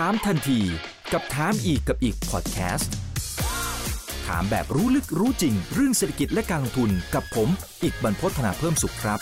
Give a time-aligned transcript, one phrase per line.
[0.00, 0.60] ถามทันที
[1.12, 2.92] กับถามอีกกับอีกพอดแคสต์
[4.26, 7.48] ถามแบบรู้ลึกรู้จริง เรื่องเศรษฐกิจและการลงทุนกับผม
[7.82, 9.18] อีกบรรพฒนาเพิ่มสุขครับ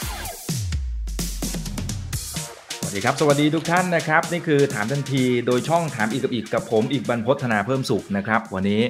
[2.79, 8.82] สวัสดีครับ สวัสดีทุกท่านนะครับ นี่คือถามทันทีโดยช่องถามอีกกับอีกกับผมอีกบรรพฒนาเพิ่มสุขนะครับ วันนี้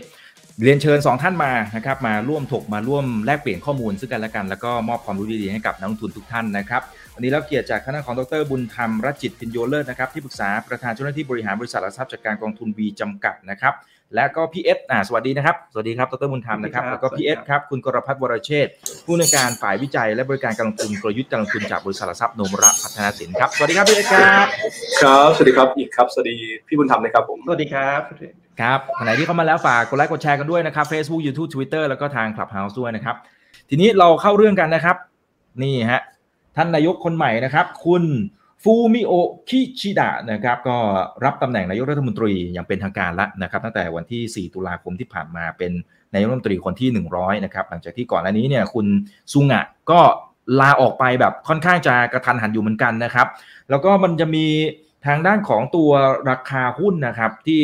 [0.63, 6.83] เรียนเชิญ 2 ท่านมานะครับมาร่วมถกมาร่วมแลกเปลี่ยนข้อมูลซึ่งกันและกัน แล้วก็มอบความรู้ดีๆให้กับนักลงทุนทุกท่านนะครับ
[7.15, 13.75] วันนี้รับเกียรติจากคณะของดรบุญธรรมรัจิตพินโยเลิศนะครับที่ปรึกษาประธานเจ้าหน้าที่บริหารบริษัทหลักทรัพย์จัดการกองทุน V จำกัดนะครับ
[14.15, 18.73] และก็พี่เอสอ่าสวัสดีนะครับ สวัสดีครับ ดรบุญธรรมนะครับ แล้วก็พี่เอสครับ คุณกรพัฒน์วรเชษฐ์
[19.05, 24.47] ผู้อำนวยการฝ่ายวิจัยและบริการการลงทุนกลยุทธ์การลงทุนจากบริษัทหลักทรัพย์โนมระพัฒนาสินครับ สวัสดีครับพี่เอสครับ
[25.03, 26.35] ครับ สวัสดีครับ อีกครับ สวัสดี
[26.69, 28.01] พี่บุญธรรมนะครับผม สวัสดีครับ
[28.61, 33.17] ครับขณะที่เข้ามาแล้วฝากกดไลค์ กดแชร์กันด้วยนะครับ Facebook YouTube Twitter แล้วก็ทาง Clubhouse ด้วยนะครับ
[33.71, 34.97] ทีนี้เราเข้าเรื่องกันนะครับ
[35.63, 36.03] นี่ฮะ
[36.57, 38.05] ท่านนายกคนใหม่นะครับ คุณ
[38.63, 39.13] ฟูมิโอ
[39.49, 40.79] คิชิดะนะครับก็
[41.25, 45.73] รับตำแหน่งนายกรัฐมนตรีอย่างเป็นทางการแล้วนะครับ ตั้งแต่วันที่ 4 ตุลาคมที่ผ่านมาเป็น
[46.15, 48.87] นายกรัฐมนตรีคนที่ 100 นะครับ หลังจากที่ก่อนหน้านี้เนี่ยคุณ
[49.33, 50.01] ซุงะก็
[50.61, 53.27] ลาออกไปแบบค่อนข้างจะกระทันหันอยู่เหมือนกันนะครับ
[53.71, 54.47] แล้วก็มันจะมี
[55.07, 55.91] ทางด้านของตัว
[56.31, 57.63] ราคาหุ้นนะครับที่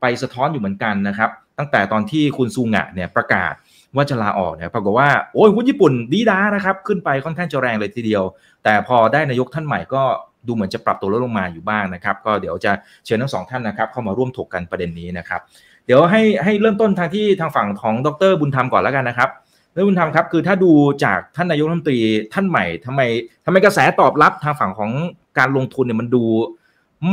[0.00, 3.54] ไปสะท้อนอยู่เหมือนกันนะครับ ตั้งแต่ตอนที่คุณซูงะเนี่ยประกาศ
[3.96, 8.22] ว่าจะลาออกเนี่ยปรากฏว่าโอ้ยหุ้นญี่ปุ่นดีด้านะครับ ขึ้นไปค่อนข้างจะแรงเลยทีเดียว
[8.64, 10.02] แต่พอได้นายกท่านใหม่ก็
[10.46, 12.72] ดูเหมือนจะปรับตัวลดลงมาอยู่บ้างนะครับ ก็เดี๋ยวจะ
[13.04, 15.40] เชิญทั้งสองท่านนะครับ เข้ามาร่วมถกกันประเด็นนี้นะครับ
[15.86, 19.28] เดี๋ยวให้ให้เริ่มต้นทางที่ทางฝั่งของดรบุญธรรมก่อนแล้วกันนะครับ
[19.74, 20.72] ดรบุญธรรมครับคือถ้าดู
[21.04, 21.98] จากท่านนายกรัฐมนตรี
[22.34, 23.00] ท่านใหม่ทำไม
[23.44, 24.90] ทำไมกระแสตอบรับทางฝั่งของ
[25.38, 26.24] การลงทุนเนี่ยมันดู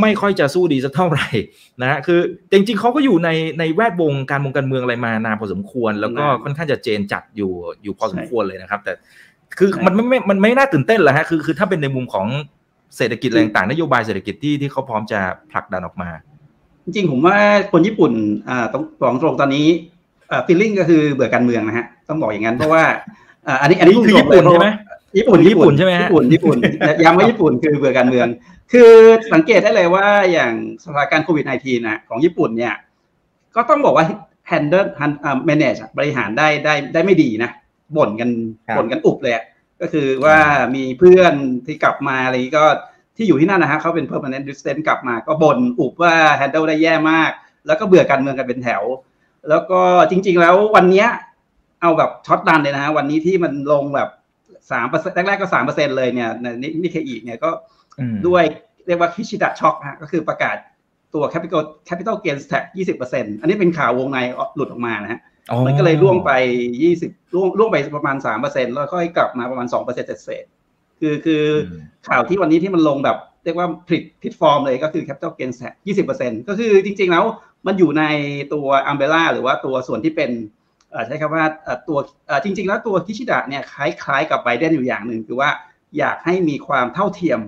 [0.02, 1.28] ไม่ค่อยจะสู้ดีสักเท่าไหร่
[1.81, 2.19] นะฮะคือ
[2.52, 7.52] จริงๆเขาก็อยู่ในในแวดวงการมงการเมืองอะไรมานานพอสมควร แล้วก็ค่อนข้างจะเจนจัดอยู่
[7.83, 8.94] อยู่พอสมควรเลยนะครับ แต่
[9.58, 12.27] คือมันไม่ไม่มันไม่น่าตื่นเต้นเหรอฮะคือคือถ้าเป็นในมุมของ
[12.97, 15.19] เศรษฐกิจอะไรต่างๆนโยบายเศรษฐกิจที่ที่เขาพร้อมจะ
[15.52, 16.09] ผลักดันออกมา
[16.83, 17.38] จริงๆผมว่า
[17.72, 18.11] คนญี่ปุ่น
[18.49, 19.67] อ่าต้องบอกตรงตอนนี้
[20.31, 22.83] อ่าฟีลลิ่งก็คือเบื่อการเมืองนะฮะต้องบอกอย่างนั้นเพราะว่า
[23.48, 24.70] อ่าอันนี้อันนี้คือญี่ปุ่นใช่ไหม
[25.17, 26.58] ญี่ปุ่นญี่ปุ่นใช่ไหมฮะญี่ปุ่นญี่ปุ่น
[27.03, 28.27] ย้ำว่าญี่ปุ่นคือเบื่อการเมือง
[28.71, 28.92] คือ
[29.33, 30.53] สังเกตได้เลยว่าอย่าง
[30.83, 32.73] สถานการณ์โควิด -19 นะของญี่ปุ่นเนี่ย
[33.55, 34.05] ก็ต้องบอกว่า
[34.52, 34.87] handle
[35.49, 37.52] manage บริหารได้ได้ได้ไม่ดีนะ
[37.98, 38.30] บ่นกัน
[38.67, 39.43] ครับบ่นกันอุบเลยอะ
[39.81, 40.37] ก็คือว่า
[40.76, 41.33] มีเพื่อน
[41.65, 42.65] ที่กลับมาอะไรก็
[43.17, 47.32] ที่อยู่ที่นั่นนะฮะเขาเป็น permanent resident กลับมา ก็บ่นอุบว่า handle ได้แย่มาก
[47.67, 48.83] แล้วก็เบื่อการเมืองกันเป็นแถว
[49.49, 51.08] แล้วก็จริง ๆ แล้ววันเนี้ย
[51.82, 54.09] เอาแบบช็อตดันเลยนะฮะวันนี้ที่มันลงแบบ
[54.71, 56.30] สามเปอร์เซ็นต์แรกๆก็สามเปอร์เซ็นต์เลยเนี่ย
[56.61, 57.49] นิกเคอิเนี่ยก็
[57.99, 58.43] อืมด้วย
[58.87, 60.55] เรียกว่าคิชิดะช็อคฮะก็คือประกาศ
[61.14, 62.64] ตัว capital capital gains tax
[63.03, 64.17] 20%อันนี้เป็นข่าววงใน
[64.55, 66.31] หลุดออกมานะฮะอ๋อมันก็เลยร่วงไป
[66.83, 75.73] 20ร่วงร่วงไปประมาณ 3%แล้วค่อยกลับมาประมาณ 2%เศษๆคือคืออมข่าวที่วันนี้ที่มันลงแบบ เรียกว่าผิดผิดฟอร์มเลยก็คือ capital gains tax
[76.11, 77.23] 20%ก็คือจริงๆแล้ว
[77.67, 78.03] มันอยู่ใน
[78.53, 80.64] ตัว umbrella หรือว่าตัวส่วนที่เป็นเอ่อ
[81.08, 85.50] ใช้คำว่าเอ่อตัวเอ่อจริง ๆ แล้วตัวคิชิดะเนี่ยคล้ายๆ กับไบเดนอยู่อย่างหนึ่งคือว่า
[85.98, 87.39] อยากให้มีความเท่าเทียม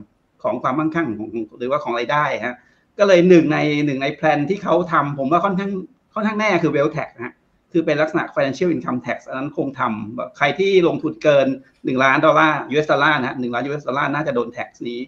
[0.44, 2.56] ของความมั่งคั่งของหรือว่าของรายได้ฮะ
[3.00, 5.72] ก็เลยหนึ่งในหนึ่งใน plan ที่เขาทำผมว่าค่อนข้าง
[6.14, 7.34] ค่อนข้างแน่คือ wealth tax นะฮะ
[7.72, 15.00] คือเป็นลักษณะ financial income tax อันนั้นคงทำแบบใครที่ลงทุนเกิน 1 ล้านดอลลาร์ US ดอลลาร์นะฮะหนึ่งล้าน US ดอลลาร์น่าจะโดน tax นี้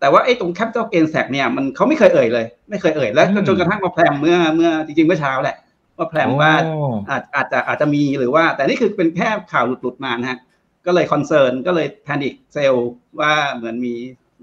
[0.00, 5.56] แต่ว่าไอ้ตรง capital gain tax เนี่ยมันเขาไม่เคยเอ่ยเลย ไม่เคยเอ่ยแล้วอืมจนกระทั่งมาแพลมเมื่อเมื่อจริงๆเมื่อเช้าแหละ
[5.98, 6.74] ว่าแพลมว่าโอ้
[7.10, 10.38] อาจอาจจะอาจจะมีหรือว่า แต่นี่คือเป็นแค่ข่าวหลุดๆมานะฮะ
[10.86, 12.74] ก็เลย concern ก็เลย panic sell
[13.20, 13.94] ว่าเหมือนมี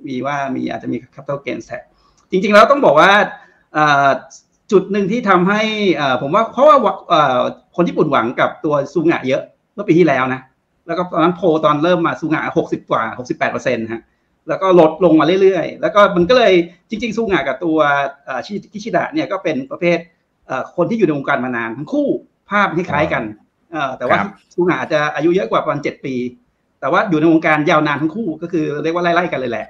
[0.08, 1.82] มีว่ามีอาจจะมี capital gain tax
[2.32, 3.12] จริงๆแล้วต้องบอกว่า
[3.78, 4.10] อ่า
[4.72, 5.62] จุดหนึ่งที่ทำให้
[6.00, 6.78] อ่าผมว่าเพราะว่า
[7.14, 7.42] อ่า
[7.76, 9.42] คนญี่ปุ่นหวังกับตัวซูงะเยอะ
[9.74, 10.42] เมื่อปีที่แล้วนะ
[10.88, 14.02] แล้วก็ตอนนั้นโพลตอนเริ่มมาซูงะหกสิบกว่าหกสิบแปดเปอร์เซ็นต์ฮะ
[14.50, 16.54] แล้วก็ลดลงมาเรื่อยๆ แล้วก็มันก็เลย
[16.90, 17.78] จริงๆซูงะกับตัว
[18.28, 20.21] อ่าชิคิชิดะเนี่ยก็เป็นประเภทเอ่อ
[20.78, 22.08] คนที่อยู่ในวงการมานานทั้งคู่
[22.50, 23.24] ภาพคล้ายๆกัน
[23.72, 26.16] เอ่อแต่ว่าครับซูงะอาจจะอายุเยอะกว่าประมาณเจ็ดปี
[26.80, 29.68] แต่ว่าอยู่ในวงการยาวนานทั้งคู่ก็คือเรียกว่าไล่ๆกันเลยแหละ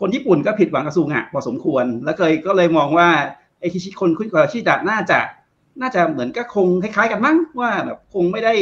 [0.00, 3.08] คนญี่ปุ่นก็ผิดหวังกับซูงะพอสมควร แล้วเคยก็เลยมองว่า
[3.60, 5.18] ไอ้คิชิคนคุยกับชิดะน่าจะ
[5.80, 8.54] น่าจะเหมือนก็คงคล้ายๆกันมั้งว่าแบบคงไม่ได้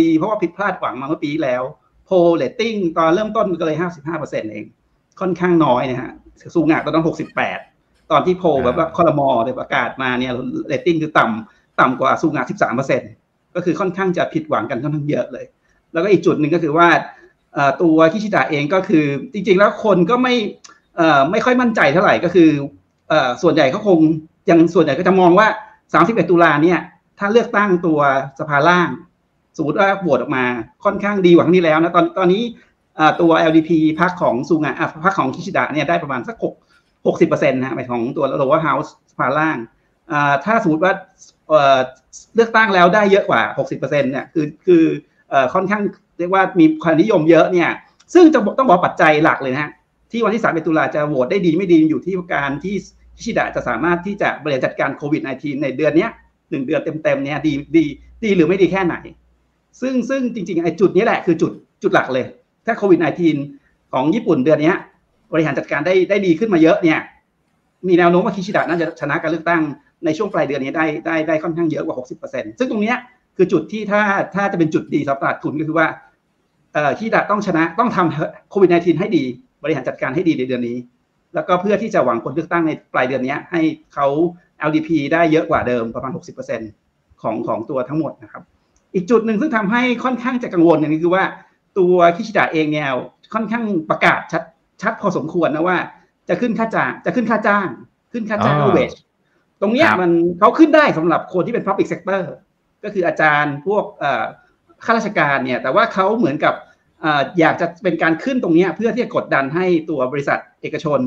[0.00, 1.62] ดีเพราะว่าผิดพลาดหวังมาเมื่อปีที่แล้ว
[2.06, 4.64] โพลเรตติ้งตอนเริ่มต้นก็เลยห้าสิบห้าเปอร์เซ็นต์เอง
[5.20, 6.12] ค่อนข้างน้อยนะฮะ
[6.54, 7.58] ซูงะตอนนั้นหกสิบแปด
[8.10, 10.32] ตอนที่โพลแบบว่าคอรมอได้ประกาศมาเนี่ย
[10.66, 13.10] เรตติ้งคือต่ำต่ำกว่าซูงะสิบสามเปอร์เซ็นต์
[13.54, 15.44] ก็คือค่อนข้างจะผิดหวังกันค่อนข้างเยอะเลย
[15.92, 16.88] แล้วก็อีกจุดหนึ่งก็คือว่า
[17.54, 20.34] เอ่อตัวคิชิดะเองก็คือจริง ๆ แล้วคนก็ไม่
[20.96, 22.50] เอ่อไม่ค่อยมั่นใจเท่าไหร่ก็คือ
[23.08, 23.98] เอ่อส่วนใหญ่เขาคง
[24.50, 25.46] ยังส่วนใหญ่ก็จะมองว่า
[25.88, 26.78] 31 ตุลาเนี่ย
[27.18, 28.00] ถ้าเลือกตั้งตัว
[28.38, 28.88] สภาล่าง
[29.56, 30.44] สมมติว่าโหวตออกมา
[30.84, 32.42] ค่อนข้างดีกว่าครั้งที่แล้วนะตอนตอนนี้
[32.98, 33.70] อ่าตัว LDP
[34.00, 36.36] พรรคของซูงะอะพรรคของคิชิดะเนี่ยได้ประมาณสัก
[37.06, 39.58] หก60%นะหมายของตัว lower house สภาล่าง
[40.44, 40.92] ถ้าสมมติว่า
[42.34, 44.84] เลือกตั้งแล้วได้เยอะกว่า 60%เนี่ยคือคือ
[45.54, 45.82] ค่อนข้าง
[46.18, 47.70] เรียกว่ามีความนิยมเยอะเนี่ย
[48.14, 49.70] ซึ่งจะต้องบอกปัจจัยหลักเลยนะฮะ
[50.10, 52.74] ที่วันที่3เป็นตุลาจะโหวตได้ดีไม่ดีอยู่ที่การที่
[53.22, 56.08] ชิดะจะสามารถที่จะบริหารจัดการโควิด -19 ในเดือนนี้
[56.50, 57.84] หนึ่งเดือนเต็มๆเนี่ยดีดี
[58.24, 58.94] ดีหรือไม่ดีแค่ไหน
[59.80, 61.52] ซึ่งซึ่งจริงๆไอ้จุดนี้แหละคือจุด
[61.82, 62.26] จุดหลักเลย
[62.66, 62.98] ถ้าโควิด
[63.44, 64.72] -19 ของญี่ปุ่นเดือนนี้
[65.32, 66.98] บริหารจัดการได้ได้ดีขึ้นมาเยอะเนี่ย
[67.88, 69.62] มีแนวโน้มว่าคิชิดะน่าจะชนะการเลือกตั้ง
[70.04, 71.96] ในช่วงปลายเดือนนี้ได้ได้ได้ค่อนข้างเยอะกว่า
[72.28, 72.94] 60%ซึ่งตรงนี้
[73.36, 74.02] คือจุดที่ถ้า
[74.34, 75.86] ถ้าจะเป็นจุดดีสำหรับตลาดทุนก็คือว่า
[76.72, 79.24] เอ่อคิชิดะต้องชนะต้องทำโควิด -19 ให้ดี
[79.62, 80.76] บริหารจัดการให้ดีในเดือนนี้
[81.34, 83.60] แล้วก็เพื่อที่จะหวังผลเลือกตั้งในปลายเดือนนี้ให้
[83.94, 84.06] เขา
[84.68, 86.12] LDP ได้เยอะกว่าเดิมประมาณ
[86.66, 88.42] 60%ของของตัวทั้งหมดนะครับ
[88.94, 91.24] อีกจุดหนึ่งซึ่งทำให้ค่อนข้างจะกังวลอย่างนี้คือว่า
[91.78, 92.88] ตัวคิชิดะเองเนี่ย
[93.34, 94.42] ค่อนข้างประกาศชัด
[94.82, 95.78] ชัดพอสมควรนะว่า
[96.28, 97.68] จะขึ้นค่าจ้างจะขึ้นค่าจ้าง
[98.12, 98.92] ขึ้นค่าจ้างเวช
[99.60, 102.22] ตรงเนี้ยมันเขาขึ้นได้สำหรับคนที่เป็น public sector
[102.84, 103.84] ก็คืออาจารย์พวก
[104.84, 106.54] ข้าราชการเนี่ย แต่ว่าเขาเหมือนกับ
[107.40, 111.00] อยากจะเป็นการขึ้นตรงนี้เพื่อที่จะกดดันให้ตัวบริษัทเอกชน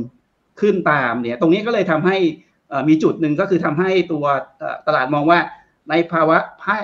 [0.61, 2.17] ขึ้นตามเนี่ย ตรงนี้ก็เลยทำให้
[2.89, 4.25] มีจุดหนึ่งก็คือทำให้ตัว
[4.87, 5.39] ตลาดมองว่า
[5.89, 6.37] ในภาวะ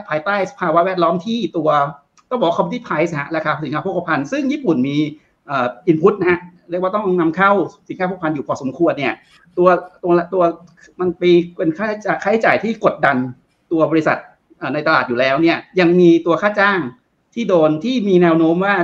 [0.10, 1.70] ภายใต้ภาวะแวดล้อมที่ตัว
[2.30, 4.98] ต้องบอกคอมพิวไพรส์ฮะราคาสินค้าโภคภัณฑ์ซึ่งญี่ปุ่นมี
[5.88, 6.40] อินพุตนะฮะ
[6.72, 7.52] เรียกว่าต้องนำเข้า
[7.88, 9.14] สินค้าโภคภัณฑ์อยู่พอสมควรเนี่ย
[9.58, 9.70] ตัว
[10.04, 10.44] ตัวตัว
[11.00, 11.88] มันปีเป็นค่า
[12.24, 13.18] ค่าใช้จ่ายที่กดดัน
[13.72, 14.18] ตัวบริษัท
[14.74, 16.80] ในตลาดอยู่แล้วเนี่ย ยังมีตัวค่าจ้าง
[17.34, 18.76] ที่โดนที่มีแนวโน้มว่า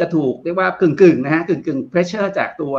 [0.00, 2.74] จะถูกเรียกว่ากึ่งกึ่งนะฮะกึ่งกึ่ง pressure จากตัว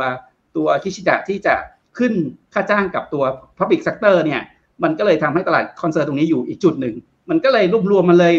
[0.56, 1.54] ตัวคิชิดะที่จะ
[1.98, 2.12] ขึ้น
[2.54, 3.24] ค่าจ้างกับตัว
[3.58, 4.42] Public Sector เนี่ย
[4.82, 6.94] มันก็เลยทำให้ตลาด concern ตรงนี้อยู่อีกจุดหนึ่ง
[7.30, 8.34] มันก็เลยรวบรวมมันเลย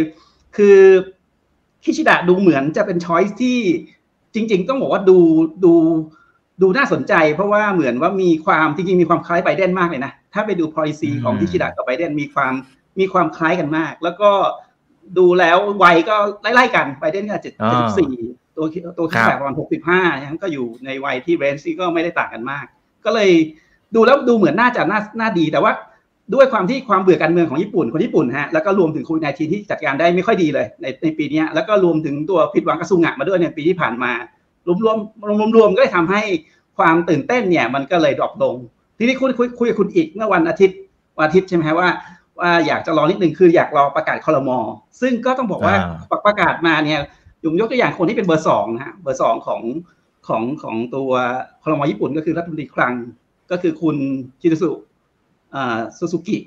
[0.57, 0.77] คือ
[1.83, 3.57] คิชิดะดูเหมือนจะเป็นช้อยส์ที่
[4.33, 5.17] จริง ๆ ต้องบอกว่าดู
[5.65, 5.73] ดู
[6.61, 12.53] ดูน่าสนใจเพราะว่าเหมือนว่ามีความจริงๆมีความคล้ายไบเดนมากเลยนะ ถ้าไปดู policy ของคิชิดะกับไบเดนมีความ
[12.99, 14.31] มีความคล้ายกันมาก แล้วก็
[15.17, 18.13] ดูแล้ววัยก็ไล่ๆกันไบเดนก็เจ็ดสิบสี่
[18.55, 18.65] ตัว
[18.97, 22.65] ตัวคิดแบบประมาณหกสิบห้ายังก็อยู่ในวัยที่เรนซี่ก็ไม่ได้ต่างกันมาก
[23.05, 23.31] ก็เลย
[23.95, 25.71] ดูแล้วดูเหมือนน่าจะน่าน่าดีแต่ว่า
[26.33, 34.11] ด้วยความที่ความเบื่อการเมืองของญี่ปุ่นคนญี่ปุ่นฮะแล้วก็รวมถึงโควิดในทีที่จัดการได้ไม่ค่อยดีเลยในในปีนี้แล้วก็รวมถึงตัวผิดหวังกระสุงะมาด้วยในปีที่ผ่านมา
[34.67, 34.97] รวมรวม
[35.39, 36.21] รวมรวมก็เลยทำให้
[36.77, 38.55] ความตื่นเต้นเนี่ยมันก็เลย drop ลง
[38.97, 40.77] ทีนี้คุยคุยคุยกับคุณอีกเมื่อวันอาทิตย์
[41.17, 41.89] วันอาทิตย์ใช่ไหมว่า
[42.39, 44.57] ว่าอยากจะรอนิดนึงคืออยากรอประกาศคอรมอ
[45.01, 45.75] ซึ่งก็ต้องบอกว่า
[46.25, 46.99] ประกาศมาเนี่ย
[47.43, 49.61] ยุงยกตัวอย่างคนที่เป็นเบอร์สองนะฮะเบอร์สองของ
[50.27, 51.09] ของของตัว
[51.63, 52.93] คอรมอญี่ปุ่นก็คือรัฐมนตรีคลัง
[53.51, 53.95] ก็คือคุณ
[54.41, 54.69] ชิตุสุ
[55.97, 56.37] ซูซูกิ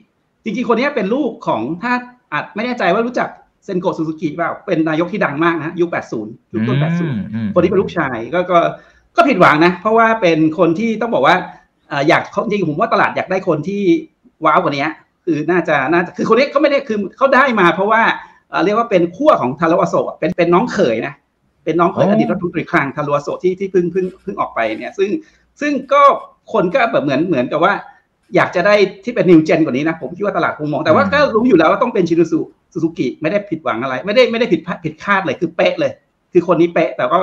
[0.45, 1.93] จริงๆคนนี้เป็นลูกของถ้า
[2.33, 3.29] อาจไม่แน่ใจว่ารู้จัก
[3.65, 5.89] เซนโกะซูซูกิเปล่าเป็นนายกที่ดังมากนะยุค
[6.21, 6.79] 80 ยุคต้น
[7.17, 8.59] 80 คนที่เป็นลูกชายก็ก็
[9.17, 11.37] ก็ผิดหวังนะ เพราะว่าเป็นคนที่ต้องบอกว่า
[12.09, 13.83] อยากจริงผมว่าตลาดอยากได้คนที่
[14.45, 14.87] ว้าวกว่านี้
[15.25, 18.03] คือน่าจะน่าคือคนนี้เขาไม่ได้คือเขาได้มา เพราะว่า
[18.65, 21.15] เรียกว่าเป็นขั้วของทารวโสเป็นเป็นน้องเขยนะ
[21.65, 25.11] เป็นน้องเขยอดีตรัฐมนตรีคลังทารวโสที่ที่เพิ่งเพิ่งเพิ่งออกไปเนี่ย ซึ่ง
[25.61, 26.03] ซึ่งก็
[26.53, 27.73] คนก็แบบเหมือนเหมือนกับว่า
[28.37, 28.75] อยากจะได้
[29.05, 32.41] ที่เป็น new gen กว่านี้นะผมคิดว่าตลาดคงมองแต่ว่าก็รู้อยู่แล้วว่าต้องเป็นชินุสุ
[32.73, 35.93] ซูซูกิไม่ได้ผิดหวังอะไร ไม่ได้ไม่ได้ผิดผิดคาดเลยคือเป๊ะเลย
[36.33, 37.21] คือคนนี้เป๊ะแต่ก็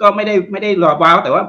[0.00, 1.42] ก็ไม่ได้ไม่ได้รอ wow แต่ว่า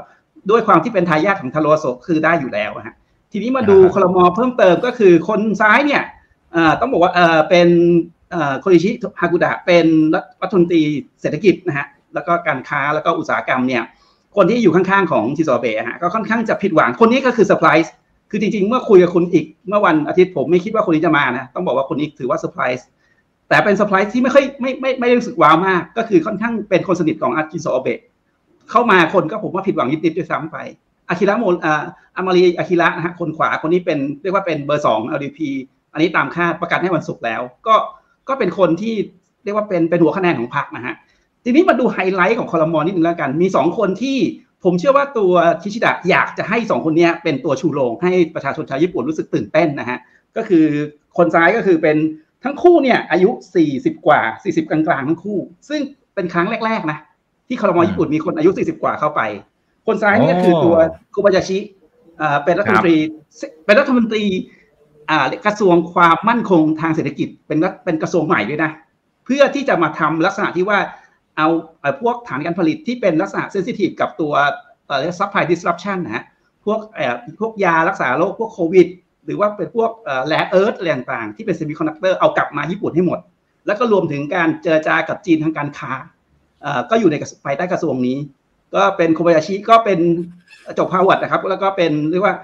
[0.50, 2.96] ด้วยความที่เป็นทายาทของทาโร อาโสะ คือได้อยู่แล้วฮะ
[3.32, 6.04] ทีนี้มาดูครม.เพิ่มเติมก็คือคนซ้ายเนี่ย
[6.80, 7.12] ต้องบอกว่า
[7.50, 7.68] เป็น
[8.60, 9.86] โคริชิฮากุดะเป็น
[10.42, 10.82] รัฐมนตรี
[11.22, 13.84] เศรษฐกิจนะฮะแล้วก็การค้าแล้วก็อุตสาหกรรมเนี่ย
[14.36, 17.94] คนที่อยู่ข้างๆของชินโซ อาเบะฮะก็ค่อนข้างจะผิดหวังคนนี้ก็คือเซอร์ไพรส์
[18.30, 22.86] คือจริงๆ เมื่อคุยกับคุณอีกเมื่อวันอาทิตย์ผมไม่คิดว่าคนนี้จะมานะต้องบอกว่าคนนี้ถือว่าเซอร์ไพรส์
[23.50, 28.00] แต่เป็นเซอร์ไพรส์ที่ไม่ค่อยไม่ไม่ไม่รู้สึก wow มาก ก็คือค่อนข้างเป็นคนสนิทของชินโซ อาเบะ
[28.72, 30.58] เข้ามาคนก็ผมว่าผิดหวังยิบๆด้วยซ้ำไป
[31.10, 31.84] อากิระโมอ่า
[32.16, 35.40] อามารีอากิระนะฮะคนขวาคนนี้เป็นเรียกว่าเป็นเบอร์สอง LDP
[35.94, 37.76] อันนี้ตามคาดประกาศให้วันศุกร์แล้ว ก็
[38.30, 38.96] ก็เป็นคนที่
[39.44, 40.96] เรียกว่าเป็นเป็นหัวคะแนนของพรรคนะฮะ
[41.44, 44.18] ทีนี้มาดูไฮไลท์ของคอรมอนิดนึงแล้วกัน มีสองคนที่
[44.64, 45.32] ผมเชื่อว่าตัว
[45.62, 50.00] ทิชิดะอยากจะให้สองคนนี้เป็นตัวชูโรงให้ประชาชนชาวญี่ปุ่นรู้สึกตื่นเต้นนะฮะ
[50.38, 50.66] ก็คือ
[51.18, 51.98] คนซ้ายก็คือเป็น
[52.44, 53.30] ทั้งคู่เนี่ยอายุ
[53.68, 55.82] 40 กว่า 40 กลางๆ ทั้งคู่ ซึ่ง
[56.16, 56.98] เป็นครั้งแรก ๆ นะ
[57.48, 59.22] ที่คอรมอญี่ปุ่นมีคนอายุ 40 กว่าเข้าไป
[59.88, 60.76] คนซ้ายนี่ก็คือตัว
[61.14, 61.58] คุบายาชิ
[62.44, 62.96] เป็นรัฐมนตรี
[63.66, 64.24] เป็นรัฐมนตรี
[65.46, 68.72] กระทรวงความมั่นคงทางเศรษฐกิจเป็นเป็นกระทรวงใหม่ด้วยนะ
[69.26, 70.80] เพื่อที่จะมาทำลักษณะที่ว่า
[71.38, 71.48] เอา
[72.02, 74.34] พวกฐานการผลิตที่เป็นลักษณะ sensitive กับตัว
[75.00, 76.24] เรียก supply disruption นะฮะ
[76.66, 76.80] พวก
[77.40, 78.88] พวกยารักษาโรคพวกโควิด
[79.26, 79.92] หรือว่าเป็นพวก
[80.28, 83.20] rare earth อะไรต่างๆที่เป็น semiconductor เอากลับมาญี่ปุ่นให้หมด
[83.68, 85.92] แล้วก็รวมถึงการเจรจากับจีนทางการค้า
[86.90, 87.16] ก็อยู่ใน
[87.46, 88.18] ภายใต้กระทรวงนี้
[88.76, 90.00] ก็เป็นโคบายาชิก็เป็น
[90.80, 92.36] จบฮาร์วาร์ดนะครับ แล้วก็เป็นเรียกว่า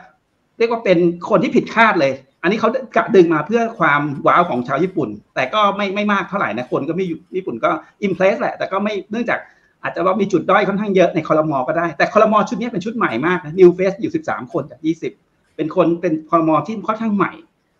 [0.57, 0.97] เรียกว่าเป็น
[1.29, 7.71] คนที่ผิดคาดเลย อันนี้เขากะดึงมาเพื่อความwow ของชาวญี่ปุ่น แต่ก็ไม่ไม่มากเท่าไหร่นะคนก็ไม่อยู่ญี่ปุ่นก็
[8.03, 9.39] impress แหละ แต่ก็ไม่เนื่องจาก
[9.83, 15.28] อาจจะว่ามีจุดด้อยค่อนข้างเยอะในคอรมอก็ได้ แต่คอรมอชุดนี้เป็นชุดใหม่มากนะ new face อยู่ 13 คนจาก 20
[15.59, 17.31] เป็นคนเป็นคอรมอที่ค่อนข้างใหม่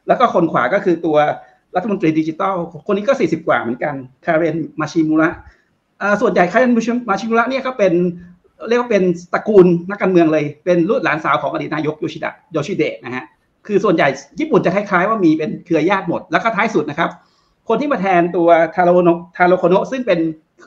[0.07, 1.17] แล้วก็คนขวาก็คือตัว
[1.75, 2.55] รัฐมนตรีดิจิทัล
[2.87, 3.93] คนนี้ก็ 40 กว่าเหมือนกัน
[4.25, 5.29] คาเรนมาชิมุระ
[6.21, 6.73] ส่วนใหญ่คาเรน
[7.09, 7.93] มาชิมุระเนี่ยก็เป็น
[8.69, 13.23] เรียกว่าเป็นตระกูลนักการเมืองเลย เป็นลูกหลานสาวของอดีตนายกโยชิดะโยชิเดะนะฮะ
[13.67, 14.07] คือส่วนใหญ่
[14.39, 17.09] ญี่ปุ่นจะคล้ายๆว่ามีเป็นเครือญาติหมด แล้วก็ท้ายสุดนะครับ
[17.67, 20.19] คนที่มาแทนตัวทาโรโนทาโรโคโนะซึ่งเป็น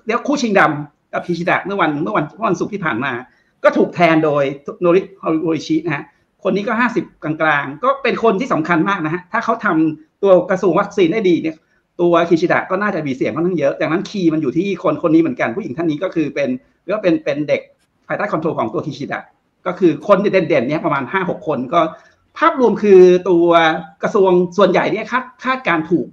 [0.07, 3.13] เรียกคู่ชิงดำกับพิชิดะเมื่อวันเมื่อวันวันศุกร์ที่ผ่านมา
[3.65, 4.43] ก็ถูกแทนโดย
[4.81, 6.05] โนริฮอริชินะฮะ
[6.45, 7.33] คนนี้ก็50กลา
[7.63, 11.57] งๆ ก็เป็นคนที่สำคัญมากนะฮะถ้าเขาทำตัวกระทรวงวัคซีนได้ดีเนี่ย
[12.01, 16.49] ตัวคิชิดะก็น่าจะมีเสียงค่อนข้างเยอะดังนั้นคีย์มันอยู่ที่คนคนนี้เหมือนกันผู้หญิงท่านนี้ก็คือเป็น
[16.83, 17.61] เรียกว่าเป็นเป็นเด็ก
[18.07, 19.21] ภายใต้คอนโทรลของตัวคิชิดะ
[19.67, 21.81] ก็คือคนเด่นๆเนี่ยประมาณ5-6คนก็
[22.39, 23.47] ภาพรวมคือตัว
[24.03, 26.07] กระทรวงส่วนใหญ่เนี่ยคาดคาดการถูก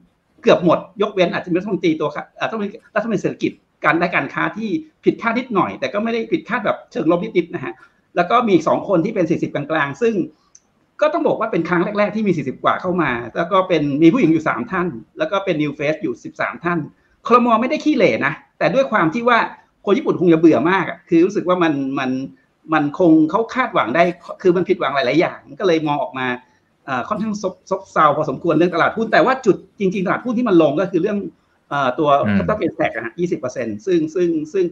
[0.44, 2.10] เกือบหมด ยกเว้นอาจจะมีรัฐมนตรีตัว
[2.52, 3.52] ต้องมีรัฐมนตรีเศรษฐกิจ
[3.86, 4.70] การได้การค้าที่
[5.04, 7.74] ผิดคาดนิดหน่อย แต่ก็ไม่ได้ผิดคาดแบบเชิงลบนิดๆนะฮะ
[8.16, 10.16] แล้วก็มีสองคนที่เป็น 40 กลางๆ ซึ่ง
[11.02, 14.88] ก็ต้องบอกว่าเป็นครั้งแรก ๆ ที่มี 40 กว่าเข้ามา แล้วก็เป็นมีผู้หญิงอยู่ 3 ท่าน
[15.18, 16.80] แล้วก็เป็นนิวเฟสอยู่ 13 ท่าน
[17.28, 19.38] ครม.ไม่ได้ขี้เหร่นะ แต่ด้วยความที่ว่า
[19.86, 22.10] คนญี่ปุ่นคงจะเบื่อมากอะคือรู้สึกว่ามันมัน
[22.74, 24.04] มันคงเขาคาดหวังได้
[24.42, 26.28] คือมันผิดหวังหลาย ๆ อย่าง ก็เลยมองออกมา
[27.10, 31.18] ค่อนข้างซบซบเซาพอสมควรเรื่องตลาดหุ้น แต่ว่าจุดจริง ๆ ตลาดหุ้นที่มันลงก็คือเรื่อง
[32.00, 34.66] ตัว capital gain tax อะยี่สิบเปอร์เซ็นต์ซึ่งซึ่งซึ่ง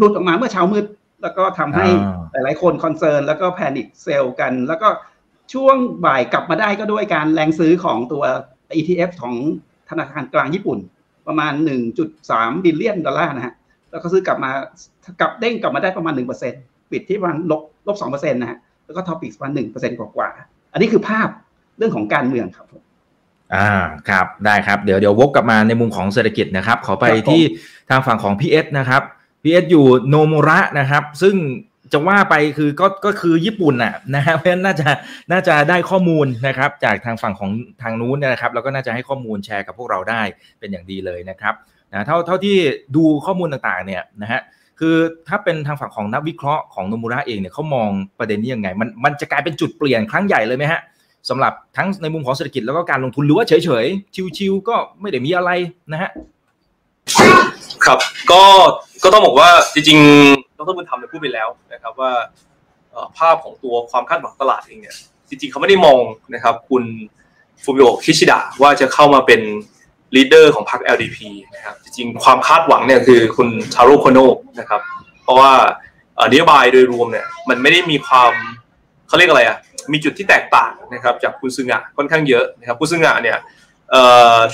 [0.00, 0.84] หลุดออกมาเมื่อเช้ามืด
[1.24, 1.86] แล้วก็ทำให้
[2.32, 4.88] หลายๆคน concern แล้วก็ panic sell กัน แล้วก็
[5.52, 5.76] ช่วง
[6.06, 8.24] บ่ายกลับมาได้ก็ด้วยการแรงซื้อของตัว
[8.74, 9.34] ETF ของ
[9.90, 10.78] ธนาคารกลางญี่ปุ่น
[11.26, 11.52] ประมาณ
[12.08, 13.54] 1.3 billion ดอลลาร์นะฮะ
[13.90, 14.50] แล้วก็ซื้อกลับมา
[15.20, 16.12] กลับเด้งกลับมาได้ประมาณ
[16.52, 21.28] 1%ปิดที่ประมาณลบลบ2%นะฮะแล้วก็ Topix ประมาณ1%กว่าๆอันนี้คือภาพ
[21.78, 22.82] เรื่องของการเมืองครับผม
[23.54, 23.68] อ่า
[24.08, 27.42] ครับได้ครับเดี๋ยวเดี๋ยววกกลับมาในมุมของเศรษฐกิจนะครับ ขอไปที่
[27.90, 29.02] ทางฝั่งของพีเอสนะครับ
[29.44, 31.36] พีเอสอยู่โนมุระนะครับ ซึ่ง
[31.92, 34.88] จะว่าไปคือก็ก็คือญี่ปุ่นน่ะนะฮะเพราะฉะนั้นน่าจะ
[35.32, 37.50] น่าจะได้ข้อมูลนะครับ จากทางฝั่งของ
[37.82, 40.22] ทางนู้นนะครับ แล้วก็น่าจะให้ข้อมูลแชร์กับพวกเราได้
[40.60, 41.54] เป็นอย่างดีเลยนะครับ
[41.92, 42.56] นะเท่าเท่าที่
[42.96, 44.40] ดูข้อมูลต่างๆเนี่ยนะฮะ
[44.80, 44.96] คือ
[45.28, 50.80] ถ้าเป็นทางฝั่งของนักวิเคราะห์ของโนมูระเองเนี่ยเขามองประเด็นนี้ยังไง มันมันจะกลายเป็นจุดเปลี่ยนครั้งใหญ่เลยไหมฮะ
[51.28, 55.50] สำหรับทั้งในมุมของเศรษฐกิจแล้วก็การลงทุนหรือว่าเฉยๆชิวๆก็ไม่ได้มีอะไร
[55.92, 56.10] นะฮะ
[57.86, 57.98] ครับ
[58.32, 58.42] ก็
[59.04, 62.12] ก็ต้องบอกว่าจริงๆดรบุญธรรมได้พูดไปแล้วนะครับว่า
[63.18, 64.96] ภาพของตัวความคาดหวังตลาดเองเนี่ย
[65.28, 66.00] จริงๆเขาไม่ได้มอง
[66.34, 66.84] นะครับคุณ
[67.62, 69.40] ฟูมิโอคิชิดะว่าจะเข้ามาเป็น
[70.16, 71.18] leader ของพรรค LDP
[71.54, 74.80] นะครับจริงๆความคาดหวังเนี่ยคือคุณทาโร่โคโนะนะครับ
[75.22, 75.52] เพราะว่า
[76.32, 78.32] นโยบายโดยรวมเนี่ยมันไม่ได้มีความ
[79.08, 79.58] เขาเรียกอะไรอะ
[79.92, 83.38] มีจุดที่แตกต่างนะครับจากคุณซึงะค่อนข้างเยอะนะครับคุณซึงะเนี่ย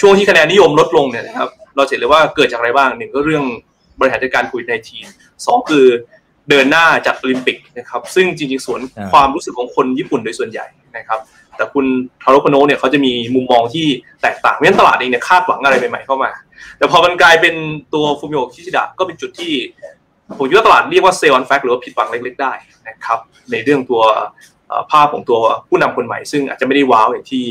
[0.00, 1.48] ช่วงที่คะแนนนิยมลดลงเนี่ยนะครับ
[1.80, 3.44] เราเห็นเลยว่าเกิดจากอะไรบ้างหนึ่งก็เรื่อง
[3.98, 4.98] บริหารจัดการโควิดในที
[5.46, 5.86] สองคือ
[6.50, 8.80] เดินหน้าจัดโอลิมปิกนะครับ ซึ่งจริงๆสวน
[9.12, 11.20] ความรู้สึกของคนญี่ปุ่นโดยส่วนใหญ่นะครับ
[11.56, 11.86] แต่คุณ
[12.22, 13.86] ทาโร่โคโนะเนี่ยเขาจะมีมุมมองที่
[14.22, 16.30] แตกต่างเพราะฉะนั้นตลาดเองเนี่ยคาดหวังอะไรใหม่ๆเข้ามา
[16.78, 17.54] แต่พอมันกลายเป็น
[17.94, 19.52] ตัวฟูมิโอคิชิดะก็เป็นจุดที่
[20.38, 22.52] ผมคิดว่าตลาดเรียกว่า sell on fact หรือว่าผิดหวังเล็ก ๆ ได้
[22.88, 23.18] นะครับ
[23.50, 24.02] ในเรื่องตัว
[24.90, 27.44] ภาพของตัวผู้นำคนใหม่ ซึ่งอาจจะไม่ได้ว้าวอย่างที่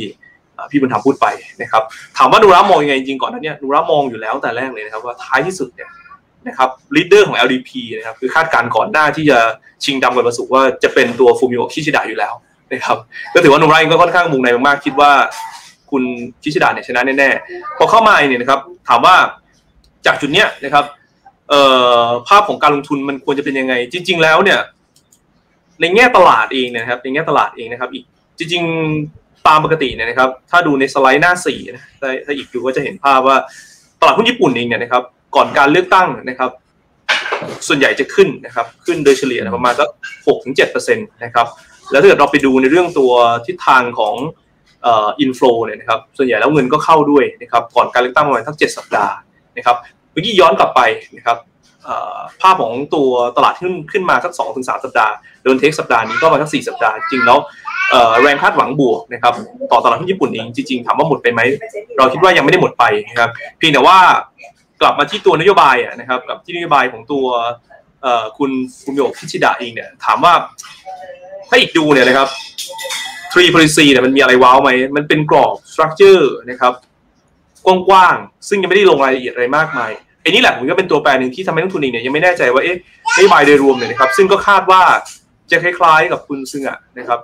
[0.72, 1.28] พี่บุญธรรมพูดไป
[1.62, 1.84] นะครับ
[2.18, 5.90] ถามว่าโนมูระมองยังไงจริงก่อนนั้นเนี่ยโนมูระมองอยู่แล้วแต่แรกเลยนะครับว่าท้ายที่สุดเนี่ย
[6.48, 9.40] นะครับ leader ของ LDP นะครับคือคาดการณ์ก่อนหน้าที่จะ
[9.84, 12.34] ชิงดำกับประสุว่าจะเป็นตัวฟูมิโอคิชิดะอยู่แล้ว
[12.74, 12.98] นะครับ
[13.34, 15.12] ก็ถือว่าโนมูระเองก็ค่อนข้างมั่นใจมากๆคิดว่า
[15.92, 16.04] คุณ
[16.44, 19.16] คิชิดะเนี่ยชนะแน่ๆพอเข้ามาเนี่ยนะครับ ถามว่า
[20.06, 20.86] จากจุดเนี้ยนะครับ
[22.28, 24.60] ภาพของการลงทุนมันควรจะเป็นยังไง จริง ๆ แล้วเนี่ย
[25.82, 28.04] ในแง่ตลาดเองนะครับ ในแง่ตลาดเองนะครับ อีก
[28.38, 31.84] จริงๆ ตามปกติเนี่ยนะครับ ถ้าดูในสไลด์หน้าสี่นะ
[32.26, 33.38] ถ้าอีกดูก็จะเห็นภาพว่า
[34.02, 35.04] ตลาดหุ้นญี่ปุ่นเองเนี่ยนะครับ
[35.36, 36.52] ก่อนการเลือกตั้งนะครับ
[37.68, 39.90] ส่วนใหญ่จะขึ้นนะครับ ขึ้นโดยเฉลี่ยประมาณสัก
[40.28, 41.48] หกถึงเจ็ดเปอร์เซ็นต์นะครับ
[41.92, 43.12] แล้วถ้าเกิดเราไปดูในเรื่องตัว
[43.48, 44.16] ทิศทางของ
[44.88, 49.14] อินฟลูเนี่ยนะครับ ส่วนใหญ่แล้วเงินก็เข้าด้วยนะครับ ก่อนการเลือกตั้งประมาณสักเจ็ดสัปดาห์
[49.58, 49.76] นะครับ
[50.12, 50.82] เมื่อกี้ย้อนกลับไป
[51.18, 51.38] นะครับ
[52.42, 57.40] ภาพของตัวตลาดขึ้นขึ้นมาสักสองถึงสามสัปดาห์โดนเทคสัปดาห์นี้ก็มาสักสี่สัปดาห์ จริงแล้ว
[58.22, 59.34] แรงคาดหวังบวกนะครับ
[59.72, 61.42] ต่อตลาดหุ้นญี่ปุ่นเองจริงๆถามว่าหมดไปไหม
[61.98, 63.98] เราคิดว่ายังไม่ได้หมดไปนะครับเพียงแต่ว่า
[64.82, 67.26] กลับมาที่ตัวนโยบายนะครับกับที่นโยบายของตัว
[68.38, 68.52] คุณ
[68.86, 70.34] คุณโยกคิชิดะเองเนี่ยถามว่า
[71.50, 72.28] ถ้าอีกดูเนี่ยนะครับ
[73.32, 76.74] three policy เนี่ยมันมีอะไรว้าวไหม มันเป็นกรอบ structure นะครับ
[77.66, 79.92] กว้างๆ ซึ่งยังไม่ได้ลงรายละเอียดอะไรมากมาย
[80.22, 82.78] ไอ้นี่แหละผมก็เป็นตัวแปรหนึ่งที่ทำให้นักทุนเองเนี่ยยังไม่แน่ใจว่าเอ๊ะ
[83.16, 84.82] นโยบายโดยรวมเนี่ยนะครับซึ่งก็คาดว่า
[85.52, 87.20] จะคล้ายๆกับคุณซึ่งอะนะครับ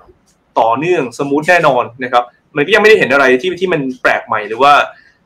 [0.59, 2.23] ต่อเนื่องสมูทแน่นอนนะครับ
[2.55, 4.73] มันก็ยังไม่ได้เห็นอะไรที่ที่มันแปลกใหม่หรือว่า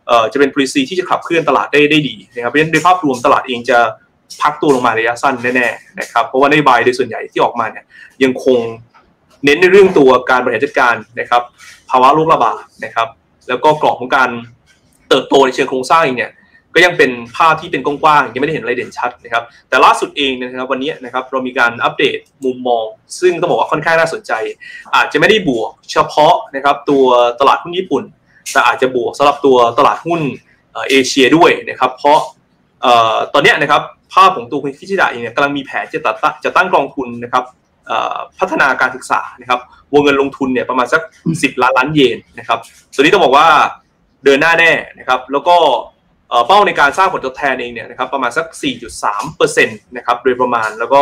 [0.07, 3.79] เอ่อจะเป็น policy ที่จะขับเคลื่อนตลาดได้ได้ดีนะครับเพราะฉะนั้นโดยภาพรวมตลาดเองจะ
[4.41, 7.85] พักตัวลงมาระยะสั้นแน่ๆนะครับเพราะว่านโยบายโดยส่วนใหญ่ที่ออกมาเนี่ย
[8.23, 8.59] ยังคง
[9.45, 11.41] เน้นในเรื่องตัวการบริหารจัดการนะครับ
[11.89, 13.07] ภาวะโรคระบาดนะครับ
[13.47, 14.29] แล้วก็กรอบของการ
[15.09, 16.31] เติบโตในเชิงโครงสร้างเองเนี่ย
[16.75, 22.85] ก็ยังเป็นภาพที่เป็นกว้างๆยังไม่ได้เห็นอะไรเด่นชัดนะครับ แต่ล่าสุดเองนะครับวันนี้นะครับเรามีการอัปเดตมุมมอง
[23.19, 24.31] ซึ่งต้องบอกว่าค่อนข้างน่าสนใจ
[24.95, 27.05] อาจจะไม่ได้บวกเฉพาะนะครับตัว
[27.39, 28.03] ตลาดหุ้นญี่ปุ่น
[28.51, 30.21] แต่อาจจะบวกสำหรับตัวตลาดหุ้น
[30.89, 32.19] เอเชียด้วยนะครับ เพราะ
[33.33, 33.81] ตอนนี้นะครับ
[34.13, 37.43] ภาพของตัวคุณคิชิดะเองเนี่ยกำลังมีแผนจะตัดจะตั้งกองทุนนะครับ
[38.39, 39.59] พัฒนาการศึกษานะครับ
[39.93, 41.01] วงเงินลงทุนเนี่ยประมาณสัก
[41.33, 42.59] 10 ล้านล้านเยนนะครับ
[42.93, 43.47] ส่วนนี้ต้องบอกว่า
[44.23, 45.55] เดินหน้าแน่นะครับแล้วก็
[46.47, 48.45] เป้าในการสร้างผลตอบแทนเองเนี่ยนะครับประมาณสัก
[49.01, 51.01] 4.3%นะครับโดยประมาณแล้วก็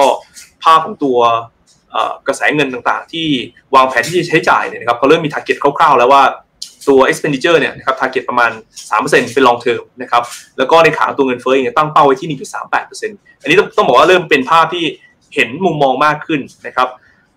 [0.64, 1.20] ภาพของตัว
[2.28, 3.28] กระแสเงินต่างๆ ที่
[3.76, 6.24] วางแผนที่จะใช้จ่ายเนี่ยนะครับเขาเริ่มมี target คร่าวๆ แล้วว่า
[6.88, 8.52] ตัว expenditure เนี่ยนะครับ target ประมาณ
[8.92, 10.24] 3%เป็น long term นะครับ
[10.58, 12.38] แล้วก็ในขาตัวเงินเฟ้อเองตั้งเป้าไว้ที่
[12.82, 14.86] 1.38%อันนี้ต้องต้องบอกว่าเริ่มเป็นภาพที่
[15.36, 16.88] เห็นมุมมองมากขึ้นนะครับ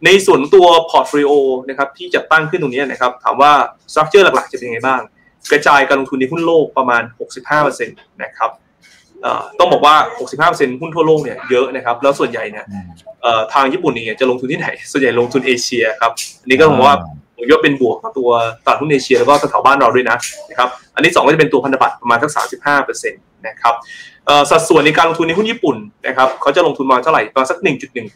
[0.04, 1.32] ในส่วนตัว portfolio
[1.68, 3.52] นะครับที่จะตั้งขึ้นตรงนี้นะครับ ถามว่า
[3.92, 5.00] structure หลักๆ จะเป็นยังไงบ้าง
[5.52, 7.02] กระจายการลงทุนในหุ้นโลกประมาณ
[7.42, 8.50] 65%นะครับ
[9.58, 9.96] ต้องบอกว่า
[10.38, 12.64] 65%หุ้นทั่วโลกเนี่ยเยอะนะครับ แล้วส่วนใหญ่เนี่ย
[13.54, 16.96] ทางญี่ปุ่นเนี่ยจะลงทุนที่ไหน ส่วนใหญ่ลงทุนเอเชียครับ อันนี้ก็ผมว่า
[17.36, 18.30] ผมยกเป็นบวกกับตัว
[18.64, 20.16] ตลาดหุ้นเอเชียแล้วก็แถวบ้านเราด้วยนะ
[20.50, 22.30] นะครับ อันนี้2ก็จะเป็นตัวพันธบัตรประมาณสัก
[22.74, 23.74] 35%นะครับ
[24.50, 27.58] สัดส่วนในการลงทุนในหุ้นญี่ปุ่นนะครับเขาจะลงทุนมาเท่าไหร่ประมาณสัก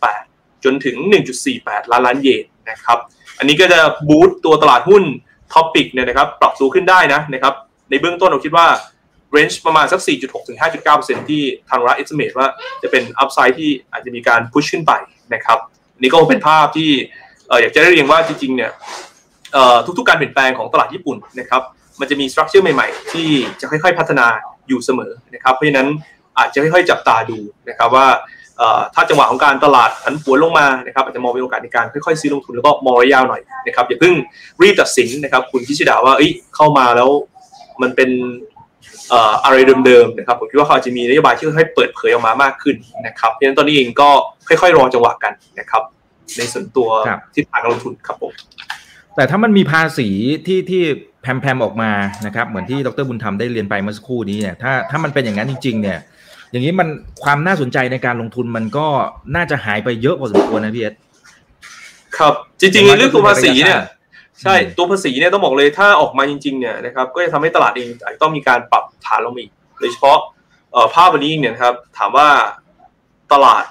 [0.02, 0.96] 1.18 จนถึง
[1.44, 2.98] 1.48 ล้านล้านเยนนะครับ
[3.38, 5.02] อันนี้ก็จะ boost ตัวตลาดหุ้น
[5.52, 7.54] TOPIX เนี่ยนะครับปรับตัวขึ้นได้นะนะครับ
[7.90, 8.66] ในเบื้องต้นเราคิดว่า
[9.32, 10.58] range ประมาณสัก 4.6 ถึง
[10.94, 12.48] 5.9%ที่ทางรัฐ estimate ว่า
[12.82, 14.92] จะเป็น upside ที่อาจจะมีการ push ขึ้นไป
[15.34, 15.58] นะครับ
[16.00, 16.90] นี่ก็เป็นภาพที่
[17.60, 18.70] อยากจะได้เรียนว่าจริงๆเนี่ย
[19.98, 21.62] ทุกๆการเปลี่ยนแปลงของตลาดญี่ปุ่นนะครับ
[22.00, 23.28] มันจะมี structure ใหม่ๆ ที่
[23.60, 24.26] จะค่อยๆ พัฒนา
[24.68, 25.88] อยู่เสมอนะครับเพราะฉะนั้น
[26.38, 27.38] อาจจะค่อยๆจับตาดู
[27.68, 28.06] นะครับว่า
[28.94, 34.14] ถ้าจังหวะของการตลาดผันผวนลงมานะครับอาจจะมองเป็นโอกาสในการค่อยๆซื้อลงทุนแล้วก็มองระยะยาวหน่อยนะครับอย่าเพิ่ง
[34.62, 36.14] รีบตัดสินนะครับ คุณคิชิดาว่า
[36.56, 37.10] เข้ามาแล้ว
[37.82, 38.10] มันเป็น
[39.44, 44.10] อะไรเดิมๆนะครับผมคิดว่าเขาจะมีนโยบายที่ค่อยๆเปิดเผยออกมามากขึ้นนะครับเพราะฉะนั้นตอนนี้เองก็
[44.48, 45.82] ค่อยๆรอจังหวะกันนะครับ
[46.38, 46.88] ในส่วนตัว
[47.34, 48.32] ทิศทางการลงทุนครับผม
[49.16, 50.08] แต่ถ้ามันมีภาษี
[50.46, 50.82] ที่ที่
[51.22, 51.90] แพมๆออกมา
[52.26, 55.98] นะครับ เหมือนที่ดรบุญธรรมได้เรียนไปเมื่อสักครู่นี้เนี่ยถ้าถ้ามันเป็นอย่างนั้นจริง ๆ เนี่ย
[56.54, 56.88] อย่างนี้มัน
[57.24, 58.86] ความน่าสนใจในการลงทุนมันก็
[59.36, 60.94] น่าจะหายไปเยอะพอสมควรนะพี่เอส
[62.18, 63.80] ครับ จริงๆเรื่องตัวภาษีเนี่ย
[64.42, 67.88] ใช่ตัวภาษีเนี่ยต้องบอกเลยถ้าออกมาจริงๆเนี่ยนะครับก็จะทำให้ตลาดเอง
[68.22, 70.18] ต้องมีการปรับฐานลงอีกโดยเฉพาะ
[70.94, 72.28] ภาพวันนี้เนี่ยครับ ถามว่า
[73.32, 73.64] ตลาด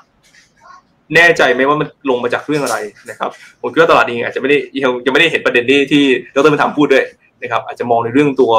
[1.16, 2.78] แน่ใจไหมว่ามันลงมาจากเรื่องอะไร
[3.10, 3.30] นะครับ
[3.62, 6.04] ผมคิดว่าตลาดเองอาจจะไม่ได้ยังยังไม่ได้เห็นประเด็นที่ที่
[6.36, 7.06] ดรมาทำพูดด้วย
[7.42, 8.54] นะครับ อาจจะมองในเรื่องตัว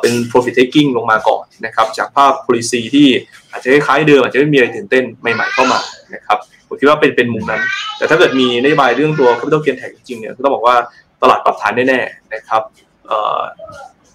[0.00, 3.08] เป็น profit taking ลงมาก่อนนะครับจากภาพ policy ที่
[3.50, 5.80] อาจจะคล้ายเดิมอาจจะไม่มีอะไรตื่นเต้นใหม่ๆเข้ามา
[6.14, 7.62] นะครับผมคิดว่าเป็นเป็นมุมนั้น
[7.98, 10.76] แต่ถ้าเกิดมีนโยบายเรื่องตัว capital gain tax จริงเนี่ยก็ต้องบอกว่า
[11.22, 12.62] ตลาดปรับฐานแน่ๆนะครับ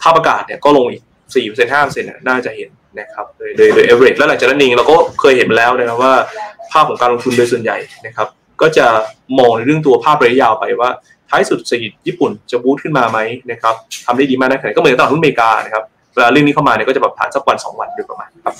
[0.01, 1.03] ถ้าประกาศเนี่ยก็ลงอีก
[1.34, 6.13] 4% 5%น่าจะเห็นนะครับโดยโดยโดย average แล้วหลังจากนั้นเองเราก็เคยเห็นแล้วนะครับว่า
[6.71, 8.27] ภาพของการลงทุนโดยส่วนใหญ่นะครับ
[8.62, 8.88] ก็จะ
[9.39, 10.89] มองในเรื่องตัวภาพระยะยาวไปว่า
[11.30, 13.20] ท้ายสุดเศรษฐกิจญี่ปุ่นจะบูตขึ้นมาไหม
[13.52, 15.84] นะครับทำได้ดีมากนะก็เหมือนตลาดหุ้นอเมริกานะครับ
[16.16, 18.56] เวลาเรื่องนี้เข้ามาเนี่ยก็จะแบบผ่านสักวันสองวันโดยประมาณครับ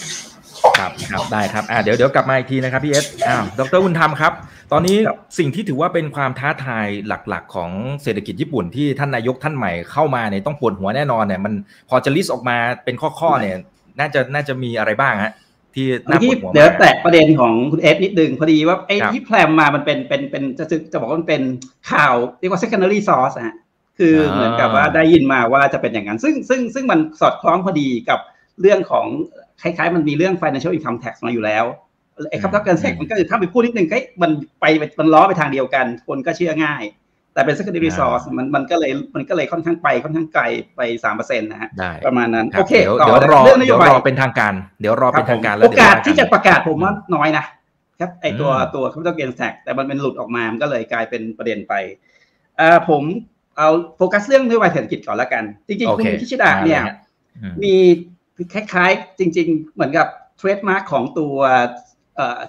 [0.80, 4.34] ครับครับได้ครับอ่าเดี๋ยวเดี๋ยวกลับมาอีกทีนะครับพี่เอสอ้าวดรวุณธรรมครับ
[4.72, 4.98] ตอนนี้
[5.38, 7.72] สิ่งที่ถือว่าเป็นความท้าทายหลักๆ ของ
[8.04, 11.54] เศรษฐกิจญี่ปุ่นที่ท่านนายกท่านใหม่เข้ามาเนี่ยต้องปวดหัวแน่นอนเนี่ยมัน
[11.90, 13.56] พอจะ list ออกมาเป็นข้อๆเนี่ย
[14.00, 15.34] น่าจะน่าจะมีอะไรบ้างฮะ
[15.78, 21.42] ที่น่าปวดหัวเดี๋ยวแตะประเด็นของคุณเอสนิดนึงพอดีว่าไอ้ที่แพลมมามันเป็นเป็นเป็นจะจะบอกว่ามันเป็น
[21.92, 23.56] ข่าวเรียกว่า secondary source ฮะ
[23.98, 28.20] คือเหมือนกับว่าได้ยินมาว่าจะเป็นอย่างนั้น ซึ่งซึ่งซึ่งมันสอดคล้องพอดีกับ
[28.62, 29.06] เรื่องของ
[29.62, 31.66] คล้ายๆ มันมีเรื่อง financial income tax มาอยู่แล้ว
[32.30, 34.66] ไอ้ capital gains tax มันก็คือถ้าไปพูดนิดนึงก็มันไป
[35.00, 36.84] มันล้อไปทางเดียวกัน คนก็เชื่อง่าย
[37.38, 40.43] แต่เป็น secondary source มันมันก็เลยมันก็เลยค่อนข้างไปค่อนข้างไกล
[40.76, 41.69] ไปสามเปอร์เซ็นต์นะฮะ
[42.06, 47.45] ประมาณนั้นโอเคเดี๋ยวรอเดี๋ยวรอเป็นทางการ เดี๋ยวรอเป็นทางการแล้วโอกาสที่จะประกาศผมว่าน้อยนะ
[48.00, 51.73] ครับไอตัวตัว capital gains tax แต่มันเป็นหลุดออกมามันก็เลยกลายเป็นประเด็นไป
[52.58, 53.04] เอ่อผม
[53.58, 56.82] เอาโฟกัสเรื่องนโยบายเศรษฐกิจก่อนละกัน จริงๆคุณคิชิดะเนี่ย
[57.63, 57.76] มี
[58.54, 61.34] คล้ายๆ จริง ๆ เหมือนกับ trademark ของตัว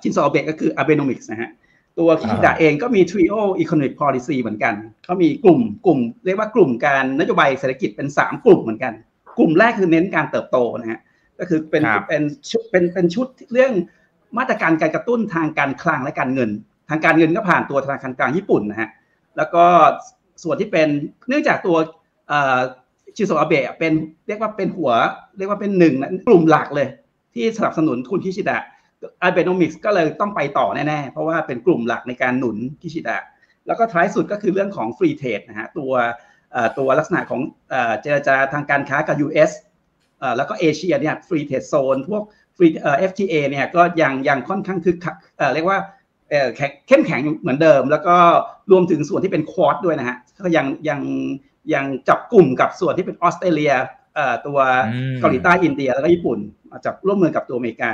[0.03, 1.51] ชินโซอเบะก็คือ Abenomics นะฮะ
[1.99, 8.93] ตัวคิชิดะเองก็มี Trio Economic Policy เหมือนกันเขามีกลุ่มกลุ่ม เรียกว่ากลุ่มการนโยบายเศรษฐกิจเป็น 3 กลุ่มเหมือนกัน
[9.39, 11.01] กลุ่มแรกคือเน้นการเติบโตนะฮะ
[11.39, 13.73] ก็คือเป็นเป็นชุดเป็นเป็นชุดเรื่อง
[14.39, 16.51] มาตรการการกระตุ้นทางการคลังและการเงิน
[16.91, 18.91] ทางการเงินก็ผ่านตัวธนาคารกลางญี่ปุ่นนะฮะ
[19.37, 19.65] แล้วก็
[20.43, 20.89] ส่วนที่เป็น
[21.29, 21.77] เนื่องจากตัว
[23.17, 23.93] ชิโซอาเบะเป็น
[24.27, 24.91] เรียกว่าเป็นหัว
[25.39, 25.95] เรียกว่าเป็นหนึ่ง
[26.29, 26.89] กลุ่มหลักเลย
[27.35, 28.59] ที่สนับสนุนคุณคิชิดะ
[29.23, 33.19] อาเบโนมิกส์ก็เลยต้องไปต่อแน่ๆ เพราะว่าเป็นกลุ่มหลักในการหนุนคิชิดะ
[33.67, 35.93] แล้วก็ท้ายสุดก็คือเรื่องของ free trade นะฮะตัว
[36.79, 37.41] ตัวลักษณะของ
[38.01, 39.51] เจรจาทางการค้ากับ US
[40.37, 42.23] แล้วก็เอเชียเนี่ย free trade zone พวก
[42.57, 45.15] ฟรีเอ่อ FTA เนี่ยก็ยังยังค่อนข้างคึกคัก
[45.55, 45.79] เรียกว่า
[46.89, 48.17] เข้มแข็งเหมือนเดิม แล้วก็
[48.71, 51.01] รวมถึงส่วนที่เป็น Quad ด้วยนะฮะก็ยังยัง
[51.75, 53.73] ยังจับกลุ่มกับส่วนที่เป็นออสเตรเลีย
[54.47, 54.59] ตัว
[55.21, 56.39] เกาหลีใต้อินเดียแล้วก็ญี่ปุ่น
[56.85, 57.93] จับร่วมมือกับตัวอเมริกา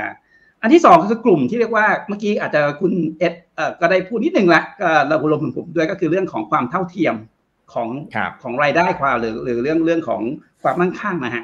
[0.65, 3.33] อันที่สองก็คือกลุ่มที่เรียกว่าเมื่อกี้อาจจะคุณเอ็ด
[3.81, 7.15] ก็ได้พูดนิดนึงละก็เรารวมถึงผมด้วยก็คือเรื่องของความเท่าเทียม
[7.73, 7.89] ของ
[8.43, 10.21] ของรายได้ความหรือหรือเรื่องเรื่องของ
[10.63, 11.43] ความมั่งคั่งนะฮะ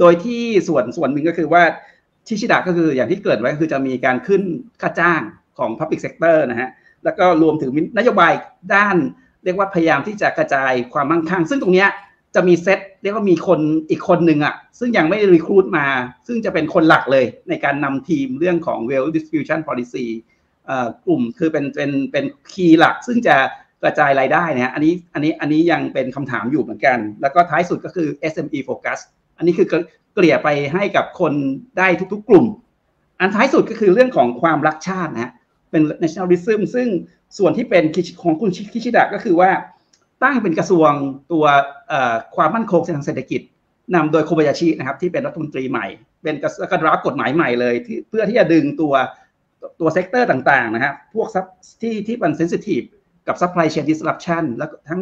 [0.00, 1.62] โดยที่ส่วนส่วนหนึ่งก็คือว่า
[2.26, 4.42] ชิชิดะก็คืออย่างที่เกิดไว้คือจะมีการขึ้น
[4.80, 5.20] ค่าจ้าง
[5.58, 6.68] ของ Public Sector นะฮะ
[7.04, 8.32] แล้วก็รวมถึงนโยบาย
[8.74, 8.96] ด้าน
[9.44, 11.86] เรียกว่าพยายามที่จะกระจายความมั่งคั่ง ซึ่งตรงนี้
[12.34, 15.86] จะมีเซตเรียกว่ามีคนอีกคนหนึ่งอะ ซึ่งยังไม่ได้รีคูดมา
[16.26, 20.06] ซึ่งจะเป็นคนหลักเลยในการนำทีมเรื่องของ wealth distribution policy
[21.06, 23.36] กลุ่มคือเป็นเป็นเป็นคีย์หลัก ซึ่งจะ
[23.82, 28.98] กระจายรายได้นะอันนี้อันนี้อันนี้ยังเป็นคำถามอยู่เหมือนกัน แล้วก็ท้ายสุดก็คือ SME focus
[29.36, 29.66] อันนี้คือ
[30.14, 31.32] เกลี่ยไปให้กับคน
[31.78, 32.46] ได้ทุกๆ กลุ่ม
[33.20, 35.32] อันท้ายสุดก็คือเรื่องของความรักชาตินะ
[35.70, 36.88] เป็น nationalism ซึ่ง
[37.38, 37.84] ส่วนที่เป็น
[38.22, 39.50] ของคุณคิชิดะก็คือว่า
[40.22, 40.90] ตั้งเป็นกระทรวง
[41.32, 41.44] ตัว
[42.36, 43.40] ความมั่นคงทางเศรษฐกิจ
[43.94, 45.86] นำโดยโคบายาชินะครับ ที่เป็นรัฐมนตรีใหม่
[46.22, 46.34] เป็น
[46.70, 48.94] การ draft กฎหมายใหม่เลยที่เพื่อที่จะดึงตัว
[49.80, 51.26] ตัว sector ต่างๆนะครับพวก
[51.82, 52.82] ที่ที่มัน sensitive
[53.26, 55.00] กับ supply chain disruption แล้วทั้ง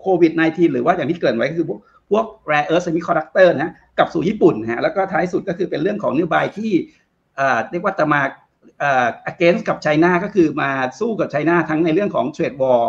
[0.00, 1.66] โควิด -19 หรือว่าอย่างที่เกริ่นไว้ก็คือ
[2.10, 6.72] พวก rare earth semiconductor นะกับสู่ญี่ปุ่นฮะแล้วก็ท้ายสุดก็คือเป็นเรื่องของนโยบายที่
[7.70, 8.20] เรียกว่าจะมา
[9.30, 12.82] against กับไชน่าก็คือมาสู้กับไชน่าทั้งในเรื่องของ trade war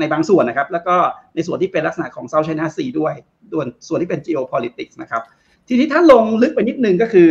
[0.00, 0.96] ในบางส่วนนะครับ แล้วก็
[1.34, 3.14] ในส่วนที่เป็นลักษณะของ South China Sea ด้วย
[3.52, 5.22] ส่วนส่วนที่เป็น geopolitics นะครับ
[5.68, 7.30] ทีนี้ถ้าลงลึกไปนิดนึงก็คือ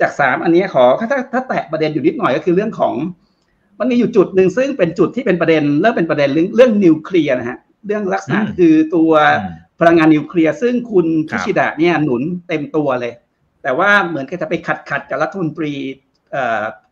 [0.00, 2.94] จาก 3 อันนี้ขอถ้าถ้าแตะประเด็นอยู่นิดหน่อยก็คือเรื่องของ
[3.80, 9.10] มันมีอยู่จุดหนึ่งซึ่งเป็นจุดที่เป็นประเด็นเริ่มเป็นประเด็นเรื่องเรื่องนิวเคลียร์นะฮะเรื่องลักษณะคือตัว
[9.80, 13.12] พลังงานนิวเคลียร์ซึ่งคุณคิชิดะเนี่ยหนุนเต็มตัวเลย
[13.62, 15.72] แต่ว่าเหมือนกับจะไปขัดขัดกับรัฐมนตรี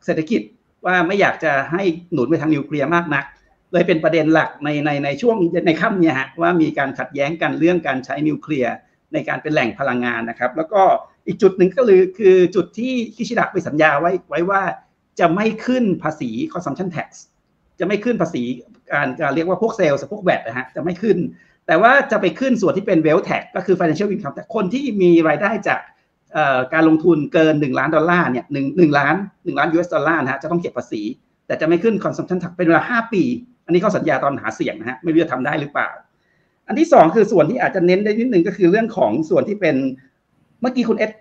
[0.04, 0.40] เศรษฐกิจ
[0.86, 3.24] ว่าไม่อยากจะให้หนุนไปทางนิวเคลียร์มากนัก
[3.72, 8.74] เลยเป็นประเด็นหลักในในในช่วงในค่ำเนี่ยฮะว่ามีการขัดแย้งกันเรื่องการใช้นิวเคลียร์
[9.12, 10.82] ในการเป็นแหล่งพลังงานนะครับ แล้วก็
[11.26, 14.62] อีกจุดหนึ่งก็คือคือจุดที่คิชิดะไปสัญญาไว้ไว้ว่า
[15.20, 17.08] จะไม่ขึ้นภาษี consumption tax
[17.80, 18.42] จะไม่ขึ้นภาษี
[18.92, 21.18] การการเรียกว่าพวกเซลล์พวกแวดนะฮะจะไม่ขึ้น
[21.66, 25.80] แต่ว่าจะไปขึ้นส่วนที่เป็น wealth tax ก็คือ financial income แต่คนที่มีรายได้จาก
[26.74, 31.02] การลงทุนเกิน 1 ล้านดอลลาร์เนี่ยหนึ่งหนึ่งล้านหนึ่งล้าน US ดอลลาร์นะฮะจะต้องเก็บภาษี
[31.46, 33.22] แต่จะไม่ขึ้น consumption tax เป็นเวลา 5 ปี
[33.66, 35.88] อันนี้เขาสัญญาตอนหาเสียงนะฮะไม่รู้จะทำได้หรือเปล่า
[36.68, 39.76] อันที่2คือส่วนที่อาจจะเน้นได้นิดนึงก็คือเรื่องของส่วนที่เป็น
[40.60, 41.12] เมื่อกี้คุณเอส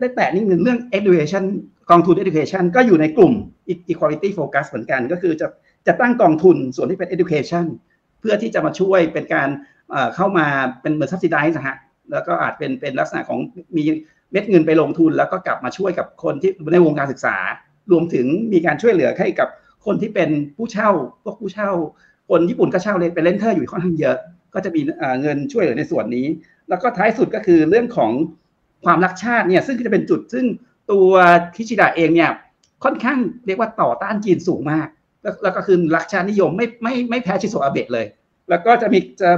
[0.00, 1.44] ได้แตะนิดนึงเรื่อง education
[1.90, 3.32] กองทุน education ก็อยู่ในกลุ่ม
[3.92, 5.46] equality focus เหมือนกัน ก็คือจะ
[5.86, 7.66] จะตั้งกองทุนส่วนที่เป็น education
[8.20, 9.48] เพื่อที่จะมาช่วยเป็นการ
[10.16, 10.46] เข้ามา
[10.82, 11.76] เป็นเหมือน subsidize นะฮะ
[12.12, 13.38] แล้วก็อาจเป็นเป็นลักษณะของ
[13.76, 13.82] มี
[14.32, 17.36] เม็ดเงินไปลงทุน แล้วก็กลับมาช่วยกับคนที่ในวงการศึกษา
[17.92, 19.48] รวมถึงมีการช่วยเหลือให้กับ
[19.86, 20.90] คนที่เป็นผู้เช่า
[21.22, 21.70] พวกผู้เช่า
[22.28, 24.16] คนญี่ปุ่นก็เช่าเลยเป็น renter อยู่ค่อนข้างเยอะ
[24.54, 24.80] ก็จะมี
[25.20, 26.26] เงินช่วยเหลือในส่วนนี้
[26.68, 28.10] แล้วก็ท้ายสุดก็คือเรื่องของ
[28.84, 30.46] ความรักชาติเนี่ยซึ่งจะเป็นจุดซึ่ง
[30.90, 31.10] ตัว
[31.54, 32.30] คิชิดะเองเนี่ย
[32.84, 34.88] ค่อนข้างเรียกว่าต่อต้านจีนสูงมาก
[35.42, 38.06] แล้วก็คือรักชาตินิยมไม่ไม่ไม่แพ้ชิโซอาเบะเลย
[38.48, 39.30] แล้วก็จะมีจะ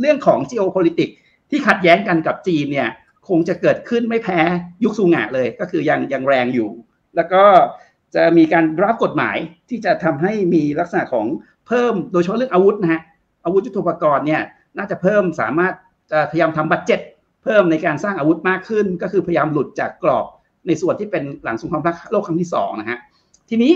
[0.00, 1.14] เรื่องของ geopolitics
[1.50, 2.88] ที่ขัดแย้งกันกับจีนเนี่ย
[3.28, 4.38] คงจะเกิดขึ้นไม่แพ้
[4.84, 6.70] ยุคซูงะเลยก็คือยังยังแรงอยู่
[7.16, 7.42] แล้วก็
[8.16, 9.36] จะมีการรับกฎหมาย
[9.68, 11.26] ที่จะทำให้มีลักษณะของ
[11.66, 13.02] เพิ่มโดยเฉพาะเรื่องอาวุธนะฮะ
[13.44, 14.42] อาวุธยุทโธปกรณ์เนี่ย
[14.78, 15.72] น่าจะเพิ่มสามารถ
[16.10, 17.00] จะพยายามทำบัตเจ็ต
[17.44, 20.26] เพิ่มในการสร้างอาวุธมากขึ้น ก็คือพยายามหลุดจากกรอบ
[20.66, 22.98] ในส่วนที่เป็นหลังสงครามโลกครั้งที่สองนะฮะ
[23.48, 23.72] ทีนี้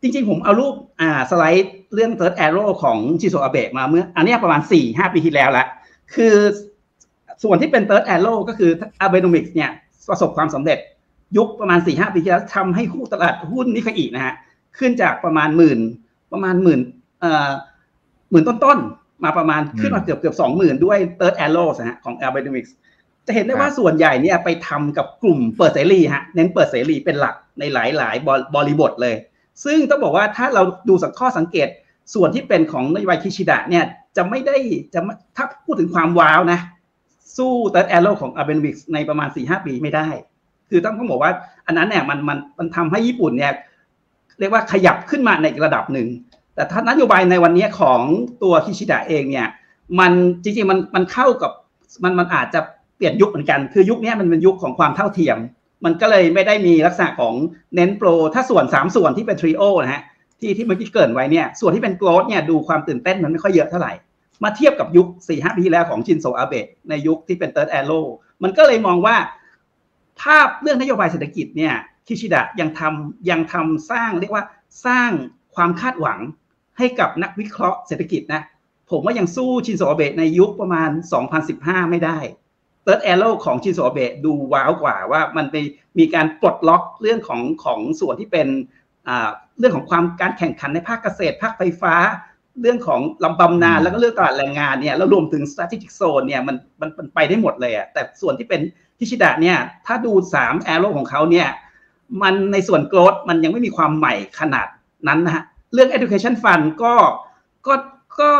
[0.00, 5.66] จริงๆ ผมเอารูปอ่าสไลด์เรื่อง Third Arrow ของชิโซอาเบะมาเมื่อ อันนี้ประมาณ 4-5 ปีที่แล้วละ
[6.14, 6.34] คือ
[7.44, 8.70] ส่วนที่เป็น Third Arrow ก็คือ
[9.04, 9.70] Abenomics เนี่ย
[10.08, 10.78] ประสบความสำเร็จ
[11.36, 14.34] ยุคประมาณ4-5ปีที่แล้วทำให้คู่ตลาดหุ้นนิเคอีนะฮะ
[14.78, 15.78] ขึ้นจากประมาณหมื่น
[16.32, 16.80] ประมาณหมื่น
[17.20, 17.50] เอ่อ
[18.30, 22.70] หมื่นต้นๆ มาประมาณขึ้นมาเกือบเกือบสองหมื่นด้วย Third Arrow นะฮะของ Abenomics
[23.26, 29.16] จะเห็นได้ว่าส่วนใหญ่เนี่ยไปทำกับกลุ่มเปิดเสรีฮะเน้นเปิดเสรีเป็นหลักในหลายๆ บริบทเลย
[29.64, 31.68] ซึ่งต้องบอกว่าถ้าเราดูสักข้อสังเกต
[32.14, 33.84] ส่วนที่เป็นของนโยบายคิชิดะเนี่ย
[34.16, 34.56] จะไม่ได้
[34.94, 35.00] จะ
[35.36, 36.60] ถ้าพูดถึงความว้าวนะ
[37.36, 40.08] สู้เติร์ดแอโร่ของอาเบนวิกในประมาณ4ีหปีไม่ได้
[40.70, 41.32] คือต้องต้องบอกว่า
[41.66, 43.52] อันนั้นเนี่ยมันมันมันทำให้ญี่ปุ่นเนี่ย
[44.38, 46.08] เรียกว่าขยับขึ้นมาในระดับหนึ่ง
[46.54, 48.00] แต่ถ้านโยบายในวันนี้ของ
[48.42, 49.48] ตัวคิชิดะเองเนี่ย
[50.00, 51.52] มันจริงๆมันมันเข้ากับ
[52.04, 52.60] มันมันอาจจะ
[52.96, 55.38] เปลี่ยนยุคเหมือนกัน คือยุคนี้มันเป็นยุคของความเท่าเทียม
[55.84, 57.34] มันก็เลยไม่ได้มีลักษณะของ
[57.74, 60.02] เน้นโปร ถ้าส่วน 3 ส่วนที่เป็น trio นะฮะ
[60.40, 63.92] ที่ที่เมื่อกี้เกริ่นไว้เนี่ยส่วนที่เป็น growth เนี่ยดูความตื่นเต้นมันไม่ค่อยเยอะเท่าไหร่
[64.44, 67.92] มาเทียบกับยุคสี่ห้าปีแล้วของชินโซอาเบะในยุคที่เป็น third arrow
[68.42, 69.16] มันก็เลยมองว่า
[70.22, 71.74] ภาพเรื่องนโยบายเศรษฐกิจเนี่ย
[72.06, 74.44] คิชิดะยังทำยังทำสร้างเรียกว่า
[74.86, 75.10] สร้าง
[75.54, 76.18] ความคาดหวัง
[76.78, 78.42] ให้กับนักวิเคราะห์เศรษฐกิจนะ
[78.90, 80.90] ผมว่ายังสู้ชินโซอาเบะในยุคประมาณ
[81.40, 82.18] 2015 ไม่ได้
[82.82, 85.56] third arrow ของชินโซอาเบะดูว้าวกว่าว่ามันไป
[85.98, 88.48] มีการปลดล็อกเรื่องของของส่วนที่เป็น
[89.58, 91.94] เรื่องของความการแข่งขันในภาคเกษตร ภาคไฟฟ้า
[92.62, 98.60] เรื่องของลำบำนาญแล้วก็เรื่องตลาดแรงงานเนี่ยแล้วรวมถึง strategic zone เนี่ยมันมันมันไปได้หมดเลยอะแต่ส่วนที่เป็น
[98.98, 99.56] ทิชิดะเนี่ย
[99.86, 101.48] ถ้าดู3แอโร่ของเขาเนี่ย
[102.22, 104.66] มันในส่วนโกลดมันยังไม่มีความใหม่ขนาด
[105.08, 105.42] นั้นนะฮะ
[105.74, 106.94] เรื่อง education fund ก็
[107.66, 107.74] ก็
[108.20, 108.30] ก็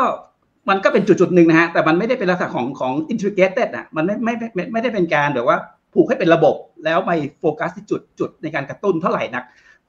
[0.68, 5.58] มันก็เป็นจุดจุดหนึ่งนะฮะแต่มันไม่ได้เป็นลักษณะของของ integrated อะมันไม่ไม่ไม่ไม่ได้เป็นการแบบว่า
[5.92, 9.44] ผูกให้เป็นระบบแล้วไปโฟกัสที่จุดจุดในการกระตุ้นเท่าไหร่นัก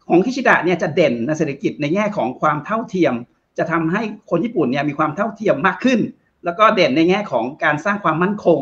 [0.08, 3.14] ของคิชิดะเนี่ยจะเด่นในเศรษฐกิจในแง่ของความเท่าเทียม
[3.58, 6.00] จะทำให้คนญี่ปุ่นเนี่ยมีความเท่าเทียมมากขึ้น
[6.46, 8.60] แล้วก็เด่นในแง่ของการสร้างความมั่นคง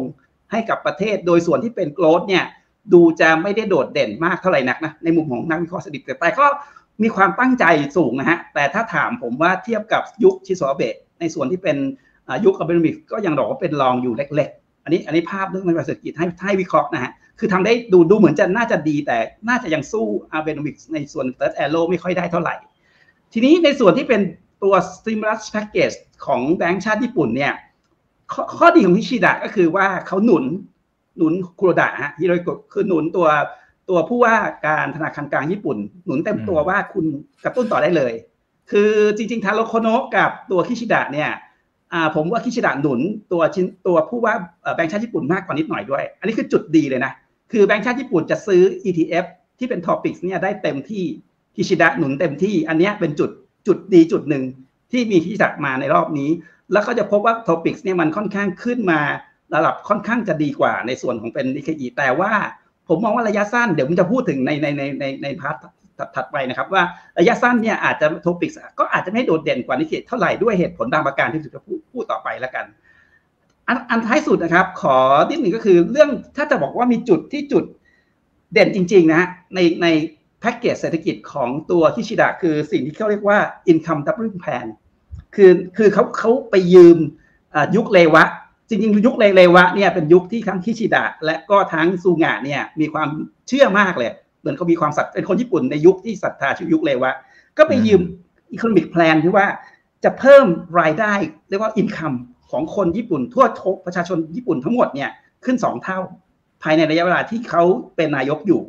[0.51, 2.45] ให้กับประเทศ โดยส่วนที่เป็น growth เนี่ย
[2.93, 6.45] ดูจะไม่ได้โดดเด่นมากเท่าไหร่นักนะในมุมของนักวิเคราะห์เศรษฐกิจแต่ก็
[7.03, 7.65] มีความตั้งใจ
[7.97, 11.77] สูงนะฮะแต่ถ้าถามผมว่าเทียบกับยุคชินโซอาเบะในส่วนที่เป็น
[12.45, 22.55] ยุคอาเบโนมิกส์ก็ยังบอกว่าเป็นรองอยู่เล็ก ๆ อันนี้อันนี้ภาพเรื่องในเศรษฐกิจให้ให้วิเคราะห์นะฮะคือทำได้ดูดูเหมือนจะน่าจะดีแต่น่าจะยังสู้อาเบโนมิกส์ในส่วน third arrow ไม่ค่อยได้เท่าไหร่
[23.33, 24.21] ทีนี้ในส่วนที่เป็น
[24.63, 27.53] ตัว stimulus package ของแบงก์ชาติญี่ปุ่นเนี่ย
[28.33, 30.43] ขข้อดีของฮิชิดะก็คือว่าเขาหนุน
[31.17, 33.27] หนุนคุโรดะฮะฮิโรโกคือหนุนตัว
[33.89, 34.35] ตัวผู้ว่า
[34.65, 37.05] การธนาคารกลางญี่ปุ่น หนุนเต็มตัวว่าคุณ
[37.43, 38.13] กระตุ้นต่อได้เลย
[38.71, 41.31] คือจริง ๆ ทาโรโคโนะกับตัวคิชิดะเนี่ย
[42.15, 42.99] ผมว่าคิชิดะหนุน
[43.31, 44.33] ตัวชิ้นตัวผู้ว่า
[44.75, 47.11] แบงก์ชาติญี่ปุ่นมากกว่านิดหน่อยด้วย อันนี้คือจุดดีเลยนะ
[47.51, 49.25] คือแบงก์ชาติญี่ปุ่นจะซื้อ ETF
[49.59, 51.03] ที่เป็น TOPIX เนี่ยได้เต็มที่
[51.55, 53.29] คิชิดะหนุนเต็มที่ อันนี้เป็นจุด
[53.67, 54.43] จุดดีจุดหนึ่ง
[54.91, 56.29] ที่มีคิชิดะมาในรอบนี้
[56.73, 58.99] แล้วก็จะพบว่า TOPIX เนี่ยมันค่อนข้างขึ้นมา
[59.55, 62.31] ระดับค่อนข้างจะดีกว่าในส่วนของเป็นนิเคอีแต่ว่า
[62.87, 65.55] ผมมองว่าระยะสั้นเดี๋ยวผมจะพูดถึงในในในในใน part
[66.15, 66.83] ถัดไปนะครับว่า
[67.19, 72.65] ระยะสั้นเนี่ยอาจจะ TOPIX ก็อาจจะไม่โดดเด่นกว่านิเคเท่าไหร่ด้วยเหตุผลบางประการที่จะพูดพูดต่อไปแล้วกัน
[73.67, 74.97] อันอันท้ายสุดนะครับ ขอ
[75.29, 77.63] นิดหนึ่งก็คือเรื่องถ้าจะบอกว่ามีจุดที่จุด
[78.53, 79.87] เด่นจริง ๆ นะฮะในใน
[80.39, 83.39] แพ็กเกจเศรษฐกิจของตัวคิชิดะคือสิ่งที่เขาเรียกว่า
[83.71, 84.67] income doubling plan
[85.37, 86.97] คือคือเขาเขาไปยืม
[87.75, 88.23] ยุคเลวะ
[88.69, 93.09] จริงๆ ยุคเลวะเนี่ยเป็นยุคที่ทั้งคิชิดะ และก็ทั้งซูงะเนี่ยมีความ
[93.47, 97.11] เชื่อมากเลย เหมือนเขามีความศรัทเป็นคนญี่ปุ่นในยุคที่ศรัทธาชื่อยุคเลวะ
[97.57, 98.01] ก็ไปยืม
[98.55, 99.47] economic plan ที่ว่า
[100.03, 100.45] จะเพิ่ม
[100.79, 101.13] รายได้
[101.49, 102.17] เรียกว่า income
[102.51, 105.09] ของคนญี่ปุ่น ทั่วทประชาชนญี่ปุ่นทั้งหมดเนี่ย
[105.45, 105.99] ขึ้น2เท่า
[106.63, 107.63] ภายในระยะเวลาที่เขา
[107.95, 108.61] เป็นนายกอยู่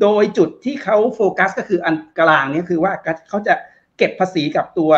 [0.00, 2.92] โดยจุดที่เขาโฟกัสก็คืออันกลางนี่คือว่า
[3.28, 3.54] เขาจะ
[3.98, 4.92] เก็บภาษีกับตัว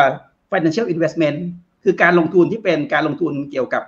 [0.51, 1.37] financial investment
[1.83, 3.83] คือการลงทุนที่เป็นการลงทุนเกี่ยวกับ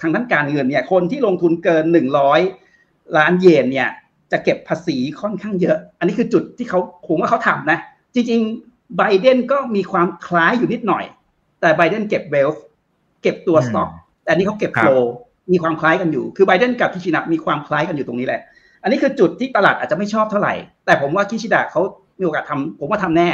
[0.00, 1.84] ทางด้านการเงินเนี่ย คนที่ลงทุนเกิน
[2.50, 3.88] 100 ล้านเยนเนี่ย
[4.32, 7.78] จะเก็บภาษีค่อนข้างเยอะ อันนี้คือจุดที่เขาผมว่าเขาทำนะ
[8.14, 11.04] จริงๆไบเดนก็มีความคล้ายอยู่นิดหน่อย
[11.60, 12.50] แต่ไบเดนเก็บเวล
[13.22, 13.88] เก็บตัวสต็อก
[14.24, 14.90] แต่นี่เขาเก็บโฟล
[15.52, 18.40] มีความคล้ายกันอยู่ คือไบเดนกับคิชิดะมีความคล้ายกันอยู่ตรงนี้แหละ
[18.82, 20.54] อันนี้คือจุดที่ตลาดอาจจะไม่ชอบเท่าไหร่
[20.86, 21.80] แต่ผมว่าคิชิดะเขา
[22.18, 23.28] มีโอกาสทำผมว่าทำแน่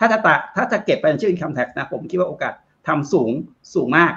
[0.00, 2.52] ถ้าถ้าถ้าจะเก็บไปในชื่อ income tax นะผมคิดว่าโอกาส
[2.88, 3.30] ทำสูง
[3.74, 4.12] สูงมาก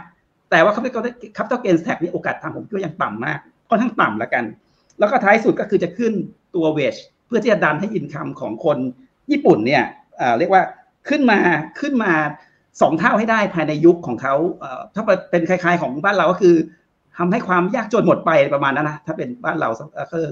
[0.52, 1.00] แต่ว่าเขาไม่ก็
[1.38, 4.44] คับต้อเกนแท็กนี่โอกาสทำผมคิดว่ายังต่ำมากค่อนข้างต่ำแล้วกัน
[5.00, 6.14] แล้วก็ท้ายสุดก็คือจะขึ้น
[6.56, 6.96] ตัวเวช
[7.28, 8.78] เพื่อที่จะดันให้อินคัมของคน
[9.32, 9.84] ญี่ปุ่นเนี่ย
[10.40, 10.64] เรียกว่า
[11.10, 11.40] ขึ้นมา
[11.80, 12.12] ขึ้นมา
[12.82, 14.36] สองเท่าให้ได้ภายในยุคของเขา
[14.96, 16.56] ถ้าเป็นคล้ายๆ ของบ้านเราก็คือ
[17.18, 19.70] ทำให้ความยากจนหมดไปประมาณนั้นนะถ้าเป็นบ้านเรา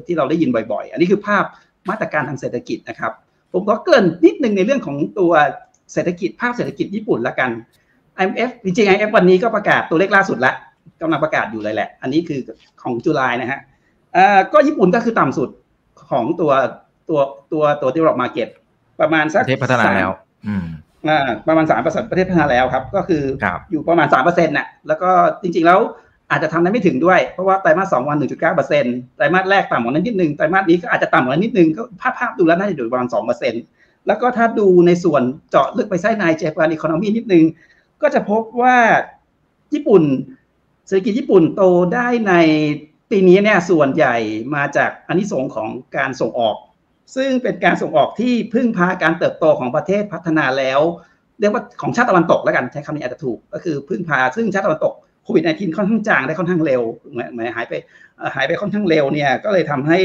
[0.05, 1.43] ที่เราได้ยินบ่อย ๆ อันนี้คือภาพ
[1.89, 3.13] มาตรการทางเศรษฐกิจนะครับ
[3.53, 5.31] ผมก็เกินนิดนึงในเรื่องของตัว
[5.93, 7.49] เศรษฐกิจภาพเศรษฐกิจญี่ปุ่นละกัน
[8.21, 10.53] IMF จริงๆ IMF วันนี้ก็ประกาศตัวเลขล่าสุดละ
[11.01, 12.39] กำลังประกาศอยู่เลยแหละ อันนี้คือ
[12.81, 13.59] ของจุลายนะฮะ
[14.53, 15.49] ก็ญี่ปุ่นก็คือต่ำสุด
[16.11, 16.51] ของตัว
[17.09, 17.19] ตัว
[17.51, 18.49] ตัวตัว developed market
[19.01, 20.11] ประมาณสักประเทศพัฒนาแล้ว
[20.47, 20.65] อืม
[21.47, 23.23] ประมาณสามเปอร์เซ็นต์ประเทศพัฒนาแล้วครับ ก็คือ
[23.71, 25.11] อยู่ประมาณสามเปอร์เซ็นต์น่ะแล้วก็
[25.41, 25.79] จริงๆแล้ว
[26.31, 33.63] อาจจะทำได้ไม่ถึงด้วย เพราะว่าไตรมาสสองวันหนึ่งจุดเก้าเปอร์เซ็นต์ไตรมาสแรกต่ำกว่านั้นนิดนึงไตรมาสนี้ก็อาจจะต่ำกว่านั้นนิดนึงก็ภาพภาพดูแล้วน่าจะอยู่ประมาณสองเปอร์เซ็นต์
[34.07, 37.43] แล้วก็ถ้าดูในส่วนเจาะลึกไปไส้ใน Japan economy นิดนึง
[38.01, 38.77] ก็จะพบว่า
[39.73, 40.03] ญี่ปุ่น
[40.87, 41.63] เศรษฐกิจญี่ปุ่นโต
[41.93, 42.33] ได้ใน
[43.11, 44.15] ปีนี้เนี่ยส่วนใหญ่
[44.55, 46.55] มาจากอันนี้ส่งของการส่งออก
[47.15, 50.79] ซึ่งเป็นการส่งออกที่พึ่งพาการเติบโตของประเทศพัฒนาแล้ว
[51.39, 56.81] เรียกว่าของชาติตะวันตกแล้วกันใช้คำนี้อาจจะถูกก็คือพึ่งพาซึ่งชาติตะวันตก โควิด -19 ค่อนข้างจางได้ค่อนข้างเร็ว
[57.35, 57.73] หมายหายไป
[58.35, 59.99] หายไปค่อนข้างเร็วเนี่ยก็เลยทำให้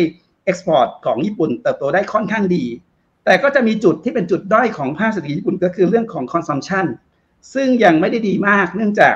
[0.44, 2.64] เอ็กซ์พอร์ตของญี่ปุ่นเติบโตได้ค่อนข้างดี
[3.24, 6.86] แต่ก็จะมีจุดที่เป็นจุดด้อยของภาคเศรษฐกิจญี่ปุ่นก็คือเรื่องของ consumption
[7.54, 9.14] ซึ่งยังไม่ได้ดีมากเนื่องจาก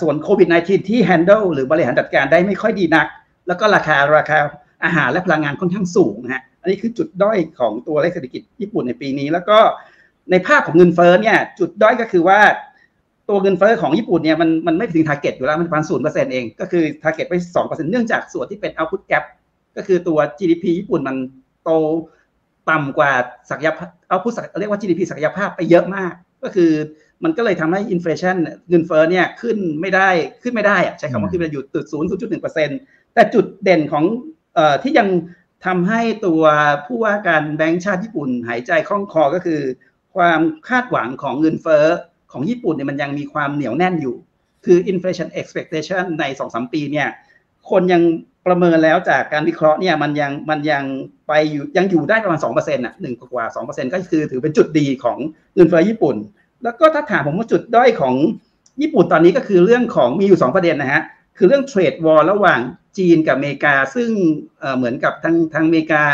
[0.00, 3.06] ส่วนโควิด -19 ที่ handle หรือบริหารจัดการได้ไม่ค่อยดีนัก
[3.46, 4.38] แล้วก็ราคาราคา
[4.84, 9.58] อาหารและพลังงานค่อนข้างสูงนะฮะอันนี้คือจุดด้อยของตัวเลขเศรษฐกิจญี่ปุ่นในปีนี้ แล้วก็
[10.30, 12.40] ในภาพของเงินเฟ้อเนี่ยจุดด้อยก็คือว่า
[13.28, 19.24] ตัวเงินเฟ้อของญี่ปุ่นเนี่ยมันมันไม่ถึง target อยู่แล้วมันประมาณศูนย์เปอร์เซ็นต์เองก็คือ target ไปสองเปอร์เซ็นต์เนื่องจากส่วนที่เป็น output gap
[19.76, 21.16] ก็คือตัว GDP ญี่ปุ่นมัน
[21.64, 21.70] โต
[22.70, 23.12] ต่ำกว่า
[23.50, 26.72] ศักยภาพเอาพูดเรียกว่า GDP ศักยภาพไปเยอะมาก ก็คือ
[27.24, 28.36] มันก็เลยทำให้ inflation
[28.68, 30.08] เงินเฟ้อเนี่ยขึ้นไม่ได้
[30.42, 32.78] ขึ้นไม่ได้ใช้คำว่าขึ้นไปอยู่ตุดศูนย์จุดหนึ่งเปอร์เซ็นต์
[33.14, 34.04] แต่จุดเด่นของ
[34.54, 35.08] เอ่อที่ยัง
[35.66, 36.42] ทำให้ตัว
[36.86, 39.60] ผู้ว่าการแบงก์ชาติญี่ปุ่นหายใจคล่องคอก็คือ
[40.16, 41.84] ความคาดหวังของเงินเฟ้อ
[42.34, 44.16] ของญี่ปุ่นเนี่ยมันยังมีความเหนียวแน่นอยู่
[44.64, 47.08] คือ inflation expectation ในสองสามปีเนี่ย
[47.70, 48.02] คนยัง
[48.46, 50.84] ประเมินแล้วจากการวิเคราะห์เนี่ยมันยังมันยัง
[51.28, 55.18] ไปอยู่ยังอยู่ได้ประมาณ2%อะหนึ่งกว่า2%ก็คือถือเป็นจุดดีของ
[55.54, 56.16] เงินเฟ้อญี่ปุ่น
[56.62, 58.14] แล้วก็ถ้าถามผมว่าจุดด้อยของ
[58.82, 61.02] ญี่ปุ่นตอนนี้ก็คือเรื่องของมีอยู่ 2 ประเด็นนะฮะ
[61.36, 62.60] คือเรื่องเทรดวอลระหว่าง
[62.98, 64.10] จีนกับอเมริกา ซึ่ง
[64.76, 66.04] เหมือนกับทางทางอเมริกา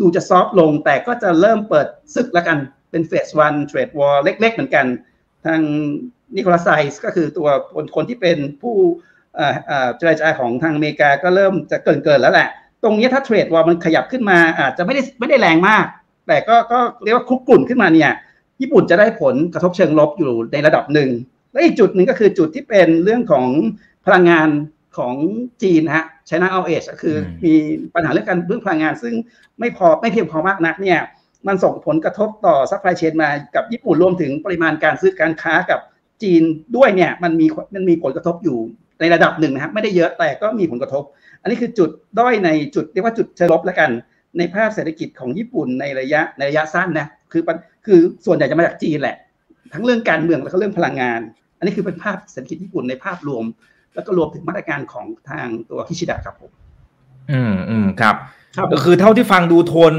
[0.00, 2.58] ดูจะซอฟลง แต่ก็จะเริ่มเปิดศึกแล้วกัน
[2.90, 4.86] เป็นเฟสวันเทรดวอลเล็ก ๆ เหมือนกัน
[5.46, 5.60] ทาง
[6.36, 8.76] นิโคลัสไซส์ก็คือตัวคนคนที่เป็นผู้
[9.96, 12.48] เจรจาของทางอเมริกาก็เริ่มจะเกินเกินแล้วแหละ
[12.82, 15.86] ตรงนี้ถ้าเทรดวอลมันขยับขึ้นมาอาจจะไม่ได้ไม่ได้แรงมาก
[16.26, 18.10] แต่ก็ก็เรียกว่าคุกกลุ่นขึ้นมาเนี่ย
[18.60, 21.10] ญี่ปุ่นจะได้ผลกระทบเชิงลบอยู่ในระดับหนึ่ง
[21.52, 23.46] และอีกจุดหนึ่งก็คือจุดที่เป็นเรื่องของ
[24.06, 24.48] พลังงาน
[24.98, 25.14] ของ
[25.62, 27.54] จีนฮะไชน่าเอาเอชคือมี
[27.94, 29.14] ปัญหาเรื่องการเรื่องพลังงานซึ่ง
[29.58, 31.00] ไม่พอไม่เพียงพอมากนักเนี่ย
[31.46, 35.80] มันส่งผลกระทบต่อ supply chain มากับญี่ปุ่นรวมถึงปริมาณการซื้อการค้ากับ
[36.22, 36.42] จีน
[36.76, 38.58] ด้วยเนี่ยมันมีมันมีผลกระทบอยู่
[39.00, 41.02] ในระดับหนึ่งนะครับไม่ได้เยอะแต่ก็มีผลกระทบ
[41.42, 43.90] อันนี้คือจุดด้อยในจุดเรียกว่าจุดเชิงลบแล้วกัน
[44.38, 47.42] ในภาพเศรษฐกิจของญี่ปุ่นในระยะในระยะสั้นนะคือ
[47.86, 49.16] คือส่วนใหญ่จะมาจากจีนแหละ
[49.72, 51.20] ทั้งเรื่องการเมืองแล้วก็เรื่องพลังงาน
[51.58, 53.44] อันนี้คือเป็นภาพเศรษฐกิจญี่ปุ่นในภาพรวม
[53.94, 56.50] แล้วก็รวมถึงมาตรการของทางตัวคิชิดะครับผม
[57.32, 58.16] อืมอืมครับ
[58.72, 59.92] ก็คือเท่าที่ฟังดูโทน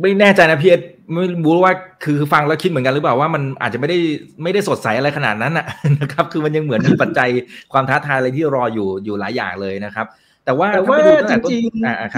[0.00, 0.74] ไม่แน่ใจนะพี่เอ
[1.12, 1.72] ไม่รู้ว่า
[2.04, 3.98] คือฟังแล้วคิดเหมือนกันหรือเปล่าว่ามันอาจจะไม่ได้
[4.42, 5.54] ไม่ได้สดใสอะไรขนาดนั้น
[6.00, 7.28] นะครับ คือมันยังเหมือนมีปัจจัย
[7.72, 10.06] ความท้าทายอะไรที่รออยู่อยู่หลายอย่างเลยนะครับ
[10.44, 10.98] แต่ว่าแต่ว่า
[11.30, 11.62] จริงจริง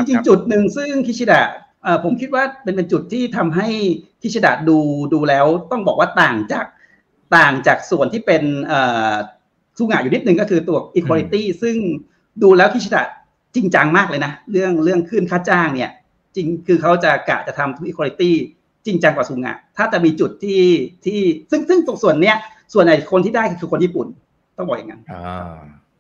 [0.09, 1.43] จริงจุดหนึ่งซึ่งคิชิดะ
[2.05, 3.69] ผมคิดว่าเป็นเป็นจุดที่ทำให้
[4.23, 4.79] คิชิดะดู
[5.15, 6.67] ดูแล้วต้องบอกว่าต่างจาก
[7.37, 8.43] ต่างจากส่วนที่เป็น
[9.79, 11.77] สู้งานอยู่นิดนึงก็คือตัว equality ซึ่ง
[12.43, 13.05] ดูแล้วคิชิดะ
[13.55, 15.91] จริงจังมากเลยนะ เรื่องเรื่องขึ้นค่าจ้างเนี่ย
[16.37, 18.31] จริงคือเขาจะกะจะทำทุก equality
[18.87, 20.63] จริงจังกว่าซูงะถ้าจะมีจุดที่
[21.05, 22.37] ที่ซึ่งซึ่งตรงส่วนเนี้ย
[22.75, 24.07] ส่วนใหญ่คนที่ได้คือคนญี่ปุ่น
[24.57, 25.57] ต้องบอกอย่างนั้นอ่า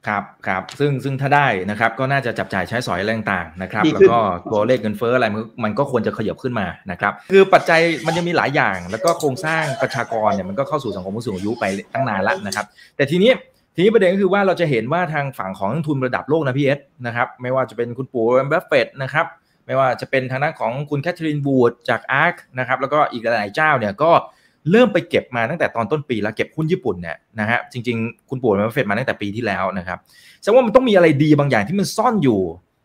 [0.09, 4.19] ครับครับซึ่งซึ่งถ้าได้นะครับก็น่าจะจับจ่ายใช้สอยแรงต่างนะครับแล้วก็
[4.53, 5.27] ตัวเลขเงินเฟ้ออะไร
[5.65, 13.31] มันก็ควรจะขยับขึ้นมานะครับคือปัจจัยมันยังมีหลายอย่าง แล้วก็โครงสร้างประชากรเนี่ยมันก็เข้าสู่สังคมผู้สูงอายุไปตั้งนานแล้วนะครับ แต่ทีนี้
[13.79, 19.27] ทีนี้ประเด็นก็คือว่าเราจะเห็นว่าทางฝั่งของนักลงทุนระดับโลกนะพี่เอสนะครับไม่ว่าจะเป็นคุณปู่ Warren Buffett นะครับ
[19.67, 24.11] ไม่ว่าจะเป็นทางด้านของคุณ Catherine Wood จาก ARK นะครับแล้วก็อีกหลายเจ้าเนี่ยก็
[24.71, 29.99] เริ่มไปเก็บมาตั้งแต่ตอนต้นปีแล้วเก็บหุ้นญี่ปุ่นเนี่ยนะฮะจริงๆ คุณปู่มาเฟดมาตั้งแต่ปีที่แล้วนะครับ
[30.41, 32.41] แสดงว่ามันต้องมีอะไรดีบางอย่างที่มันซ่อนอยู่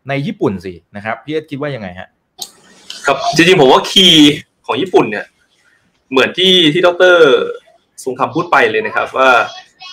[0.08, 2.08] ในญี่ปุ่นสินะครับพี่เอสคิดว่ายังไงฮะ
[3.06, 4.32] ครับจริงๆผมว่า key
[4.66, 5.24] ของญี่ปุ่นเนี่ย
[6.10, 7.14] เหมือนที่ที่ดร
[8.04, 9.30] ทรงคำพูดไปเลยนะครับว่า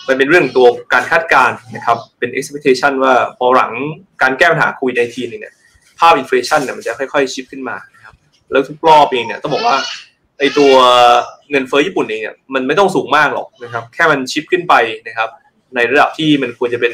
[0.07, 3.71] มันเป็นเรื่องตัวการคาดการณ์นะครับ เป็น expectation ว่าพอหลัง
[4.21, 5.53] การแก้ปัญหาโควิด19เนี่ย
[5.99, 8.15] ภาพ inflation เนี่ยมันจะค่อยๆ shift ขึ้นมานะครับ
[8.51, 9.75] แล้วทุกรอบเองเนี่ยต้องบอกว่า
[10.39, 10.71] ไอตัว
[11.51, 14.73] เงินเฟ้อญี่ปุ่นเองเนี่ยมันไม่ต้องสูงมากหรอกนะครับ แค่มัน shift ขึ้นไป
[15.07, 15.29] นะครับ
[15.75, 16.93] ในระดับที่มันควรจะเป็น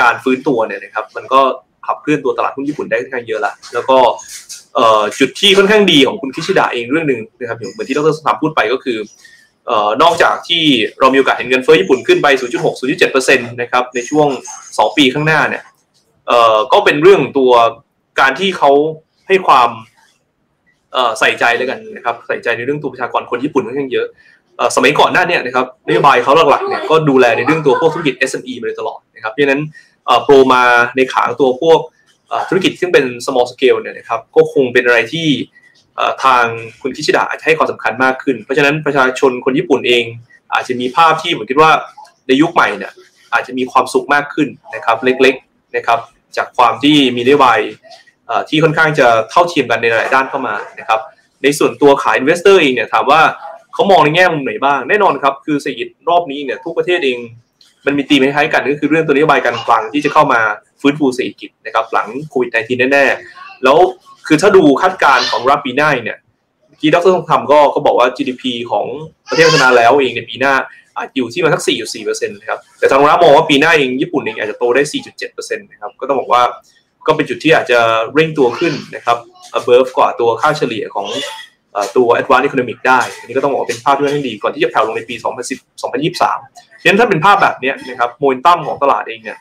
[0.00, 1.40] การฟื้นตัวเนี่ยนะครับ มันก็
[1.86, 3.98] ขับเคลื่อนตัวตลาดหุ้นญี่ปุ่นได้ค่อนข้างเยอะละแล้วก็
[5.18, 8.98] จุดที่ค่อนข้างดีของคุณคิชิดะเองเรื่องหนึ่งนะครับเหมือนที่ดรสถามพูดไปก็คือ
[10.02, 10.64] นอกจากที่
[11.00, 14.28] เรามีโอกาสเห็นเงินเฟ้อญี่ปุ่นขึ้นไป 0.6 0.7%นะครับในช่วง
[14.64, 15.62] 2 ปีข้างหน้าเนี่ย
[16.72, 17.52] ก็เป็นเรื่องตัว
[18.20, 18.70] การที่เขา
[19.28, 19.70] ให้ความ
[21.18, 24.06] ใส่ใจเลยกันนะครับใส่ใจในเรื่องตัวประชากรคนญี่ปุ่นค่อนข้างเยอะ
[24.76, 29.62] สมัยก่อนหน้านี้นะครับนโยบายเขาหลักๆเนี่ยก็ดูแลในเรื่องตัวพวกธุรกิจ SME มาโดยตลอดนะครับเพราะนั้น
[30.24, 30.62] pro มา
[30.96, 31.78] ในข้างตัวพวก
[32.48, 35.28] ธุรกิจซึ่งเป็น small scale เนี่ยนะครับก็คงเป็นอะไรที่
[36.24, 36.44] ทาง
[36.82, 40.04] คุณคิชิดะอาจจะให้ความสำคัญมากขึ้น เพราะฉะนั้นประชาชนคนญี่ปุ่นเอง
[40.54, 41.70] อาจจะมีภาพที่ผมคิดว่า
[42.26, 42.92] ในยุคใหม่เนี่ย
[43.32, 45.98] อาจจะมีความสุขมากขึ้นนะครับเล็กๆนะครับ
[46.36, 47.58] จากความที่มีนโยบาย
[48.48, 51.00] ที่ค่อนข้างจะเท่าเทียมกันในหลายด้านเข้ามานะครับ
[51.42, 53.20] ในส่วนตัวขา investor เองเนี่ยถามว่า
[53.74, 57.18] เขามองในแง่มุมไหนบ้างแน่นอนครับคือเศรษฐกิจรอบนี้เนี่ยทุกประเทศเอง
[57.86, 60.40] มันมีตีมคล้ายกันก็คือเรื่องตัวนโยบายการคลังที่จะเข้ามา
[60.80, 63.78] ฟื้นฟูเศรษฐกิจนะครับหลังโควิด -19 แน่ๆแล้ว
[64.32, 66.18] คือถ้าดูคาดการณ์ของรับปีหน้าเนี่ย
[66.80, 68.86] ที่ดรทองคำก็ก็บอกว่า GDP ของ
[69.28, 70.54] ประเทศพัฒนาแล้วเองในปีหน้า
[70.96, 71.62] อาจอยู่ที่มาสัก
[71.94, 74.82] 4.4%นะครับ แต่ทางรัฐมองว่าปีหน้าเองญี่ปุ่นเองอาจจะโตได้
[75.18, 76.42] 4.7%นะครับ ก็ต้องบอกว่า
[77.06, 77.78] ก็เป็นจุดที่อาจจะ
[78.14, 79.16] เร่งตัวขึ้นนะครับ
[79.58, 81.06] above กว่าตัวค่าเฉลี่ยของ
[81.96, 85.14] ตัว advanced economic ได้ อันนี้ก็ต้องบอกเป็นภาพที่ค่อนข้างดี ก่อนที่จะแผ่วลงในปี
[85.48, 89.38] 2010 2023ฉะนั้นถ้าเป็นภาพแบบนี้นะครับ โมเมนตัมของตลาดเองเนี่ย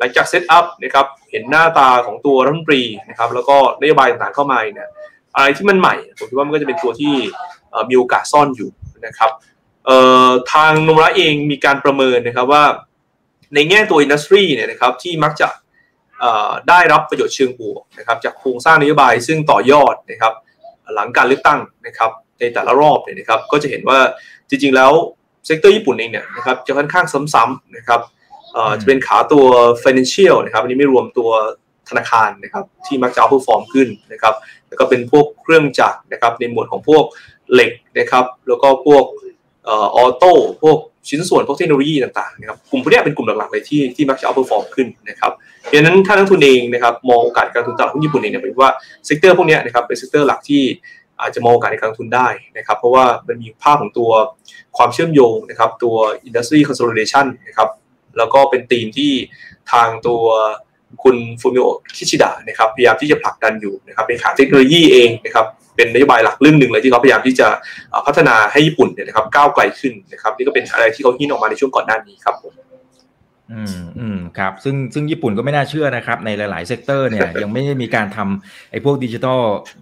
[0.00, 4.90] หลังจาก set up นะครับเห็นหน้าตาของตัวรัฐมนตรีนะครับแล้วก็นโยบายต่างๆเข้ามาเนี่ย
[5.34, 7.14] อะไรที่มันใหม่ผมคิดว่ามันก็จะเป็นตัวที่
[7.88, 8.70] มีโอกาสซ่อนอยู่
[9.06, 9.30] นะครับ
[10.52, 12.64] ทางโนมูระเองมีการประเมินนะครับว่า
[13.54, 15.48] ในแง่ตัว industry เนี่ยนะครับที่มักจะ
[16.68, 20.32] ได้รับประโยชน์เชิงบวกนะครับจากโครงสร้างนโยบายซึ่งต่อยอดนะครับ
[20.94, 23.98] หลังการเลือกตั้งนะครับในแต่ละรอบเนี่ยนะครับก็จะเห็นว่า
[24.48, 24.92] จริงๆแล้ว
[25.46, 28.00] sector ญี่ปุ่นเองเนี่ยนะครับจะค่อนข้างซ้ำๆนะครับ
[28.80, 29.44] จะเป็นขาตัว
[29.84, 31.30] financial นะครับอันนี้ไม่รวมตัว
[31.88, 34.34] ธนาคารนะครับที่มักจะ outperform ขึ้นนะครับ
[34.68, 37.04] แล้วก็เป็นพวกเครื่องจักรนะครับในหมวดของพวก
[37.52, 39.04] เหล็กนะครับแล้วก็พวก
[39.68, 40.78] auto พวก
[41.08, 45.32] ชิ้นส่วนพวกเทคโนโลยีต่างๆนะครับกลุ่มพวกนี้เป็นกลุ่มหลักๆเลยที่ที่มักจะ outperform ขึ้นนะครับ
[45.72, 48.70] ดังนั้นถ้านักลงทุนเองนะครับมองโอกาสการลงทุนตลาดหุ้นญี่ปุ่นเองเนี่ยเป็นว่า
[49.06, 50.62] sector พวกนี้นะครับเป็น sector หลักที่
[51.20, 54.10] อาจจะมองโอกาสในการลงทุนได้นะครับเพราะว่ามันมีภาพของตัว
[54.76, 55.96] ความเชื่อมโยงนะครับตัว
[56.28, 57.68] industry consolidation นะครับ
[58.18, 59.12] แล้วก็เป็นธีมที่
[59.72, 60.22] ทางตัว
[61.02, 65.46] คุณฟูมิโอคิชิดะนะครับพยายามที่จะผลักดันอยู่นะครับเป็นขาเทคโนโลยีเองนะครับ
[65.76, 67.46] เป็นนโยบายหลักเรื่องหนึ่งเลยที่เขาพยายามที่จะ
[68.06, 72.52] พัฒนาให้ญี่ปุ่นเนี่ยนะครับก้าวไกลขึ้นนะครับนี่ก็เป็นอะไรที่เขา hint ออกมาในช่วงก่อนหน้านี้ครับผม
[73.52, 79.40] อืมอืมครับซึ่งซึ่งญี่ปุ่นก็ไม่น่าเชื่อนะครับ ในหลาย ๆ sector เนี่ยยังไม่ได้มีการทำไอ้พวกดิจิทัล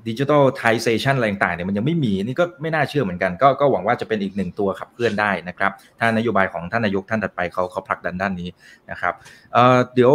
[0.08, 8.48] ดิจิทัลไทเซชันอะไรต่างๆเนี่ยมันยังไม่มีนี่ก็ไม่น่าเชื่อเหมือนกัน ก็ก็หวังว่าจะเป็นอีกหนึ่งตัวขับเคลื่อนได้นะครับ ถ้านโยบายของท่านนายกท่านถัดไปเขาเขาผลักดันด้านนี้
[8.90, 9.14] นะครับ
[9.52, 10.12] เอ่อเดี๋ยว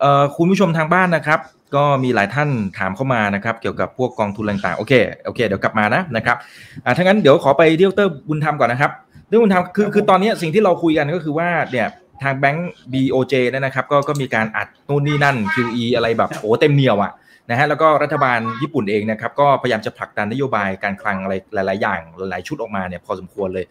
[0.00, 1.40] เอ่อคุณผู้ชมทางบ้านนะครับ
[1.76, 2.48] ก็มีหลายท่าน
[2.78, 4.92] ถามเข้ามานะครับ เกี่ยวกับพวกกองทุนต่างๆโอเค
[5.26, 6.36] โอเคเดี๋ยวกลับมานะนะครับ
[6.84, 8.92] อ่าถ้างั้นเดี๋ยวขอไปเดียวเตอร์บุญธรรมก่อนนะครับ
[9.28, 11.86] เรื่องบุญธรรมคือคือตอนนี้สิ่งที่เราคุยกันก็คือว่าเนี่ย
[12.22, 17.12] ทางแบงก์ BOJ เนี่ยนะครับก็ก็มีการอัดนู่นนี่นั่น QE อะไรแบบโอ้เต็มเหนียวอะ
[17.50, 23.64] นะฮะแล้วก็รัฐบาลญี่ปุ่นเองนะครับก็พยายามจะผลักดันนโยบายการคลังอะไรหลาย ๆ อย่างหลายๆชุดออกมาเนี่ยพอสมควรเลย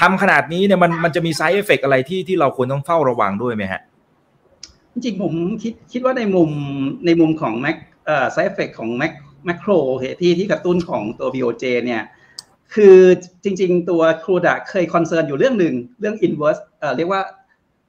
[0.00, 3.80] ทำขนาดนี้เนี่ยมันมันจะมี side effect อะไรที่ที่เราควรต้องเฝ้าระวังด้วยไหมฮะ
[4.92, 5.32] จริงผม
[5.62, 6.50] คิดคิดว่าในมุม
[7.06, 7.76] ในมุมของแม็ก
[8.06, 9.12] เอ่อ side effect ของแม็ก
[9.44, 9.70] macro
[10.20, 12.02] ที่ที่กระตุ้นของตัว BOJ เนี่ย
[12.74, 12.98] คือ
[13.44, 17.22] จริง ๆ ตัวคุโรดะเคย concern อยู่เรื่องหนึ่งเรื่อง inverse เอ่อเรียกว่า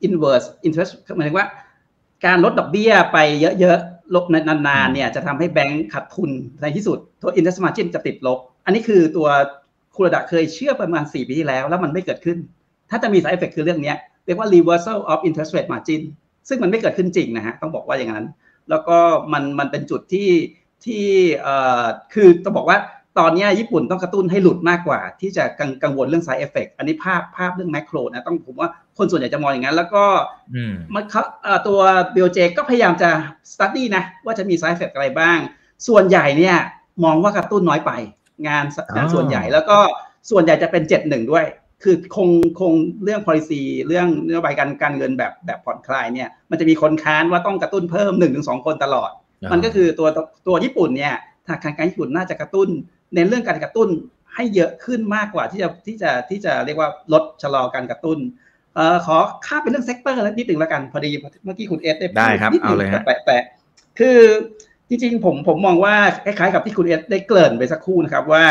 [0.08, 1.48] inverse interest หมายถึงว่า
[2.26, 3.18] การลดดอกเบี้ยไป
[3.60, 6.32] เยอะๆลบนานๆเนี่ยจะทำให้แบงก์ขาดทุน
[6.62, 9.28] ในที่สุดตัว interest margin จะติดลบ อันนี้คือตัว
[9.96, 12.38] คุรดะเคยเชื่อประมาณ 4 ปีที่แล้ว แล้วมันไม่เกิดขึ้น
[12.90, 13.94] ถ้าจะมี side effect คือเรื่องนี้
[14.26, 16.02] เรียกว่า reversal of interest rate margin
[16.48, 18.26] ซึ่งมันไม่เกิดขึ้นจริงนะฮะต้องบอกว่าอย่างนั้น
[18.70, 18.98] แล้วก็
[19.34, 20.30] มันมันเป็นจุดที่
[20.86, 21.06] ที่
[21.42, 22.78] เอ่อคือต้องบอกว่า
[23.20, 30.06] ตอนนี้ญี่ปุ่นต้องกระตุ้นให้หลุดมากกว่า ที่จะกังกังวลเรื่อง side effect อันนี้ภาพภาพเรื่องแมกโรนะต้องผมว่า คนส่วนใหญ่จะมองอย่างนั้น แล้วก็
[30.94, 31.24] มันเขา
[31.68, 31.80] ตัว
[32.14, 33.10] เบลเจก็พยายามจะ
[33.52, 35.38] study นะ ว่าจะมี side effect อะไรบ้าง
[35.88, 36.58] ส่วนใหญ่เนี่ย
[37.04, 37.92] มองว่ากระตุ้นน้อยไป
[38.48, 39.78] งานงานส่วนใหญ่แล้วก็
[40.32, 41.46] ส่วนใหญ่จะเป็นเจ็ดหนึ่งด้วย
[41.84, 42.30] คือคง
[42.60, 42.74] คง
[43.04, 49.12] เรื่อง policy เรื่องนโยบายการการเงินแบบแบบผ่อนคลายเนี่ย มันจะมีคนค้านว่าต้องกระตุ้นเพิ่มหนึ่งถึงสองคนตลอด
[49.52, 50.08] มันก็คือตัว
[50.48, 51.16] ตัวญี่ปุ่นเนี่ย
[51.64, 52.68] ทางการญี่ปุ่นน่าจะกระตุ้น
[53.14, 53.90] เน้นเรื่องการกระตุ้น
[54.36, 58.18] ให้เยอะขึ้นมากกว่าที่จะที่จะที่จะเรียกว่าลดชะลอการกระตุ้น
[58.78, 59.18] เอ่อขอ
[59.48, 61.12] ข้ามเป็นเรื่อง sector นิดหนึ่งแล้วกันพอดี
[61.46, 63.44] เมื่อกี้คุณเอสได้ได้ครับเอาเลยแปะแปะ
[64.00, 64.20] คือ
[64.90, 68.46] จริงๆผมผมมองว่าคล้ายๆกับที่คุณเอสได้เกริ่นไปสักครู่นะครับว่า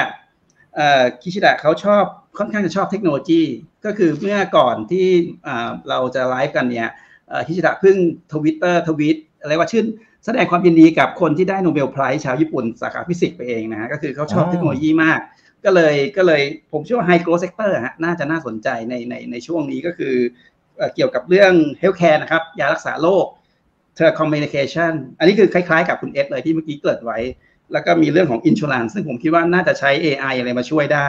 [0.76, 2.04] เอ่อคิชิดะเขาชอบ
[2.38, 3.42] ค่อนข้างจะชอบเทคโนโลยี
[3.84, 5.06] ก็คือเมื่อก่อนที่
[5.88, 6.88] เราจะไลฟ์กันเนี่ย
[7.46, 7.96] คิชิดะเพิ่ง
[8.32, 9.84] ทวิตเตอร์ทวิตอะไรว่าชื่น
[10.24, 15.20] แสดงความยินดีกับคนที่ได้ Nobel Prize ชาวญี่ปุ่นสาขาฟิสิกส์ไปเองนะฮะก็คือเขาชอบเทคโนโลยีมาก
[15.66, 16.42] ก็เลยก็เลย
[16.72, 20.14] ผมเชื่อว่า high growth sector ฮะน่าจะน่าสนใจในในในช่วงนี้ก็คือ
[20.94, 23.26] เกี่ยวกับเรื่อง healthcare นะครับ ยารักษาโรค
[23.94, 27.18] telecommunication อันนี้คือคล้ายๆกับคุณเอสเลยที่เมื่อกี้เกริ่นไว้
[27.72, 31.08] แล้วก็มีเรื่องของ insurance ซึ่งผมคิดว่าน่าจะใช้ AI อะไรมาช่วยได้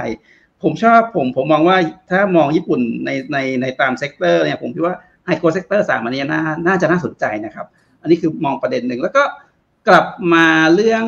[0.64, 1.78] ผมชอบผมผมมองว่า
[2.12, 4.96] ถ้ามองญี่ปุ่นในในในตาม sector เนี่ยผมคิดว่า
[5.26, 7.68] high growth sector สามอันนี้น่าน่าจะน่าสนใจนะครับ
[8.02, 9.24] อันนี้คือมองประเด็นหนึ่งแล้วก็
[9.88, 11.06] กลับมาเรื่อง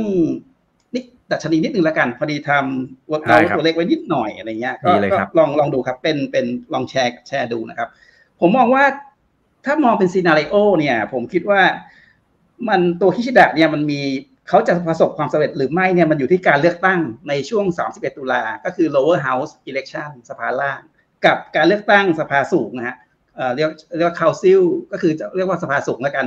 [1.31, 4.91] ดัชนีนิดนึงละกัน พอดีทำวัดเราตัวเลขไว้นิดหน่อยอะไรเงี้ยก็
[5.37, 7.89] ลองลองดูครับเป็นเป็นลองแชร์แชร์ดูนะครับ
[8.39, 8.83] ผมมองว่า
[9.65, 11.61] ถ้ามองเป็นซีนารีโอเนี่ย ผมคิดว่า
[12.69, 14.01] มันตัวคิชิดะเนี่ยมันมี
[14.49, 16.99] เขาจะประสบความสำเร็จหรือไม่เนี่ยมันอยู่ที่การเลือกตั้ง
[17.29, 20.79] ในช่วง 31 ตุลา ก็คือ lower house election สภาล่าง
[21.25, 22.97] กับการเลือกตั้งสภาสูงนะฮะ
[23.55, 24.61] เรียกเรียกว่าคาวซิล
[24.91, 26.25] ก็คือจะเรียกว่าสภาสูงแล้วกัน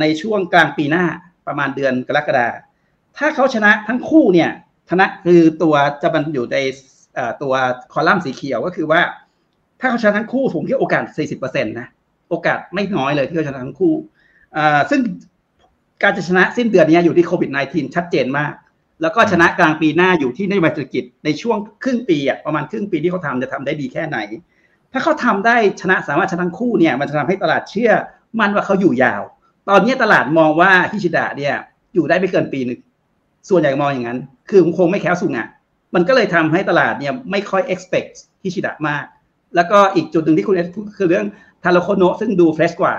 [0.00, 1.04] ในช่วงกลางปีหน้า
[1.46, 2.48] ประมาณเดือนกรกฎา
[3.16, 4.50] ถ้าเขาชนะทั้งคู่เนี่ย
[4.90, 6.56] ชนะคือตัวจะมันอยู่ใน
[7.42, 7.52] ตัว
[7.92, 9.00] คอลัมน์สีเขียวก็คือว่า
[9.80, 11.02] ถ้าเขาชนะทั้งคู่ผมคิดโอกาส
[11.38, 11.88] 40%นะ
[12.30, 13.94] โอกาสไม่น้อยเลยที่เขาชนะทั้งคู่
[14.90, 15.00] ซึ่ง
[16.02, 18.52] การจะชนะสิ้นเดือนนี้อยู่ที่โควิด -19 ชัดเจนมาก
[19.02, 24.18] แล้วก็ชนะกลางปีหน้าอยู่ที่นโยบายเศรษฐกิจในช่วงครึ่งปีอะประมาณครึ่งปีที่เขาทำจะทำได้ดีแค่ไหน
[24.92, 27.92] ถ้าเขาทำได้ชนะสามารถชนะทั้งคู่เนี่ยมันจะทำให้ตลาดเชื่อ
[28.40, 29.22] มั่นว่าเขาอยู่ยาว
[29.68, 31.54] ตอนนี้ตลาดมองว่าคิชิดะเนี่ย
[31.94, 32.78] อยู่ได้ไม่เกินปีหนึ่ง
[33.48, 34.18] ส่วนใหญ่มองอย่างนั้น
[34.50, 35.48] คือคงไม่แค้วสูงอะ
[35.94, 39.04] มันก็เลยทำให้ตลาดเนี่ยไม่ค่อย expect คิชิดะมาก
[39.56, 40.68] แล้วก็อีกจุดหนึ่งที่คุณเอส
[40.98, 41.26] คือเรื่อง
[41.62, 42.94] ทาโร่ โคโนะซึ่งดู fresh กว่า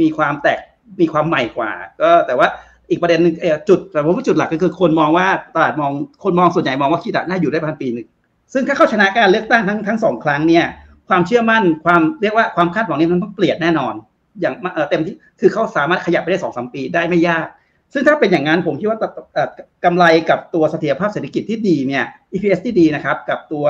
[0.00, 0.60] มีความแตก
[1.00, 1.70] มีความใหม่กว่า
[2.00, 2.48] ก็แต่ว่า
[2.90, 3.34] อีกประเด็นหนึ่ง
[3.68, 5.92] จุดแต่ผมว่าจุดหลักก็คือคนมองว่าตลาดมอง
[6.24, 8.06] คนมองส่วนใหญ่มองว่าคิชิดะน่าอยู่ได้พันปีหนึ่ง
[8.52, 10.64] ซึ่งถ้าเข้าชนะการเลือกตั้งทั้งทั้งสองครั้งเนี่ย
[11.08, 13.94] ความเชื่อมั่นความเรียกว่าความคาดหวังนี้มันต้องเปลี่ยนแน่นอน
[14.40, 14.54] อย่าง
[14.90, 17.46] เต็มที่คือเขาสามารถขยับไปได้สองสามปีได้ไม่ยาก
[17.92, 18.98] ซึ่งถ้าเป็นอย่างนั้นผมคิดว่า
[19.84, 23.64] กำไรกับตัวเสถียรภาพเศรษฐกิจที่ดีเนี่ย EPS ที่ดีนะครับ กับตัว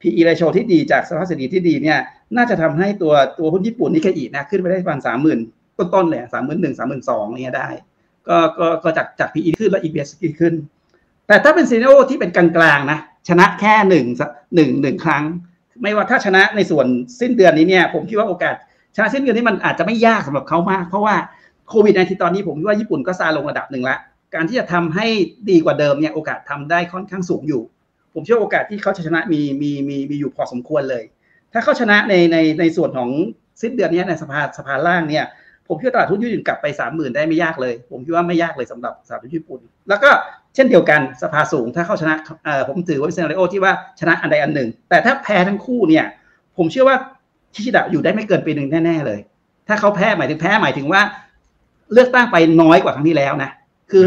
[0.00, 1.98] PE ratio ที่ดีจากสภาพเศรษฐกิจที่ดีเนี่ย
[2.36, 5.38] น่าจะทำให้ตัวตัวหุ้นญี่ปุ่นนิเคอีนะขึ้นไปได้ประมาณสามหมื่น
[5.78, 7.68] ต้นๆเลยสามหมื่นหนึ่งสามหมื่นสองเนี่ยได้
[8.28, 10.08] ก็ก็ก็จากจาก PE ขึ้นแล้ว EPS
[10.40, 10.54] ขึ้น
[11.26, 12.98] แต่ถ้าเป็นซีเนโอที่เป็นกลางๆนะ
[13.28, 14.06] ชนะแค่หนึ่ง
[14.54, 15.24] หนึ่งหนึ่งครั้ง
[15.82, 16.86] ไม่ว่าถ้าชนะในส่วน
[17.20, 18.54] สิ้นเดือนนี้เนี่ย ผมคิดว่าโอกาส
[18.96, 21.14] ชนะสิ้นเดือนนี้มันอาจจะไม่ยากสำหรับเขามาก เพราะว่า
[21.68, 23.96] โควิดในที่ตอนนี้ผมคิดว่าญี่ปุ่นก็ซาลงระดับหนึ่งละ
[24.34, 25.06] การที่จะทำให้
[25.50, 27.62] ดีกว่าเดิมเนี่ยโอกาสทำได้ค่อนข้างสูงอยู่
[28.14, 31.04] ผมเชื่อโอกาสที่เขาจะชนะมีมีมีมีอยู่พอสมควรเลย
[31.52, 33.10] ถ้าเขาชนะในในในส่วนของ
[33.62, 35.24] สิ้นเดือนนี้ในสภาสภาล่างเนี่ย
[35.68, 40.10] ผมคิดว่าตลาดหุ้นญี่ปุ่นกลับไปสามหมื่นได้ไม่ยากเลย ผมคิดว่าไม่ยากเลยสำหรับสหรัฐญี่ปุ่น แล้วก็
[40.54, 42.14] เช่นเดียวกันสภาสูงถ้าเขาชนะ
[42.68, 46.04] ผมถือว่าเป็นซีนารีโอที่ว่าชนะอันใดอันหนึ่ง แต่ถ้าแพ้ทั้งคู่เนี่ย
[46.56, 46.96] ผมเชื่อว่า
[47.54, 49.20] ชิชิดะอยู่ได้ไม่เกินปีหนึ่งแน่ๆเลย
[49.68, 51.02] ถ้าเขาแพ้หมายถึงแพ้หมายถึงว่า
[51.94, 53.50] เลือกตั้งไปน้อยกว่าครั้งที่แล้วนะ
[53.90, 54.04] คือ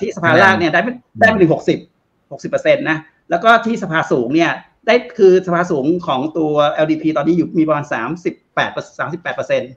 [0.00, 0.80] ที่สภาล่างเนี่ยได้
[1.20, 1.78] ได้ไปถึงหกสิบ
[2.32, 2.98] หกสิบเปอร์เซ็นต์นะ
[3.30, 4.50] แล้วก็ที่สภาสูงเนี่ย
[4.86, 6.52] ได้คือสภาสูงของตัว
[6.84, 9.70] LDP ตอนนี้อยู่มีประมาณสามสิบแปดสามสิบแปดเปอร์เซ็นต์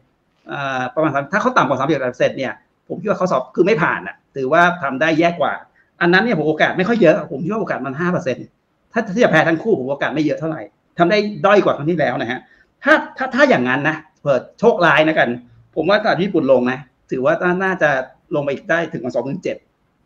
[0.96, 2.54] ประมาณถ้าเขาต่ำกว่าสามสิบเปอร์เซ็นต์เนี่ย
[2.88, 5.54] ผมคิดว่าเขาสอบคือไม่ผ่านอะถือว่าทำได้แย่กว่า
[6.02, 8.46] อันนั้นเนี่ยผมโอกาสไม่ค่อยเยอะ ผมคิดว่าโอกาสมันห้าเปอร์เซ็นต์
[8.92, 10.62] ถ้าที่จะแพ้ทั้งคู่ผมโอกาสไม่เยอะเท่าไหร่
[10.98, 12.40] ทำได้ด้อยกว่าครั้งที่แล้วนะฮะ
[12.84, 15.30] ถ้าถ้าถ้าอย่างนั้นนะเปิดโชคร้ายนะกัน
[15.76, 16.80] ผมว่าตลาดญี่ปุ่นลงนะ
[17.12, 17.34] ถือว่า
[17.64, 17.90] น่าจะ
[18.36, 19.58] ลงไปอีกได้ถึงมาสองถึงเจ็ด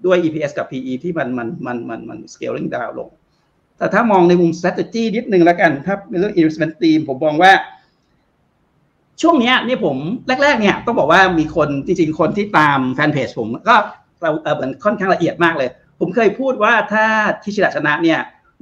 [0.05, 3.09] ด้วย EPS กับ PE ที่มันมันมันมันมัน scaling down ลง
[3.77, 7.51] แต่ถ้ามองในมุม strategy นิดนึงแล้วกัน ถ้าเป็นเรื่อง investment team ผมมองว่า
[9.21, 9.97] ช่วงนี้นี่ผม
[10.43, 13.75] แรก ๆ เนี่ยต้องบอกว่ามีคนจริงๆ คนที่ตามแฟนเพจผมก็
[14.21, 17.05] เราเหมือนค่อนข้างละเอียดมากเลย ผมเคยพูดว่าถ้า
[17.43, 18.19] ทิชิดะชนะเนี่ย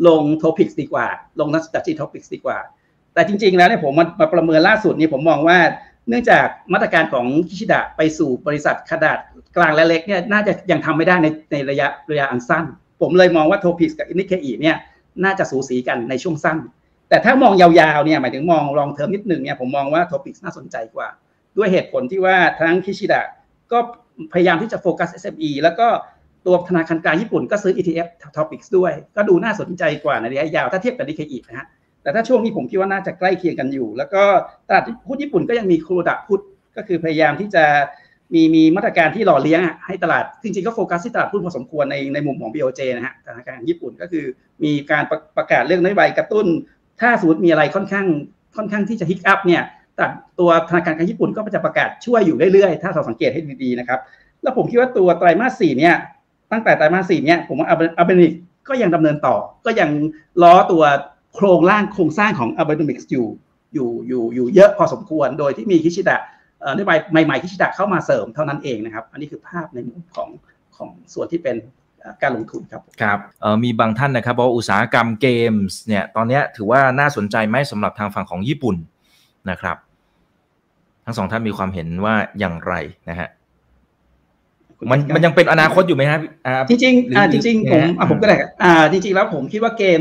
[0.08, 1.08] ลงโทปิกดีกว่า
[1.40, 2.58] ลงนักดัชนีโทปิกดีกว่า
[3.14, 5.58] แต่จริง ๆ แล้วเนี่ยผมมาประเมินล่าสุดนี่ผมมองว่า
[6.10, 9.18] เนื่องจากมาตรการของทิชิดะไปสู่บริษัทขนาด
[9.58, 12.66] กลางและเล็กเนี่ยน่าจะยังทำไม่ได้ในในระยะระยะอันสั้น
[13.02, 14.76] ผมเลยมองว่า TOPIX กับนิเคอิเนี่ย
[15.24, 16.58] น่าจะสูสีกันในช่วงสั้น
[17.10, 21.08] แต่ถ้ามองยาวๆเนี่ยหมายถึงมอง long term นิดหนึ่งเนี่ยผมมองว่า TOPIX น่าสนใจกว่า
[21.58, 23.22] ด้วยเหตุผลที่ว่าทั้งคิชิดะ
[23.72, 23.80] ก็
[24.34, 25.88] พยายามที่จะ focus SME แล้วก็
[26.46, 31.68] ตัวธนาคารกลางญี่ปุ่นก็ซื้อ ETF TOPIX ด้วย ก็ดูน่าสนใจกว่าในระยะยาวถ้าเทียบกับนิเคอินะฮะ
[32.04, 34.24] แต่ถ้าช่วงนี้ผมคิดว่าน่าจะใกล้เคียงกันอยู่ แล้วก็
[34.68, 36.40] ตลาดหุ้นญี่ปุ่นก็ยังมีคุโรดะ put
[36.78, 37.64] ก็คือพยายามที่จะ
[38.34, 44.26] มีมีมาตรการที่หล่อเลี้ยงให้ตลาด จริงๆก็โฟกัสที่ตลาดหุ้นพอสมควรในในมุมของ BOJ นะฮะธนาคารญี่ปุ่นก็คือ
[44.64, 45.04] มีการ
[45.38, 46.46] ประกาศเรื่องนโยบายกระตุ้น
[47.02, 48.08] ถ้าสมมติมีอะไรค่อนข้าง
[48.56, 49.64] ค่อนข้างที่จะ hiccup เนี่ย
[49.96, 50.06] แต่
[50.40, 54.00] ตัวธนาคารกลางญี่ปุ่นก็จะประกาศช่วยอยู่เรื่อยๆ ถ้าเราสังเกตให้ดีๆนะครับ
[54.44, 55.96] แล้วผมคิดว่าตัวไตรมาสสี่เนี่ย
[56.52, 58.34] ตั้งแต่ไตรมาสสี่เนี่ยผมว่า Abenomics
[58.70, 59.36] ก็ยังดำเนินต่อ
[59.66, 59.90] ก็ยัง
[60.42, 60.84] ล้อตัว
[61.36, 63.28] โครงร่างโครงสร้างของ Abenomics อยู่
[63.74, 66.18] อยู่อยู่อยู่เยอะพอสมควร โดยที่มีคิชิดะ
[66.76, 70.30] นโยบายใหม่ๆคิชิดะเข้ามาเสริมเท่านั้นเองนะครับ อันนี้คือภาพในมุมของ
[70.78, 71.56] ของส่วนที่เป็น
[72.22, 73.20] การลงทุนครับครับ
[73.64, 78.76] มีบางท่านนะครับบอกอุตสาหกรรมเกมส์เนี่ยตอนนี้ถือว่าน่าสนใจไหมสำหรับทางฝั่งของญี่ปุ่น
[79.50, 79.78] นะครับ
[81.06, 82.74] ทั้งสองท่านมีความเห็นว่าอย่างไร
[83.10, 83.30] นะฮะ
[84.92, 86.22] มันมันยังเป็นอนาคตอยู่ไหมครับ
[86.70, 86.96] จริงจริง
[87.34, 90.00] จริงจริงผมผมก็ได้อ่าจริง ๆ แล้วผมคิดว่าเกม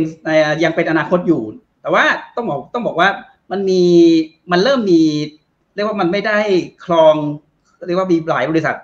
[0.65, 1.43] ยังเป็นอนาคตอยู่
[1.83, 2.05] แต่ว่า
[2.37, 3.09] ต้องบอกต้องบอกว่า
[3.53, 3.83] มันมี
[4.53, 5.03] มันเริ่มมี
[5.75, 6.39] เรียกว่ามันไม่ได้
[6.85, 7.15] คลอง
[7.87, 8.77] เรียกว่ามีหลายบริษัท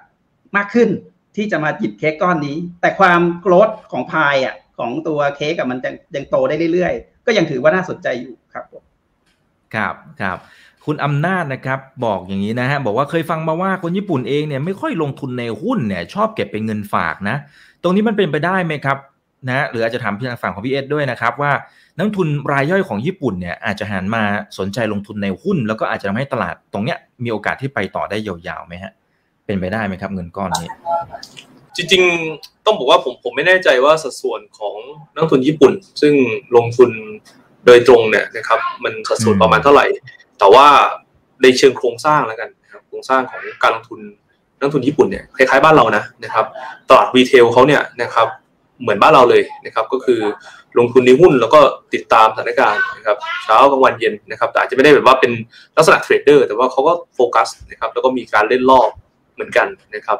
[0.56, 0.88] มากขึ้น
[1.36, 8.82] ที่จะมาหยิบเค้กก้อนนี้ แต่ความโกรธของพายอะของตัวเค้กกับมันยังยังโตได้เรื่อยๆ ก็ยังถือว่าน่าสนใจอยู่ครับผม
[9.74, 10.38] ครับครับ
[10.90, 17.36] คุณอำนาจนะครับบอกอย่างนี้นะฮะบอกว่าเคยฟังมาว่าคนญี่ปุ่นเองเนี่ยไม่ค่อยลงทุนในหุ้นเนี่ยชอบเก็บเป็นเงินฝากนะ
[17.82, 18.96] ตรงนี้มันเป็นไปได้ไหมครับ
[19.48, 21.52] นะหรืออาจจะถามพี่ฝั่งของพี่เอสด้วยนะครับว่า
[21.96, 24.22] นักทุนรายย่อยของญี่ปุ่นเนี่ยอาจจะหันมา
[24.58, 28.92] สนใจลงทุนในหุ้น แล้วก็อาจจะทำให้ตลาดตรงเนี้ยมีโอกาสที่ไปต่อได้ยาวๆไหมฮะ
[29.46, 30.68] เป็นไปได้ไหมครับ เงินก้อนนี้
[31.76, 34.76] จริงๆต้องบอกว่าผมผมไม่แน่ใจว่าสัดส่วนของ
[35.14, 36.14] นักทุนญี่ปุ่น ซึ่ง
[36.56, 36.90] ลงทุน
[37.66, 39.86] โดยตรงเนี่ยนะครับมันสัดส่วนประมาณเท่าไหร่
[40.38, 40.66] แต่ว่า
[41.42, 44.00] ในเชิงโครงสร้างแล้วกันนะครับโครงสร้างของการลงทุน
[44.58, 46.46] นักลงทุนญี่ปุ่นเนี่ยคล้ายๆบ้านเรานะนะครับ
[46.88, 48.28] ตลาด retail เขาเนี่ยนะครับ
[48.82, 50.20] เหมือนบ้านเราเลยนะครับ ก็คือ
[50.78, 51.60] ลงทุนในหุ้นแล้วก็
[51.94, 55.32] ติดตามสถานการณ์นะครับเช้ากลางวันเย็นนะครับแต่อาจจะไม่ได้แบบว่าเป็น
[55.76, 58.88] ลักษณะ trader แต่ว่าเขาก็โฟกัสนะครับแล้วก็มีการเล่นรอบ
[59.34, 60.18] เหมือนกันนะครับ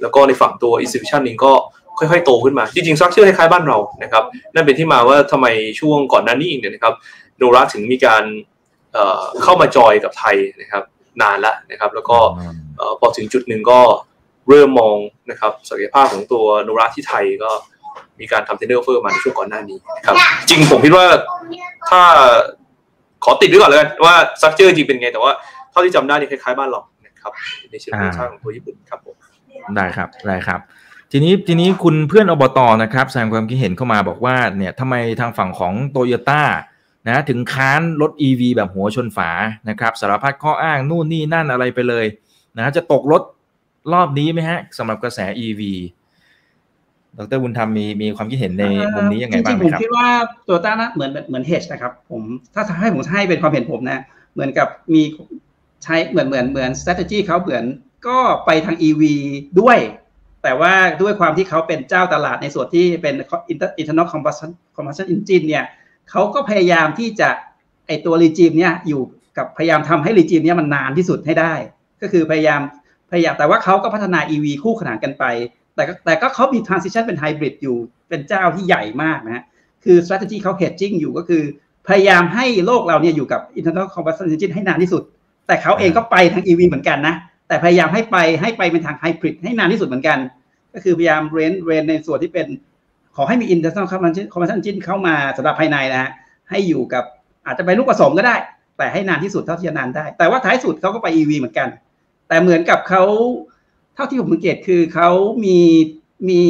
[0.00, 1.52] แล้วก็ในฝั่งตัว institution เองก็
[1.98, 5.46] ค่อยๆ โตขึ้นมา จริงๆ structure คล้ายๆบ้านเรานะครับนั่นเป็นที่มาว่าทำไม
[5.80, 6.94] ช่วงก่อนหน้านี้เองเนี่ยนะครับ
[7.38, 8.24] โนมุระถึงมีการ
[9.42, 10.84] เข้ามาจอยกับไทยนะครับ
[11.22, 12.18] นานแล้วนะครับ แล้วก็
[13.00, 13.80] พอถึงจุดหนึ่งก็
[14.48, 14.96] เริ่มมอง
[15.30, 17.50] นะครับศักยภาพของตัวโนมุระที่ไทยก็
[18.20, 20.16] มีการทำ tender offer มาในช่วงก่อนหน้านี้ครับ
[20.48, 21.06] จริงผมคิดว่า
[21.88, 22.00] ถ้า
[23.24, 25.32] ขอติดไว้ก่อนเลยว่า structure จริงเป็นไงแต่ว่า
[25.70, 27.32] เท่าที่จำได้นี่คล้ายๆบ้านเรานะครับ
[27.70, 29.16] ในเชิงโครงสร้างของตัวญี่ปุ่นครับผม
[29.76, 30.60] ได้ครับได้ครับ
[31.12, 36.42] ทีนี้ทีนี้คุณเพื่อนอบตนะครับแสดงความคิดเห็นเข้ามาบอกว่าเนี่ยทำไมทางฝั่งของโตโยต้า
[37.08, 39.30] นะถึงค้านรถ e ีแบบหัวชนฝา
[39.68, 42.06] นะครับสารพัดข้ออ้างนู่นนี่นั่นอะไรไปเลย
[42.56, 43.22] นะจะตกรถ
[43.92, 45.62] รอบนี้ไหมฮะสำหรับกระแส EV
[47.18, 48.64] ดรบุญธรรมมีมีความคิดเห็นใน
[48.96, 50.08] มุมนี้ยังไงบ้างครับจริงๆผมคิดว่า
[50.48, 52.22] ตัวต้านะเหมือนเหมือนเฮชนะครับ ผม
[52.54, 54.00] ถ้าให้ผมให้เป็นความเห็นผมนะ
[54.34, 55.02] เหมือนกับมี
[55.84, 57.64] ใช้เหมือนเหมือนเหมือน strategy เขาเหมือน
[58.08, 59.02] ก็ไปทาง EV
[59.60, 59.78] ด้วย
[60.42, 63.14] แต่ว่าด้วยความที่เขาเป็นเจ้าตลาดในส่วนที่เป็น
[63.80, 65.64] internal combustion combustion engine เนี่ย
[66.10, 67.28] เขาก็พยายามที่จะ
[67.86, 69.02] ไอตัวรีจิมเนี่ยอยู่
[69.38, 71.52] กับพยายามทำให้รีจิมเนี่ยมันนานที่สุดให้ได้
[72.02, 72.60] ก็คือพยายาม
[73.10, 75.24] พยายามแต่ว่าเขาก็พัฒนา EV คู่ขนานกันไป
[75.74, 77.76] แต่ก็แต่ก็เขามี transition เป็นไฮบริดอยู่
[78.08, 79.44] เป็นเจ้าที่ใหญ่มากนะฮะ
[79.84, 81.42] คือ strategy เขา hedging อยู่ก็คือ
[81.88, 85.02] พยายามให้โลกเราเนี่ยอยู่กับ internal combustion engine ให้นานที่สุด
[85.46, 87.14] แต่เขาเองก็ไปทาง EV เหมือนกันนะ
[87.48, 90.18] แต่พยายามให้ไปให้ไปเป็นทางไฮบริดให้นานที่สุดเหมือนกัน
[90.74, 92.46] ก็คือพยายามเรนเรนในส่วนที่เป็น
[93.20, 93.86] ขอให้มี internal
[94.32, 96.10] combustion engine เข้ามาสำหรับภายในนะฮะ
[96.50, 97.04] ให้อยู่กับ
[97.46, 98.36] อาจจะไปลูกผสมก็ได้
[98.78, 101.68] แต่ให้นานที่สุดเท่าที่จะนานได้ แต่ว่าท้ายสุดเขาก็ไป EV เหมือนกัน
[102.28, 103.02] แต่เหมือนกับเขา
[103.94, 105.10] เท่าที่ผมสังเกตคือเขา
[105.44, 105.58] มี
[106.28, 106.40] มี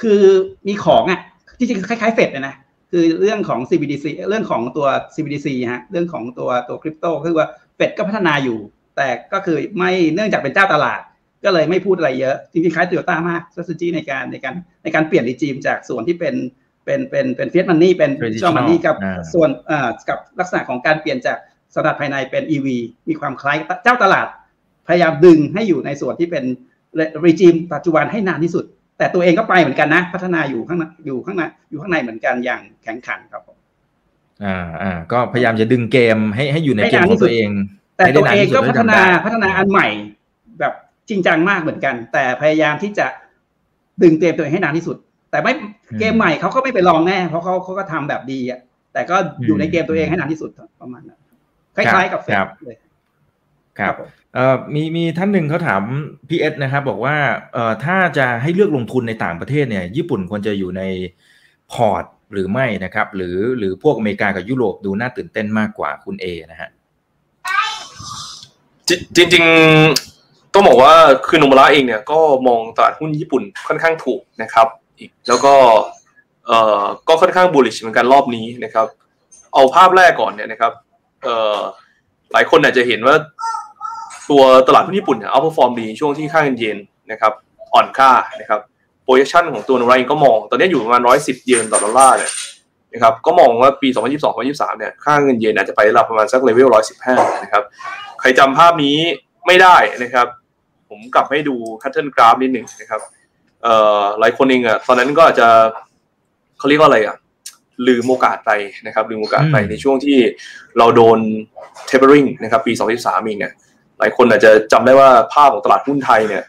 [0.00, 0.22] คือ
[0.66, 1.20] มีของอะ
[1.58, 2.54] จริงๆคล้ายๆเฟดนะ
[2.90, 8.58] คือเรื่องของ CBDC เรื่องของตัว CBDC ฮะเรื่องของตัวตัวคริปโตคือว่าเฟดก็พัฒนาอยู่
[8.96, 11.00] แต่ก็คือไม่เนื่องจากเป็นเจ้าตลาด
[11.44, 16.34] ก็เลยไม่พูดอะไรเยอะ จริงๆคล้ายโตโยต้ามาก strategy ในการในการในการเปลี่ยนรีจิมจากส่วนที่เป็น
[16.84, 18.10] เป็นเป็นเป็นเฟียสมันนี่เป็น
[18.42, 18.96] ช่อมันนี่กับ
[19.34, 19.50] ส่วน
[20.08, 21.38] กับลักษณะของการเปลี่ยนจาก
[21.74, 22.66] สถาดภายในเป็น EV
[23.08, 24.26] มีความคล้ายเจ้าตลาด
[24.88, 26.44] พยายามดึงให้อยู่ในส่วนที่เป็น
[27.26, 28.64] รีจิมปัจจุบันให้นานที่สุด
[28.98, 33.56] แต่ตัวเองก็ไปเหมือนกันนะ พัฒนาอยู่ข้างอยู่ข้างในอยู่ข้างในเหมือนกันอย่างแข็งขันครับผม
[34.44, 37.48] อ่าอ่าก็พยายามจะดึงเกมให้ให้อยู่ในเกมของตัวเอง
[37.96, 40.19] แต่ตัวเองก็พัฒนาพัฒนาอันใหม่แบบ
[41.10, 43.06] จริงจังมากเหมือนกัน แต่พยายามที่จะ
[44.02, 44.96] ดึงเกมตัวเองให้นานที่สุด
[45.30, 45.52] แต่ไม่
[45.98, 48.60] เกมใหม่เขาก็ไม่ไปลองแน่ เพราะเขาเขาก็ทำแบบดีอะ
[48.92, 50.50] แต่ก็อยู่ในเกมตัวเองให้นานที่สุด
[50.80, 51.18] ประมาณนั้น
[51.76, 52.34] คล้ายๆกับเฟซ
[52.64, 52.76] เลย
[53.78, 53.94] ครับ
[54.34, 55.82] เอ่อมีมีท่านหนึ่งเขาถาม
[56.28, 57.16] พีเอสนะครับบอกว่า
[57.52, 60.82] เอ่อถ้าจะให้เลือกลงทุนในต่างประเทศเนี่ย ญี่ปุ่นควรจะอยู่ใน
[61.72, 66.70] พอร์ตหรือไม่นะครับ หรือหรือพวกอเมริกากับยุโรปดูน่าตื่นเต้นมากกว่าคุณเอนะฮะ
[69.16, 69.42] จริงจริง
[70.54, 70.92] ต้องบอกว่า
[71.28, 74.66] คือโนมุระเองเนี่ยก็มองตลาดหุ้นญี่ปุ่นค่อนข้างถูกนะครับ
[74.98, 75.54] อีกแล้วก็
[76.46, 78.86] เอ่อก็ค่อนข้าง bullish เหมือนกันรอบนี้นะครับ
[79.54, 80.72] เอาภาพแรกก่อนเนี่ยนะครับ
[81.24, 81.58] เอ่อ
[82.32, 83.16] หลายคนอาจจะเห็นว่า
[84.30, 86.78] ตัวตลาดหุ้นญี่ปุ่นเนี่ย outperform ดีช่วงที่ค่าเงินเยน
[87.10, 87.32] นะครับ
[87.74, 88.60] อ่อนค่านะครับ
[89.04, 92.32] projection ของตัวโนมุระเองก็มอง ตอนนี้อยู่ประมาณร้อยสิบเยนต่อดอลลาร์เนี่ย
[92.92, 93.88] นะครับก็มองว่าปี
[94.34, 96.68] 2022-2023 เนี่ยค่าเงินเยนอาจจะไประดับประมาณสักเลเวล
[97.06, 97.62] 115 นะครับ
[98.20, 98.96] ใครจำภาพนี้
[99.46, 100.26] ไม่ได้นะครับ
[100.90, 103.00] ผมกลับให้ดู candle กราฟนิดหนึ่งนะครับ
[103.62, 105.48] เอ่อหลายคนเองอะตอนนั้นก็อาจจะ
[106.58, 107.16] เขาเรียกว่าอะไรอะ
[107.88, 108.50] ลืมโอกาสไป
[108.86, 110.18] นะครับลืมโอกาสไปในช่วงที่
[110.78, 111.18] เราโดน
[111.86, 113.52] เทเบอริงนะครับปี2023เองเนี่ย
[113.98, 116.42] หลายคนอาจจะจำได้ว่าภาพของตลาดหุ้นไทยเนี่ย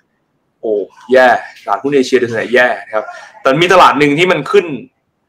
[0.62, 0.74] โอ้
[1.14, 1.28] แย่
[1.66, 3.06] ตลาดหุ้นเอเชียโดยส่วนใหญ่แย่นะครับ
[3.42, 4.66] แต่มีตลาดหนึ่งที่มันขึ้น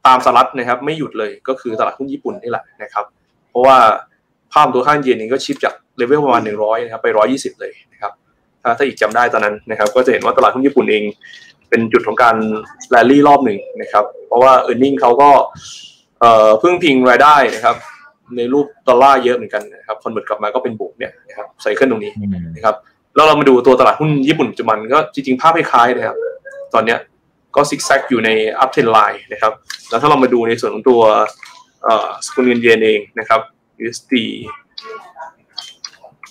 [0.07, 3.05] ตามสลัดนะครับ ไม่หยุดเลยก็คือตลาดหุ้นญี่ปุ่นนี่แหละนะครับ
[3.51, 3.77] เพราะว่า
[4.53, 8.13] ภาพตัวข้างเย็นนี้ก็ชิปจากเลเวลประมาณ100นะครับไป120เลยนะครับ
[8.63, 11.03] ถ้าถ้าอีกจำได้ตอนนั้นนะครับ ก็จะเห็นว่าตลาดหุ้นญี่ปุ่นเอง
[11.69, 12.37] เป็นจุดของการ
[12.91, 15.31] แรลลี่รอบหนึ่งนะครับ เพราะว่า earning เขาก็
[16.61, 17.77] พึ่งพิงรายได้นะครับ
[18.37, 22.13] ในรูปดอลลาร์เยอะเหมือนกันนะครับ convert กลับมาก็เป็นบวกเนี่ยนะครับใส่ขึ้นตรงนี้
[22.57, 22.75] นะครับ
[23.15, 26.17] แล้วเรามาดูตัวตลาดหุ้นญี่ปุ่นปัจจุบันก็จริง ๆ ภาพคล้ายๆนะครับ
[26.75, 26.99] ตอนเนี้ย
[27.57, 29.53] ก็ซิกแซกอยู่ใน uptrend line นะครับ
[29.89, 31.01] แล้วถ้าเรามาดูในส่วนของตัว
[32.27, 33.41] สกุลเงินเยนเองนะครับ
[33.83, 34.15] USD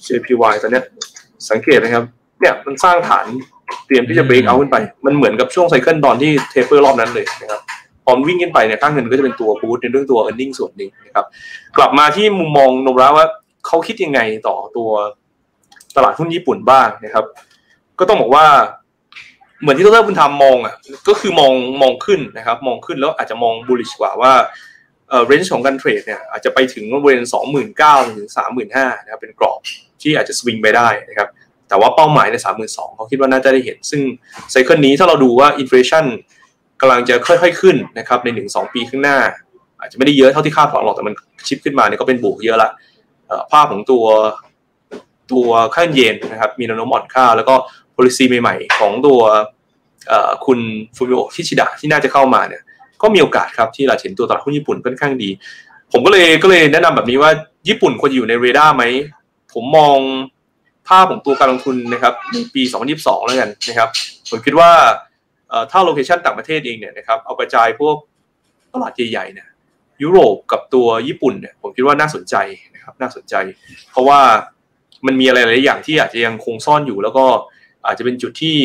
[0.06, 0.82] JPY ตอนนี้
[1.50, 2.04] สังเกตนะครับ
[2.42, 3.26] เนี่ยมันสร้างฐาน
[3.88, 7.62] เตรียมที่จะ breakout ขึ้นไป มันเหมือนกับช่วง cycle ตอนที่ taper รอบนั้นเลยนะครับ
[8.06, 11.26] พอวิ่งขึ้นไปเนี่ยค่าเงินก็จะเป็นตัว boost ในเรื่องตัว e a r n i n g ส่วนหนึ่งนะครับ
[11.78, 13.26] กลับมาที่มุมมองโนมุระว่า
[13.68, 14.90] เขาคิดยังไงต่อตัว
[15.96, 17.26] ตลาดหุ้นญี่ปุ่นบ้างนะครับ
[18.00, 18.46] ก็ต้องบอกว่า
[19.62, 20.76] เหมือนที่ดรบุญธรรมมองอะ
[21.08, 24.34] ก็คือมองมองขึ้นนะครับ มองขึ้นแล้วอาจจะมอง bullish กว่าว่า
[25.10, 29.60] เอ่อ range ของการ trade เนี่ยอาจจะไปถึงบริเวณสองหมื่นเก้าถึงสามหมื่นห้านะครับเป็นกรอบ
[30.02, 31.28] ที่อาจจะสวิงไปได้นะครับ
[31.72, 34.02] แต่ว่าเป้าหมายในสามหมื่นสองเขาคิดว่าน่าจะได้เห็น ซึ่ง
[34.52, 36.06] ไซเคิลนี้ถ้าเราดูว่าอินฟลชัน
[36.82, 39.18] กำลังจะค่อยๆขึ้นนะครับในหนึ่งสองปีข้างหน้า
[39.80, 41.14] อาจจะไม่ได้เยอะเท่าที่คาดหวังหรอกแต่มัน
[41.48, 42.70] ชิปขึ้นมาเนี่ยก็เป็นบวกเยอะละ
[43.52, 44.06] ภาพของตัว
[45.32, 47.54] ตัวค่าเยนนะครับมีแนวโน้มอ่อนค่า แล้วก็
[47.96, 49.20] policy ใหม่ๆ ของตัว
[50.46, 50.60] คุณ
[50.96, 52.62] ฟูมิโอชิชิดะที่น่าจะเข้ามาเนี่ย
[53.02, 55.30] ก็มีโอกาสครับที่เราเห็นตัวตลาดหุ้นญี่ปุ่นค่อนข้างดี
[55.92, 57.32] ผมก็เลยก็เลยแนะนำแบบนี้ว่า
[57.70, 58.84] ญี่ปุ่นควรอยู่ในเรดาร์ไหม
[59.54, 59.98] ผมมอง
[60.88, 62.62] ภาพของตัวการลงทุนนะครับในปี
[62.96, 63.90] 2022 แล้วกันนะครับ
[64.30, 64.72] ผมคิดว่า
[65.72, 67.96] ถ้าโลเคชันต่างประเทศเองเนี่ยนะครับเอากระจายพวก
[68.74, 69.48] ตลาดใหญ่ๆเนี่ย
[70.04, 72.36] ยุโรปกับตัวญี่ปุ่นเนี่ยผมคิดว่าน่าสนใจ
[72.76, 73.36] นะครับน่าสนใจ
[73.92, 74.20] เพราะว่า
[75.06, 77.26] มันมีอะไรหลายอย่างที่อาจจะยังคงซ่อนอยู่ แล้วก็
[77.86, 78.58] อาจจะเป็นจุดที่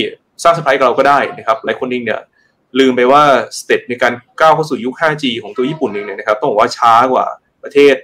[0.43, 2.21] สร้างสไปร์กับเราก็ได้นะครับหลายคนเองเนี่ย
[2.79, 3.23] ลืมไปว่า
[3.59, 7.27] step ในการก้าวเข้าสู่ยุค 5G ของตัวญี่ปุ่นเองเนี่ยนะครับต้องบอกว่าช้ากว่า
[7.63, 7.95] ประเทศ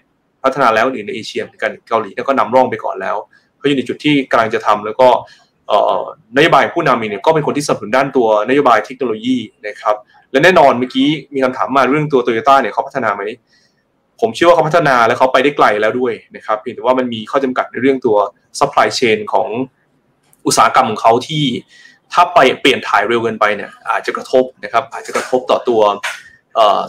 [0.43, 3.17] พัฒนาแล้วอื่นในเอเชียเหมือนกันเกาหลีก็นำร่องไปก่อนแล้ว
[3.63, 5.09] เขาอยู่ในจุดที่กำลังจะทำแล้วก็
[6.37, 9.97] นโยบายผู้นำเองเนี่ยก็เป็นคนที่สนับสนุนด้านตัวนโยบายเทคโนโลยีนะครับ
[10.31, 13.23] และแน่นอนเมื่อกี้มีคำถามมาเรื่องตัวโตโยต้าเนี่ยเขาพัฒนาไหม
[14.21, 18.17] ผมเชื่อว่าเขาพัฒนาและเขาไปได้ไกลแล้วด้วยนะครับเพียงแต่ว่ามันมีข้อจำกัดในเรื่องตัว
[18.59, 19.49] supply chain ของ
[20.47, 21.45] อุตสาหกรรมของเขาที่
[22.13, 25.81] ถ้าไปเปลี่ยนถ่ายเร็วเกินไปเนี่ยอาจจะกระทบนะครับอาจจะกระทบต่อตัว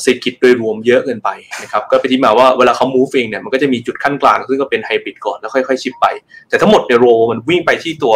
[0.01, 1.30] เศรษฐกิจโดยรวมเยอะเกินไป
[1.64, 6.05] นะครับก็ไปที่มาว่าเวลาเขา move เองเนี่ยมันก็จะมีจุดขั้นกลางซึ่งก็เป็นไฮบริดก่อนแล้วค่อยๆชิปไป
[6.49, 8.16] แต่ทั้งหมดในโรมันวิ่งไปที่ตัว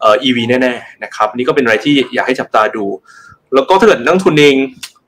[0.00, 2.84] เอ่อ EV แน่ๆนะครับนี่ก็เป็นอะไรที่อยากให้จับตาดู
[3.54, 4.56] แล้วก็ถ้าเกิดนักทุนเอง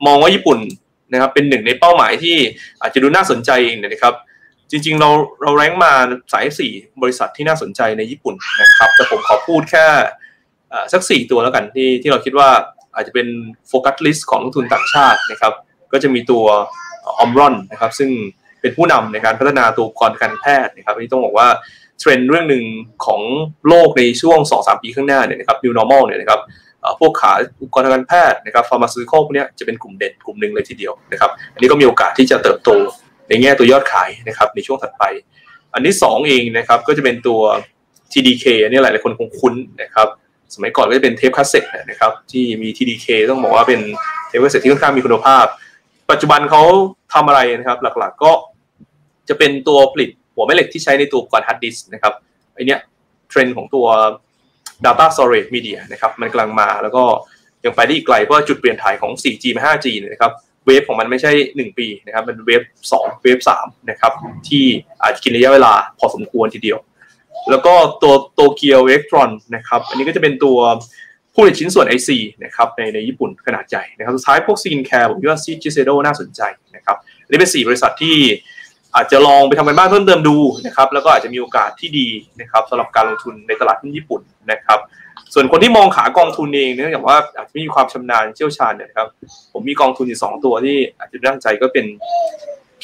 [0.05, 0.59] มองว่าญี่ปุ่น
[1.11, 2.35] นะครับเป็นหนึ่งในเป้าหมายที่
[2.81, 4.15] อาจจะดูน่าสนใจเองนะครับ
[4.71, 5.09] จริงๆเรา
[5.41, 5.91] เราแรงมา
[6.33, 6.71] สายสี่
[7.01, 9.85] บริษัทที่น่าสนใจในญี่ปุ่นนะครับแต่ผมขอพูดแค่
[10.93, 12.49] สักสี่ตัวแล้วกันที่ที่เราคิดว่า
[12.95, 13.27] อาจจะเป็น
[13.67, 15.53] focus list ของนักลงทุนต่างชาตินะครับ
[15.91, 16.43] ก็จะมีตัว
[17.19, 18.09] ออมรอนนะครับซึ่ง
[18.61, 21.47] เป็นผู้นำในการพัฒนาตัวอุปกรณ์การแพทย์นะครับนี่ต้องบอกว่า
[21.99, 22.63] เทรนด์เรื่องหนึ่ง
[23.05, 23.21] ของ
[23.67, 26.39] โลกในช่วง 2-3 ปีข้างหน้าเนี่ยนะครับ new normal เนี่ยนะครับ
[26.99, 32.69] พวกขาอุปกรณ์ทางการแพทย์นะครับ pharmaceutical พวกนี้จะเป็นกลุ่มเด่นกลุ่มหนึ่งเลยทีเดียวนะครับอันนี้ก็มีโอกาสที่จะเติบโต
[33.29, 35.03] ในแง่ตัวยอดขายนะครับในช่วงถัดไป
[35.73, 37.41] อันที่ 2 เองนะครับก็จะเป็นตัว
[38.11, 40.07] TDK อันนี้หลายหลายคนคงคุ้นนะครับ
[40.53, 43.79] สมัยก่อนก็จะเป็นเทปคาสเซ็ตนะครับที่มี TDK ต้องบอกว่าเป็น
[44.27, 45.45] เทปคาสเซ็ตที่ค่อนข้างมีคุณภาพ
[46.09, 46.63] ปัจจุบันเขา
[47.13, 48.31] ทำอะไรนะครับ หลักๆก็
[49.29, 52.13] จะเป็นตัวผลิตหัวแม่เหล็กที่ใช้ในตัวก่อน hard disk นะครับ
[52.53, 52.79] ไอเนี้ย
[53.29, 53.87] เทรนด์ของตัว
[54.85, 57.03] Data Storage Media นะครับมันกำลังมาแล้วก็
[57.65, 60.31] ยังไปได้อีกไกลเพราะจุดเปลี่ยนถ่ายของ 4G มา 5G นะครับ
[60.65, 62.61] wave ของมันไม่ใช่ 1 ปีนะครับมัน wave
[62.93, 64.13] 2 wave 3นะครับ
[64.47, 64.65] ที่
[65.01, 66.79] อาจจะกินระยะเวลาพอสมควรทีเดียว
[67.49, 70.57] แล้วก็ตัว Tokyo Electron นะครับอันนี้ก็จะเป็นตัว
[71.39, 72.09] ผู้ผลิตชิ้นส่วน IC
[72.43, 76.41] นะครับในในญี่ปุ่นขนาดใหญ่นะครับสุดท้ายพวก skincare ผมคิดว่า Shiseido น่าสนใจ
[76.75, 78.15] นะครับนนี้เป็น4บริษัทที่
[78.95, 82.07] อาจจะลองไปทำการบ้านเพิ่มเติมดูนะครับแล้วก็อาจจะมีโอกาสที่ดี
[82.41, 84.21] นะครับสำหรับการลงทุนในตลาดหุ้นญี่ปุ่น
[84.51, 84.79] นะครับ
[85.33, 89.07] ส่วนคนที่มองขากองทุนเองเนื่องจากว่าอาจจะไม่มีความชำนาญเชี่ยวชาญนี่ยครับ
[89.53, 91.85] ผมมีกองทุนอยู่สองตัวที่อาจจะตั้งใจก็เป็น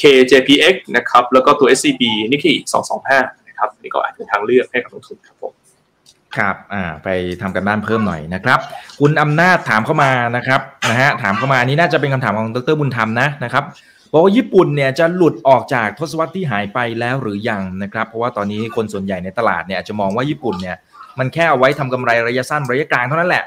[0.01, 5.53] KJPX นะครับแล้วก็ตัว SCB นี่คือสองสองห้านะครับนี่ก็อาจจะเป็นทางเลือกให้กับลงทุนครับผม
[6.37, 7.09] ครับอ่าไป
[7.41, 8.59] ทำกันบ้านเพิ่มหน่อยนะครับ
[8.99, 13.63] คุณอำนาจถามเข้ามานะครับนะฮะถามเข้ามาอันนี้น่าจะเป็นคำถามของดรบุญธรรมนะนะครับ
[14.11, 20.75] บอกว่าญี่ปุ่นเนี่ยจะหลุดออกจากทศวรรษที่หายไปแล้วหรือยังนะครับเพราะว่าตอนนี้คนส่วนใหญ่ในตลาดเนี่ยจะมองว่าญี่ปุ่นเนี่ย
[21.19, 23.43] มันแค่เอาไว้ทำกำไรระยะสั้นระยะกลางเท่านั้นแหละ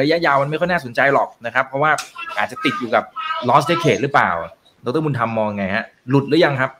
[0.00, 1.92] ระยะยาวมันไม่ค่อยน่าสนใจหรอกนะครับ เพราะว่า
[2.38, 3.04] อาจจะติดอยู่กับ
[3.48, 4.30] lost decade หรือเปล่า
[4.84, 6.70] ดรบุญธรรมมองไงฮะหลุดหรือยังครับ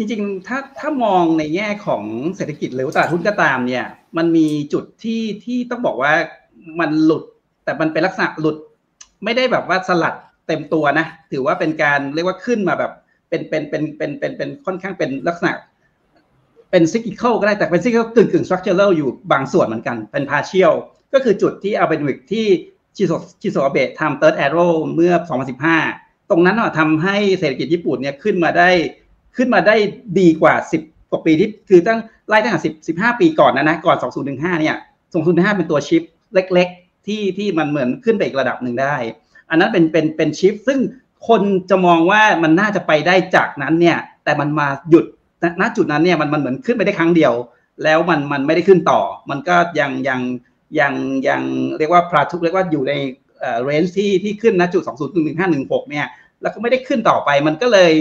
[0.00, 2.04] จริงๆ ถ้าถ้ามองในแง่ของ
[2.36, 3.84] เศรษฐกิจหรือตลาดหุ้นก็ตามเนี่ย
[4.16, 6.12] มันมีจุดที่ที่ต้องบอกว่า
[6.80, 7.22] มันหลุด
[7.64, 8.56] แต่มันเป็นลักษณะหลุด
[9.24, 10.14] ไม่ได้แบบว่าสลัด
[10.46, 12.92] เต็มตัวนะ ถือว่าเป็นการเรียกว่าขึ้นมาแบบ
[13.28, 15.52] เป็นเป็นเป็นเป็นเป็นเป็นค่อนข้างเป็นลักษณะ
[16.70, 20.72] เป็น cyclical ก็ได้แต่เป็น cyclical กึ่งกึ่ง structure อยู่บางส่วนเหมือนกัน เป็น partial
[21.12, 22.46] ก็คือจุดที่เอาเป็นวิกที่
[22.96, 25.12] ชินโซชินโซอาเบะทำ third arrow เมื่อ
[25.72, 28.70] 2015 ตรงนั้นเนาะทำให้เศรษฐกิจญี่ปุ่นเนี่ยขึ้นมาได้
[29.36, 29.76] ขึ้นมาได้
[30.20, 30.54] ดีกว่า
[30.84, 33.96] 10 กว่าปีที่คือตั้งไล่ตั้งแต่10 15 ปีก่อนนะนะก่อน
[34.28, 34.76] 2015 เนี่ย
[35.16, 36.02] 2015 เป็นตัว shift
[36.34, 38.96] เล็ก ๆ ที่ที่มันเหมือนขึ้นไปอีกระดับหนึ่งได้
[39.50, 40.78] อันนั้นเป็นเป็นเป็น shift ซึ่ง
[41.28, 45.04] คนจะมองว่ามันน่าจะไปได้จากนั้นเนี่ย แต่มันมาหยุด
[45.60, 47.32] ณจุดนั้นเนี่ยมันมันเหมือนขึ้นไปได้ครั้งเดียว
[47.84, 49.00] แล้วมันมันไม่ได้ขึ้นต่อ
[49.30, 50.20] มันก็ยังยัง
[50.80, 50.94] ยัง
[51.28, 51.42] ยัง
[51.78, 52.92] เรียกว่าพราทุกเรียกว่าอยู่ใน
[53.40, 54.82] เอ่อเรนจ์ที่ที่ขึ้นณจุด
[55.36, 56.06] 201516 เนี่ย
[56.42, 57.92] แล้วก็ไม่ได้ขึ้นต่อไป มันก็เลย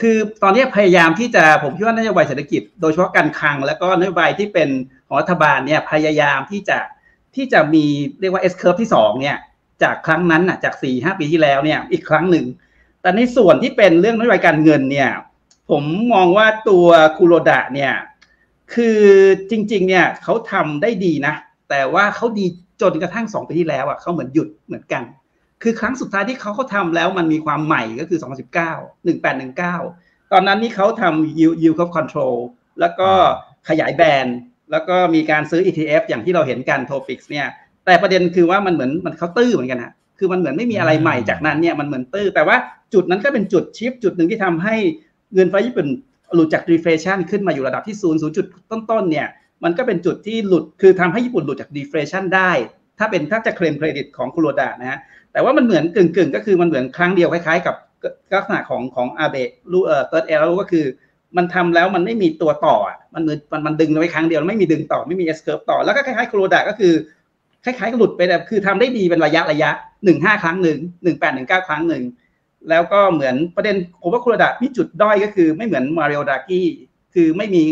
[0.00, 4.68] คือตอนนี้พยายามที่จะผมคิดว่านโยบายเศรษฐกิจ โดยเฉพาะการคลัง แล้วก็นโยบายที่เป็น
[5.06, 6.78] ของรัฐบาลเนี่ยพยายามที่จะ
[7.36, 7.84] ที่จะมี
[8.20, 9.36] เรียกว่า S curve ที่2เนี่ย
[9.82, 12.46] จากครั้งนั้นน่ะจาก4ี่ห้าปีที่แล้วเนี่ยอีกครั้งหนึ่ง
[13.02, 15.10] แต่ในส่วนที่เป็นเรื่องนโยบายการเงินเนี่ย
[15.70, 15.82] ผม
[16.12, 16.86] มองว่าตัว
[17.16, 17.92] คูโรดะเนี่ย
[18.74, 19.00] คือ
[19.50, 21.34] จริงๆเนี่ยเขาทำได้ดีนะ
[21.70, 22.46] แต่ว่าเขาดี
[22.82, 25.02] จนกระทั่ง 2 ปีที่แล้วอะเขาเหมือนหยุดเหมือนกัน
[25.62, 28.24] คือครั้งสุดท้ายที่เขาเขาทำแล้วมันมีความใหม่ก็คือ 2019
[29.64, 32.36] 1819 ตอนนั้นนี่เขาทำ yield yield curve control
[32.80, 33.10] แล้วก็
[33.68, 34.36] ขยายแบรนด์
[34.70, 37.46] แล้วก็มีการซื้อ ETF อย่างที่เราเห็นกัน Topix เนี่ย
[37.86, 42.56] แต่ประเด็นคือว่ามันเหมือนมันเขาตื้อเหมือนกันฮะคือมันเหมือนไม่มีอะไรใหม่จากนั้นเนี่ยมันเหมือนตื้อ แต่ว่า
[42.94, 44.74] จุดนั้นก็เป็นจุดชิปจุดหนึ่งที่ทำให้
[45.34, 45.86] เงินเฟ้อญี่ปุ่น
[46.34, 49.28] หลุดจาก deflation ขึ้นมาอยู่ระดับที่ศูนย์ศูนย์จุดต้นๆเนี่ย
[49.64, 52.50] มันก็เป็นจุดที่หลุดคือทำให้ญี่ปุ่นหลุดจาก deflation ได้
[52.98, 54.98] ถ้าเป็นถ้าจะเคลมเครดิตของคุโรดะนะฮะ
[55.36, 57.74] แต่ว่ามันเหมือนกึ่งๆก็คือมันเหมือนครั้งเดียวคล้ายๆ กับ
[58.34, 60.84] ลักษณะของของอาเบะรูเอ่อเติร์ดเอลก็คือ
[61.36, 66.92] มันทำแล้วมันไม่มีตัวต่ออะมันเหมือนมันมันดึงไว้ครั้งเดียวไม่มีดึงต่อไม่มี S curve ต่อแล้วก็คล้ายๆคุโรดะก็คือ
[67.64, 69.70] คล้ายๆกับหลุดไปแบบคือทำได้ดีเป็นระยะระยะ
[70.04, 72.02] หนึ่งห้าครั้งหนึ่งหนึ่งแปดหนึ่งเก้าครั้งหนึ่ง
[72.68, 76.66] แล้วก็เหมือนประเด็นผมว่าคุโรดะมีจุดด้อยก็คือไม่เหมือนมาริโอดากี้
[77.14, 77.64] คือไม่มี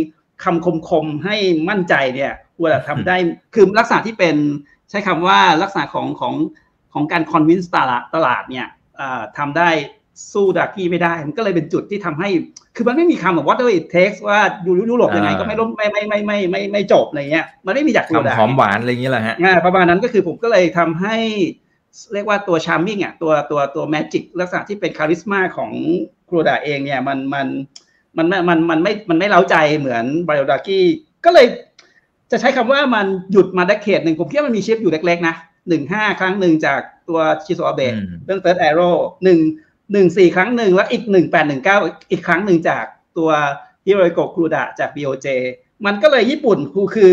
[0.44, 1.36] คำคมๆให้
[1.68, 3.16] มั่นใจเนี่ยคุโรดะทำได้
[3.54, 4.36] คือลักษณะที่เป็น
[4.90, 6.34] ใช้คำว่าลักษณะของของ
[6.94, 8.66] ของการคอนวินส์ตลาดตลาดเนี่ย
[9.38, 9.70] ทำได้
[10.32, 12.28] สู้ดากี้ไม่ได้ มันก็เลยเป็นจุดที่ทำให้
[12.76, 21.16] คือมันไม่มีคำแบบ what it takes ว่าอยู่ยุโรปยังไงก็ไม่ล้มไม่ไม่ไม่ไม่ไม่ไม่จบอะไรเงี้ย มันไม่มีจากคุโรดะคำหอมหวานอะไรอย่างเงี้ยแหละฮะอ่าประมาณนั้นก็คือผมก็เลยทำให้
[22.14, 25.70] เรียกว่าตัวชาร์มมิ่งอะตัวตัวตัวแมจิกลักษณะที่เป็นคาริสมาของ
[26.28, 27.46] ครูดาเองเนี่ยมันมัน
[28.16, 30.84] มันมันมันไม่มันไม่เล้าใจเหมือนบริโอดากี้
[31.24, 31.46] ก็เลย
[32.30, 35.34] จะใช้คำว่ามันหยุดมาได้เขตหนึ่งผมคิดว่ามันมีชิปอยู่เล็กๆนะ
[35.68, 38.88] หนึ่งห้าครั้งหนึ่งจากตัวชิโซอาเบะอืมเรื่องเติร์ดแอโร่
[39.24, 39.38] หนึ่ง
[39.92, 41.78] หนึ่งสี่ครั้งหนึ่งแล้วอีกหนึ่งแปดหนึ่งเก้า
[42.10, 42.84] อีกครั้งหนึ่งจาก
[43.18, 43.30] ตัว
[43.86, 45.26] ฮิโรโกะครูดะจาก BOJ
[45.86, 47.12] มันก็เลยญี่ปุ่นคือคือ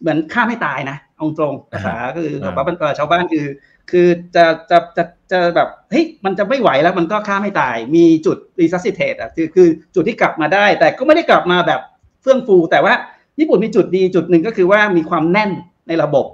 [0.00, 3.46] เหมือนฆ่าไม่ตายนะเอาตรงภาษาคืออ่าแบบว่าชาวบ้านคือ
[3.90, 11.80] คือจะจะจะจะแบบเฮ้ยมันจะไม่ไหวแล้วมันก็ฆ่าไม่ตาย มีจุด resuscitate อะคือคือจุดที่กลับมาได้ แต่ก็ไม่ได้กลับมาแบบ
[12.22, 12.94] เฟื่องฟู แต่ว่า
[13.38, 15.50] ญี่ปุ่นมีจุดดีจุดหนึ่งก็คือว่ามีความแน่น
[15.88, 16.26] ในระบบ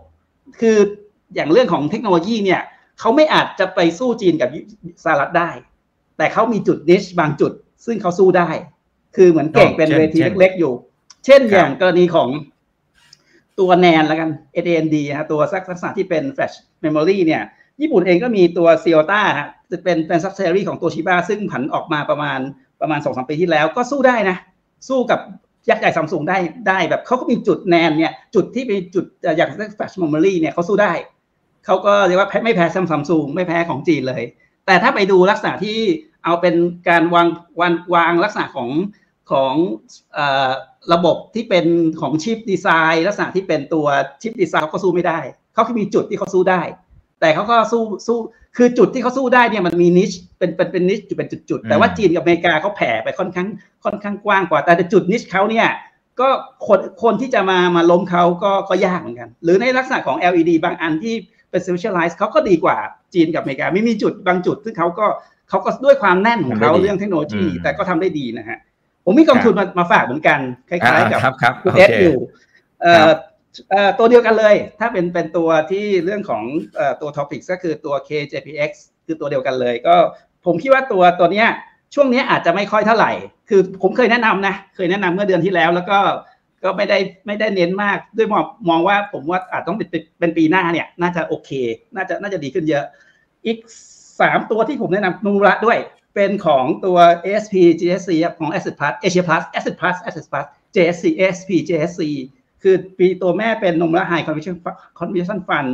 [0.61, 0.79] คือ
[1.35, 2.63] อย่างเรื่องของเทคโนโลยีเนี่ย
[3.01, 4.51] เขาไม่อาจจะไปสู้จีนกับ
[5.05, 5.51] สหรัฐได้
[6.19, 7.53] แต่เขามีจุดนิชบางจุด
[7.87, 8.49] ซึ่งเขาสู้ได้
[9.17, 10.73] คือเหมือนเก่งเป็นเช่นเวทีเช่นเล็กๆอยู่
[11.25, 12.29] เช่นครับอย่างกรณีของ
[13.59, 17.43] ตัวแนนแล้วกัน ADND ฮะตัวสักลักษณะที่เป็น Flash Memory เนี่ย
[17.81, 22.39] ญี่ปุ่นเองก็มีตัว c ี o t a ฮะจะเป็นเป็นซับเซอรี่ของตัวชิบ้าซึ่งผันออกมาประมาณ
[22.81, 24.37] ประมาณสองสามปีที่แล้วก็สู้ได้นะ
[24.89, 25.21] สู้กับ
[25.69, 30.93] ยักษ์ใหญ่ซัมซุงได้ได้แบบเขาก็มีจุดแนนเนี่ย จุดที่เป็นจุดเอ่ออย่าง Flash Memory เนี่ยเขาสู้ได้
[31.69, 34.23] เขาก็เรียกว่าไม่แพ้ซัมซุงไม่แพ้ของจีนเลย
[34.67, 35.79] แต่ถ้าไปดูลักษณะที่
[36.25, 36.55] เอาเป็น
[36.89, 37.29] การวาง
[37.61, 38.71] วางวางลักษณะของ
[39.31, 39.55] ของ
[40.15, 40.51] เออ
[40.93, 41.67] ระบบที่เป็น
[42.01, 43.87] ของชิปดีไซน์ลักษณะที่เป็นตัว
[44.23, 45.19] ชิปดีไซน์เขาก็สู้ไม่ได้
[45.55, 46.63] เขาก็มีจุดที่เขาสู้ได้
[47.21, 48.19] แต่เขาก็สู้สู้
[48.57, 53.49] คือจุดที่เขาสู้ได้เนี่ยมันมีนิชเป็นเป็นเป็นนิชอยู่เป็นจุดๆแต่ว่าอืมจีนกับอเมริกาเขาแผ่ไปค่อนข้าง
[53.85, 55.69] ค่อนข้างกว้างกว่า แต่จุดนิชเขาเนี่ย
[56.21, 56.29] ก็
[56.67, 61.15] คนคนที่จะมามาล้มเขาก็ก็ยากเหมือนกัน หรือในลักษณะของ LED บางอันที่
[61.51, 62.77] เป็น specialize เขาก็ดีกว่า
[63.15, 65.07] จีนกับอเมริกาไม่มีจุดบางจุด ซึ่งเขาก็
[65.49, 68.59] เขาก็ด้วยความแน่นของเขาทำได้ดีเรื่องเทคโนโลยีอืมแต่ก็ทำได้ดีนะฮะ
[69.05, 70.39] ผมมีกองทุนมามาฝากเหมือนกัน
[70.69, 72.19] คล้ายๆกับอ่าครับครับคุณโอเอสเคอยู่
[72.83, 73.17] เอ่ครัอบ
[73.71, 76.43] เอ่อตัวเดียวกันเลย ถ้าเป็นเป็นตัวที่เรื่องของ
[76.77, 78.71] เอ่อตัว topics ก็คือตัว KJPX
[79.07, 79.97] คือตัวเดียวกันเลย ก็
[80.47, 81.49] ผมคิดว่าตัวตัวเนี้ย
[81.95, 83.13] ช่วงเนี้ยอาจจะไม่ค่อยเท่าไหร่
[83.49, 85.99] คือผมเคยแนะนำนะ เคยแนะนำเมื่อเดือนที่แล้ว แล้วก็
[86.63, 91.51] ก็ไม่ได้ไม่ได้เน้นมากด้วยมองมองว่าผมว่าอาจต้องเป็นเป็นเป็นปีหน้าเนี่ย น่าจะโอเค
[91.95, 92.85] น่าจะน่าจะดีขึ้นเยอะ
[93.47, 93.59] อีก
[94.21, 95.79] สามตัวที่ผมแนะนำนูระด้วย
[96.15, 102.03] เป็นของตัว ASP GSC ครับของ Asset Plus Asia Plus Asset Plus Asset Plus JSC ASP JSC
[102.63, 104.57] คือปีตัวแม่เป็นนมละ High Conviction
[104.99, 105.71] Conviction Fund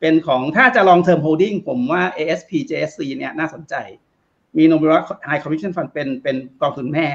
[0.00, 3.74] เป็นของถ้าจะ long term holding ผมว่า ASP JSC เนี่ยน่าสนใจ
[4.56, 7.06] มีนมละ High Conviction Fund เป็นเป็นกองทุนแม่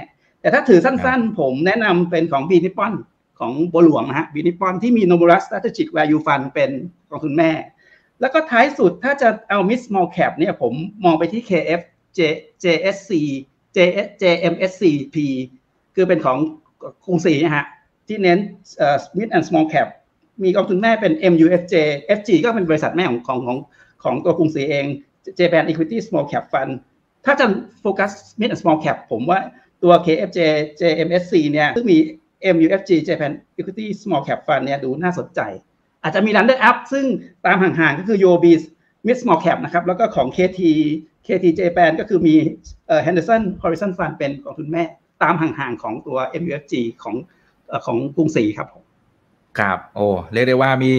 [0.42, 2.94] แต่ถ้าถือสั้นๆ ผมแนะนำเป็นของ b ีนิปอน
[3.42, 6.72] ของบัวหลวงนะฮะ b ีนิปอนที่มีโนมูรัส Strategic Value Fund เป็น
[7.10, 7.52] กองทุนแม่
[8.22, 10.74] แล้วก็ท้ายสุดถ้าจะเอา mid small cap เนี่ยผม
[11.06, 11.82] มองไปที่ KF
[12.18, 12.20] J
[12.64, 13.12] JSC
[13.76, 13.78] J
[14.22, 15.16] JMSCP
[15.96, 16.38] คือเป็นของ
[17.06, 17.66] กรุงศรีนะฮะ
[18.08, 18.40] ที่เน้น
[18.78, 19.88] เอ่อ mid and small cap
[20.44, 21.76] มีกองทุนแม่เป็น MUFJ
[22.18, 23.58] FG ก็เป็นบริษัทแม่ของของของ
[24.04, 24.86] ของตัวกรุงศรีเอง
[25.40, 26.72] Japan Equity Small Cap Fund
[27.26, 27.46] ถ้าจะ
[27.82, 29.40] โฟกัส mid and small cap ผมว่า
[29.84, 30.40] ตัว KFJ
[30.82, 31.98] JMSC เนี่ยซึ่งมี
[32.56, 35.42] MUFG Japan Equity Small Cap Fund เนี่ยดูน่าสนใจ
[36.04, 37.06] อาจจะมี runner up ซึ่ง
[37.46, 38.46] ตามห่างๆก็คือ UOB
[39.08, 40.62] Mid Small Cap นะครับ แล้วก็ของ KT
[41.28, 42.36] KT Japan ก็คือมี
[43.06, 44.84] Henderson Horizon Fund เป็นกองทุนแม่
[45.24, 46.74] ตามห่างๆของตัว MUFG
[47.04, 47.16] ของ
[47.86, 48.84] ของกรุงศรีครับผม
[49.60, 50.92] ครับ โอ้ เรียกได้ว่ามี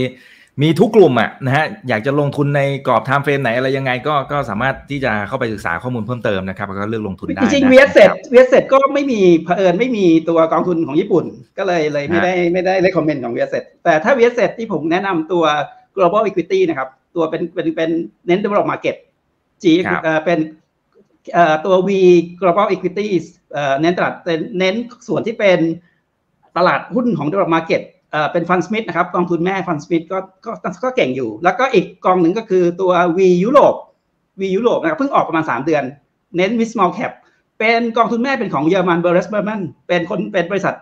[0.60, 11.24] มีทุกกลุ่มอะนะฮะอยากจะลงทุนในกรอบ timeframe ไหนอะไรยังไงก็ก็สามารถที่จะเข้าไปศึกษาข้อมูลเพิ่มเติมนะครับแล้วก็เลือกลงทุนได้จริงๆเวียเซ็ตเวียเซ็ตก็ไม่มีเผอิญไม่มีตัวกองทุนของญี่ปุ่น
[11.58, 15.44] ก็เลยเลยไม่ได้ไม่ได้ recommend ของ We Asset แต่ถ้า We Asset ที่ผมแนะนำตัว
[15.96, 17.90] global equity นะครับ ตัวเป็นเป็นเป็น
[18.26, 18.96] เน้น develop market
[19.62, 19.64] G
[20.24, 20.38] เป็น
[21.64, 21.90] ตัว V
[22.40, 23.06] global equity
[23.80, 24.14] เน้นตลาด
[24.58, 24.74] เน้น
[25.08, 25.58] ส่วนที่เป็น
[26.56, 27.82] ตลาดหุ้นของ develop market
[28.32, 30.52] เป็น Fundsmith นะครับกองทุนแม่ Fundsmith ก็ก็
[30.84, 33.74] ก็เก่งอยู่ แล้วก็อีกกองหนึ่งก็คือตัว V ยุโรป
[34.40, 35.84] V ยุโรปนะครับเพิ่งออกประมาณ 3 เดือน
[36.36, 37.12] เน้นวิ small cap
[37.58, 40.74] เป็นกองทุนแม่เป็นของเยอรมัน Berenberg มันเป็นคนเป็นบริษัท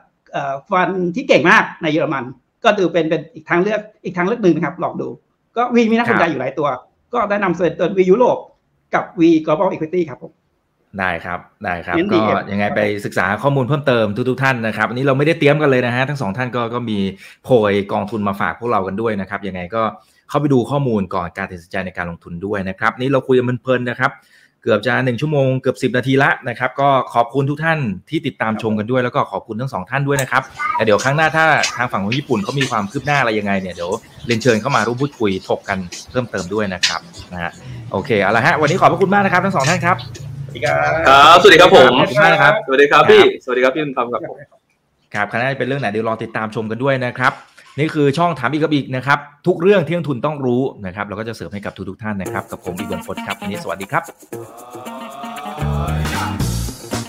[0.70, 2.24] fund ที่เก่งมากในเยอรมัน
[2.64, 5.08] ก็ดูเป็นเป็นอีกทางเลือกอีกทางเลือกหนึ่งนะครับลองดู
[5.56, 6.68] ก็วีมีน่าสนใจอยู่หลายตัว
[7.14, 8.38] ก็ได้นำเสนอตัววียุโรป
[8.94, 10.32] กับ V Global Equity ครับผม
[10.98, 12.22] ได้ครับได้ครับ ก็
[12.52, 16.98] ยังไงไปศึกษาข้อมูลเพิ่มเติมทุกๆท่านนะครับอันนี้เราไม่ได้เตรียมกันเลยนะฮะทั้งสองท่านก็ก็มี
[17.44, 19.82] โพยกองทุนมาฝากพวกเรากันด้วยนะครับยังไงก็
[20.28, 24.12] เข้าไปดูข้อมูลก่อนการตัดสินใจในการลงทุนด้วยนะครับนี่เราคุยกันเพลินๆนะครับ
[24.62, 27.78] เกือบจะหนึ่งชั่วโมงเกือบ10นาทีละนะครับก็ขอบคุณทุกท่าน
[28.10, 30.42] ที่ติดตามชมกันด้วยแล้วก็ขอบคุณทั้งสองท่านด้วยนะครับ
[30.74, 33.90] แต่เดี๋ยวครั้งหน้าถ้าทางฝั่งของญี่ปุ่นเขามีความคืบหน้าอะไรยังไงเนี่ยเดี๋ยว
[34.26, 35.78] เรียนเชิญเข้ามาร่วมพูดคุยถกกัน
[36.10, 37.00] เพิ่มเติมด้วยนะครับ
[37.32, 37.50] นะฮะ
[37.92, 39.96] โอเคเอาละฮะวันนี้ขอบพระคุณมากนะครับทั้งสองท่านครับ
[40.50, 40.92] สวัสดีครั
[41.34, 44.36] บ สวัสดีครับผมสวัสดีครับ สวัสดีครับพี่ สวัสดีครับพี่บุญธรรมครับผม
[45.14, 47.32] ครับคณะเป็นเรื่องไหนเดี๋ยวรอติดตามชมกันด้วยนะครับ
[47.78, 54.02] นี่คือช่องถามอีกกับอีกนะครับ ทุกเรื่องที่นักทุนต้องรู้นะครับ เราก็จะเสิร์ฟให้กับทุกทุกท่านนะครับ กับผมอีกบนฟดครับวันนี้สวัสดีครับ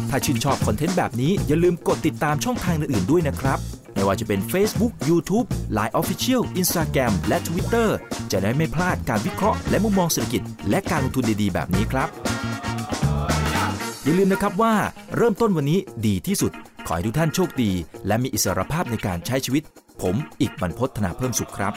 [0.09, 3.59] ถ้าชื่นชอบคอนเทนต์แบบนี้อย่าลืมกดติดตามช่องทางอื่นๆด้วยนะครับ
[3.93, 7.87] ไม่ว่าจะเป็น Facebook, YouTube, Line Official, Instagram และ Twitter
[8.31, 12.09] จะได้ไม่พลาดการวิเคราะห์และมุมมองเศรษฐกิจ และการลงทุนดีๆ แบบนี้ครับ
[14.03, 14.73] อย่าลืมนะครับว่า
[15.17, 16.51] เริ่มต้นวันนี้ดีที่สุด
[16.87, 17.71] ขอให้ทุกท่านโชคดี
[18.07, 19.63] และมีอิสรภาพในการใช้ชีวิต
[20.01, 21.73] ผมอีกบรรพธนาเพิ่มสุขครับ